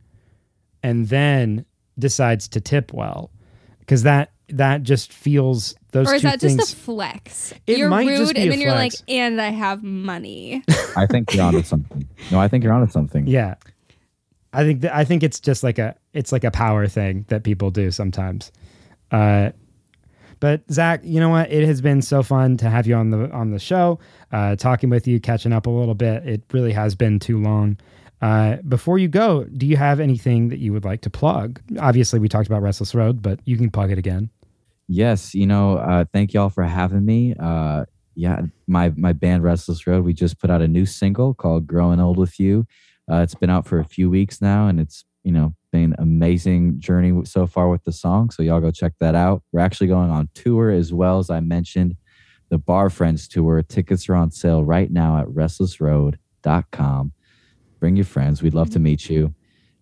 and 0.82 1.08
then 1.08 1.64
decides 1.98 2.48
to 2.48 2.60
tip 2.60 2.92
well, 2.92 3.30
because 3.80 4.02
that 4.04 4.32
that 4.48 4.84
just 4.84 5.12
feels 5.12 5.74
those 5.90 6.10
or 6.10 6.14
is 6.14 6.22
two 6.22 6.28
that 6.28 6.40
things. 6.40 6.56
just 6.56 6.74
a 6.74 6.76
flex? 6.76 7.52
It 7.66 7.78
you're 7.78 7.88
might 7.88 8.06
rude, 8.06 8.18
just 8.18 8.34
be 8.34 8.42
and 8.42 8.52
then 8.52 8.60
you're 8.60 8.72
like, 8.72 8.92
and 9.08 9.40
I 9.40 9.48
have 9.50 9.82
money. 9.82 10.62
I 10.96 11.06
think 11.06 11.34
you're 11.34 11.44
onto 11.44 11.62
something. 11.64 12.06
No, 12.30 12.38
I 12.38 12.46
think 12.48 12.62
you're 12.62 12.72
onto 12.72 12.92
something. 12.92 13.26
yeah, 13.26 13.56
I 14.52 14.62
think 14.62 14.82
that 14.82 14.94
I 14.94 15.04
think 15.04 15.22
it's 15.22 15.40
just 15.40 15.62
like 15.64 15.78
a 15.78 15.96
it's 16.12 16.32
like 16.32 16.44
a 16.44 16.50
power 16.50 16.86
thing 16.86 17.24
that 17.28 17.42
people 17.42 17.70
do 17.70 17.90
sometimes. 17.90 18.52
Uh, 19.10 19.50
but 20.40 20.62
Zach, 20.70 21.00
you 21.02 21.20
know 21.20 21.30
what? 21.30 21.50
It 21.50 21.66
has 21.66 21.80
been 21.80 22.02
so 22.02 22.22
fun 22.22 22.56
to 22.58 22.68
have 22.68 22.86
you 22.86 22.94
on 22.94 23.10
the 23.10 23.30
on 23.30 23.50
the 23.50 23.58
show, 23.58 23.98
uh, 24.32 24.56
talking 24.56 24.90
with 24.90 25.06
you, 25.06 25.20
catching 25.20 25.52
up 25.52 25.66
a 25.66 25.70
little 25.70 25.94
bit. 25.94 26.26
It 26.26 26.42
really 26.52 26.72
has 26.72 26.94
been 26.94 27.18
too 27.18 27.40
long. 27.40 27.78
Uh, 28.20 28.56
before 28.68 28.98
you 28.98 29.08
go, 29.08 29.44
do 29.44 29.66
you 29.66 29.76
have 29.76 30.00
anything 30.00 30.48
that 30.48 30.58
you 30.58 30.72
would 30.72 30.84
like 30.84 31.02
to 31.02 31.10
plug? 31.10 31.60
Obviously, 31.78 32.18
we 32.18 32.28
talked 32.28 32.46
about 32.46 32.62
Restless 32.62 32.94
Road, 32.94 33.22
but 33.22 33.40
you 33.44 33.56
can 33.56 33.70
plug 33.70 33.90
it 33.90 33.98
again. 33.98 34.30
Yes, 34.88 35.34
you 35.34 35.46
know, 35.46 35.78
uh, 35.78 36.04
thank 36.12 36.32
y'all 36.32 36.48
for 36.48 36.64
having 36.64 37.04
me. 37.04 37.34
Uh, 37.38 37.84
yeah, 38.14 38.42
my 38.66 38.90
my 38.96 39.12
band 39.12 39.42
Restless 39.42 39.86
Road, 39.86 40.04
we 40.04 40.12
just 40.12 40.38
put 40.38 40.50
out 40.50 40.62
a 40.62 40.68
new 40.68 40.86
single 40.86 41.34
called 41.34 41.66
"Growing 41.66 42.00
Old 42.00 42.18
with 42.18 42.38
You." 42.38 42.66
Uh, 43.10 43.16
it's 43.16 43.34
been 43.34 43.50
out 43.50 43.66
for 43.66 43.78
a 43.78 43.84
few 43.84 44.10
weeks 44.10 44.40
now, 44.40 44.68
and 44.68 44.80
it's 44.80 45.04
you 45.26 45.32
know 45.32 45.54
been 45.72 45.94
amazing 45.98 46.78
journey 46.80 47.12
so 47.24 47.46
far 47.46 47.68
with 47.68 47.82
the 47.84 47.92
song. 47.92 48.30
So 48.30 48.42
y'all 48.42 48.60
go 48.60 48.70
check 48.70 48.92
that 49.00 49.14
out. 49.14 49.42
We're 49.52 49.60
actually 49.60 49.88
going 49.88 50.10
on 50.10 50.28
tour 50.34 50.70
as 50.70 50.92
well 50.92 51.18
as 51.18 51.28
I 51.28 51.40
mentioned, 51.40 51.96
the 52.48 52.58
Bar 52.58 52.88
Friends 52.90 53.26
tour. 53.28 53.62
Tickets 53.62 54.08
are 54.08 54.14
on 54.14 54.30
sale 54.30 54.64
right 54.64 54.90
now 54.90 55.18
at 55.18 55.26
restlessroad.com. 55.26 57.12
Bring 57.80 57.96
your 57.96 58.04
friends. 58.04 58.42
We'd 58.42 58.54
love 58.54 58.70
to 58.70 58.78
meet 58.78 59.10
you. 59.10 59.34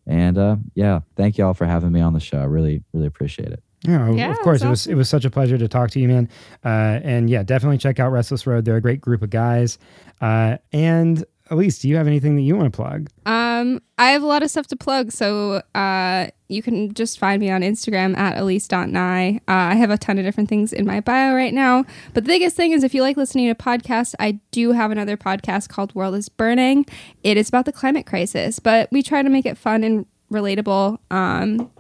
And 0.07 0.37
uh, 0.37 0.57
yeah, 0.75 1.01
thank 1.17 1.39
y'all 1.39 1.55
for 1.55 1.67
having 1.67 1.93
me 1.93 2.01
on 2.01 2.13
the 2.13 2.21
show. 2.21 2.39
I 2.39 2.45
really, 2.45 2.83
really 2.93 3.07
appreciate 3.07 3.49
it. 3.53 3.63
Yeah, 3.83 4.09
of- 4.09 4.17
Yeah, 4.17 4.31
of 4.31 4.39
course. 4.41 4.61
that's 4.63 4.67
It 4.67 4.71
was 4.71 4.87
it 4.89 4.95
was 4.95 5.09
such 5.09 5.25
a 5.25 5.31
pleasure 5.31 5.59
to 5.59 5.69
talk 5.69 5.91
to 5.91 6.01
you, 6.01 6.09
man. 6.09 6.29
Uh, 6.65 7.01
and 7.03 7.29
yeah, 7.31 7.43
definitely 7.43 7.79
check 7.79 8.01
out 8.01 8.11
Restless 8.11 8.47
Road. 8.47 8.65
They're 8.65 8.77
a 8.77 8.81
great 8.83 9.01
group 9.01 9.23
of 9.23 9.31
guys. 9.31 9.79
Uh, 10.21 10.57
and 10.73 11.23
Elise, 11.51 11.79
do 11.79 11.89
you 11.89 11.97
have 11.97 12.07
anything 12.07 12.37
that 12.37 12.43
you 12.43 12.57
want 12.57 12.73
to 12.73 12.77
plug? 12.77 13.11
Um, 13.27 13.83
I 13.99 14.11
have 14.13 14.23
a 14.23 14.27
lot 14.27 14.43
of 14.43 14.51
stuff 14.51 14.67
to 14.69 14.77
plug, 14.77 15.13
so 15.13 15.63
uh, 15.75 16.29
you 16.49 16.63
can 16.63 16.95
just 16.95 17.19
find 17.19 17.39
me 17.39 17.51
on 17.51 17.61
Instagram 17.61 18.17
at 18.17 18.39
elise.nye. 18.39 19.41
Uh, 19.47 19.53
I 19.53 19.75
have 19.75 19.91
a 19.91 19.99
ton 19.99 20.19
of 20.19 20.25
different 20.25 20.49
things 20.49 20.73
in 20.73 20.87
my 20.87 21.01
bio 21.01 21.35
right 21.35 21.53
now, 21.53 21.85
but 22.15 22.25
the 22.25 22.29
biggest 22.29 22.57
thing 22.57 22.73
is 22.73 22.83
if 22.83 22.95
you 22.95 23.03
like 23.03 23.19
listening 23.19 23.49
to 23.49 23.55
podcasts, 23.55 24.15
I 24.19 24.41
do 24.53 24.73
have 24.73 24.91
another 24.91 25.19
podcast 25.19 25.69
called 25.69 25.95
World 25.95 26.15
is 26.15 26.31
Burning. 26.31 26.87
It 27.23 27.37
is 27.37 27.51
about 27.51 27.67
the 27.67 27.73
climate 27.73 28.07
crisis, 28.07 28.59
but 28.59 28.89
we 28.91 29.03
try 29.03 29.21
to 29.21 29.29
make 29.29 29.45
it 29.45 29.59
fun 29.59 29.85
and 29.85 30.07
relatable. 30.33 30.99
Um, 31.11 31.71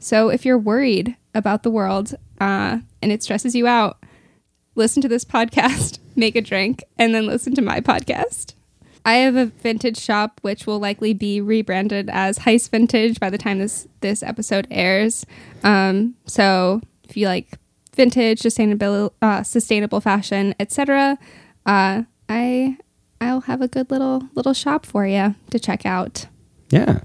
so 0.00 0.30
if 0.30 0.44
you're 0.44 0.58
worried 0.58 1.16
about 1.32 1.62
the 1.62 1.70
world 1.70 2.14
uh, 2.40 2.80
and 3.00 3.12
it 3.12 3.22
stresses 3.22 3.54
you 3.54 3.68
out, 3.68 4.02
listen 4.74 5.00
to 5.02 5.08
this 5.08 5.24
podcast, 5.24 6.00
make 6.16 6.34
a 6.34 6.40
drink, 6.40 6.82
and 6.98 7.14
then 7.14 7.26
listen 7.26 7.54
to 7.54 7.62
my 7.62 7.80
podcast. 7.80 8.54
I 9.06 9.18
have 9.18 9.36
a 9.36 9.46
vintage 9.46 9.98
shop 9.98 10.40
which 10.42 10.66
will 10.66 10.80
likely 10.80 11.14
be 11.14 11.40
rebranded 11.40 12.10
as 12.10 12.40
Heist 12.40 12.70
Vintage 12.70 13.20
by 13.20 13.30
the 13.30 13.38
time 13.38 13.60
this 13.60 13.86
this 14.00 14.20
episode 14.20 14.66
airs. 14.68 15.24
Um, 15.62 16.16
so 16.26 16.80
if 17.04 17.16
you 17.16 17.28
like 17.28 17.56
vintage, 17.94 18.40
sustainable, 18.40 19.14
uh, 19.22 19.44
sustainable 19.44 20.00
fashion, 20.00 20.56
etc., 20.58 21.18
uh, 21.66 22.02
I 22.28 22.76
I'll 23.20 23.42
have 23.42 23.62
a 23.62 23.68
good 23.68 23.92
little 23.92 24.28
little 24.34 24.54
shop 24.54 24.84
for 24.84 25.06
you 25.06 25.36
to 25.50 25.58
check 25.60 25.86
out. 25.86 26.26
Yeah. 26.70 26.98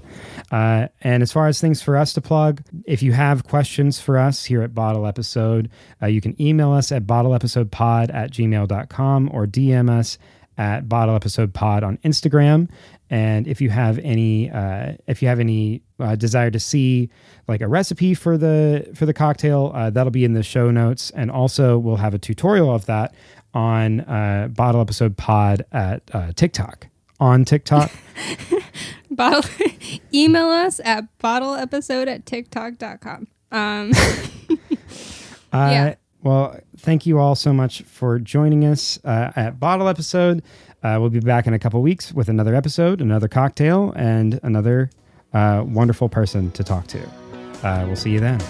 Uh, 0.50 0.88
and 1.02 1.22
as 1.22 1.30
far 1.30 1.46
as 1.46 1.60
things 1.60 1.80
for 1.80 1.96
us 1.96 2.12
to 2.14 2.20
plug, 2.20 2.62
if 2.84 3.00
you 3.00 3.12
have 3.12 3.44
questions 3.44 4.00
for 4.00 4.18
us 4.18 4.44
here 4.44 4.62
at 4.62 4.74
Bottle 4.74 5.06
Episode, 5.06 5.70
uh, 6.02 6.06
you 6.06 6.20
can 6.20 6.40
email 6.42 6.72
us 6.72 6.90
at 6.90 7.06
bottleepisodepod 7.06 8.12
at 8.12 8.32
gmail.com 8.32 9.30
or 9.32 9.46
DM 9.46 9.88
us 9.88 10.18
at 10.58 10.88
Bottle 10.88 11.14
Episode 11.14 11.52
Pod 11.54 11.82
on 11.82 11.98
Instagram. 11.98 12.68
And 13.10 13.46
if 13.46 13.60
you 13.60 13.70
have 13.70 13.98
any, 13.98 14.50
uh, 14.50 14.94
if 15.06 15.20
you 15.22 15.28
have 15.28 15.38
any 15.40 15.82
uh, 16.00 16.16
desire 16.16 16.50
to 16.50 16.58
see 16.60 17.10
like 17.48 17.60
a 17.60 17.68
recipe 17.68 18.14
for 18.14 18.38
the 18.38 18.90
for 18.94 19.04
the 19.06 19.12
cocktail, 19.14 19.72
uh, 19.74 19.90
that'll 19.90 20.10
be 20.10 20.24
in 20.24 20.32
the 20.32 20.42
show 20.42 20.70
notes. 20.70 21.10
And 21.10 21.30
also, 21.30 21.78
we'll 21.78 21.96
have 21.96 22.14
a 22.14 22.18
tutorial 22.18 22.74
of 22.74 22.86
that 22.86 23.14
on 23.54 24.00
uh, 24.00 24.48
Bottle 24.50 24.80
Episode 24.80 25.16
Pod 25.18 25.64
at 25.72 26.02
uh, 26.14 26.32
TikTok. 26.34 26.86
On 27.20 27.44
TikTok. 27.44 27.90
Bottle 29.10 29.44
email 30.14 30.46
us 30.46 30.80
at 30.84 31.04
bottleepisode 31.18 32.06
at 32.08 32.24
tiktok.com. 32.26 33.26
Um, 33.50 33.92
Uh, 35.52 35.68
Yeah. 35.70 35.94
Well, 36.22 36.56
thank 36.76 37.04
you 37.04 37.18
all 37.18 37.34
so 37.34 37.52
much 37.52 37.82
for 37.82 38.18
joining 38.20 38.64
us 38.64 38.98
uh, 39.04 39.32
at 39.34 39.58
Bottle 39.58 39.88
Episode. 39.88 40.42
Uh, 40.82 40.98
we'll 41.00 41.10
be 41.10 41.20
back 41.20 41.46
in 41.46 41.54
a 41.54 41.58
couple 41.58 41.82
weeks 41.82 42.12
with 42.12 42.28
another 42.28 42.54
episode, 42.54 43.00
another 43.00 43.28
cocktail, 43.28 43.92
and 43.96 44.38
another 44.42 44.90
uh, 45.34 45.64
wonderful 45.66 46.08
person 46.08 46.50
to 46.52 46.62
talk 46.62 46.86
to. 46.88 47.02
Uh, 47.64 47.84
we'll 47.86 47.96
see 47.96 48.12
you 48.12 48.20
then. 48.20 48.40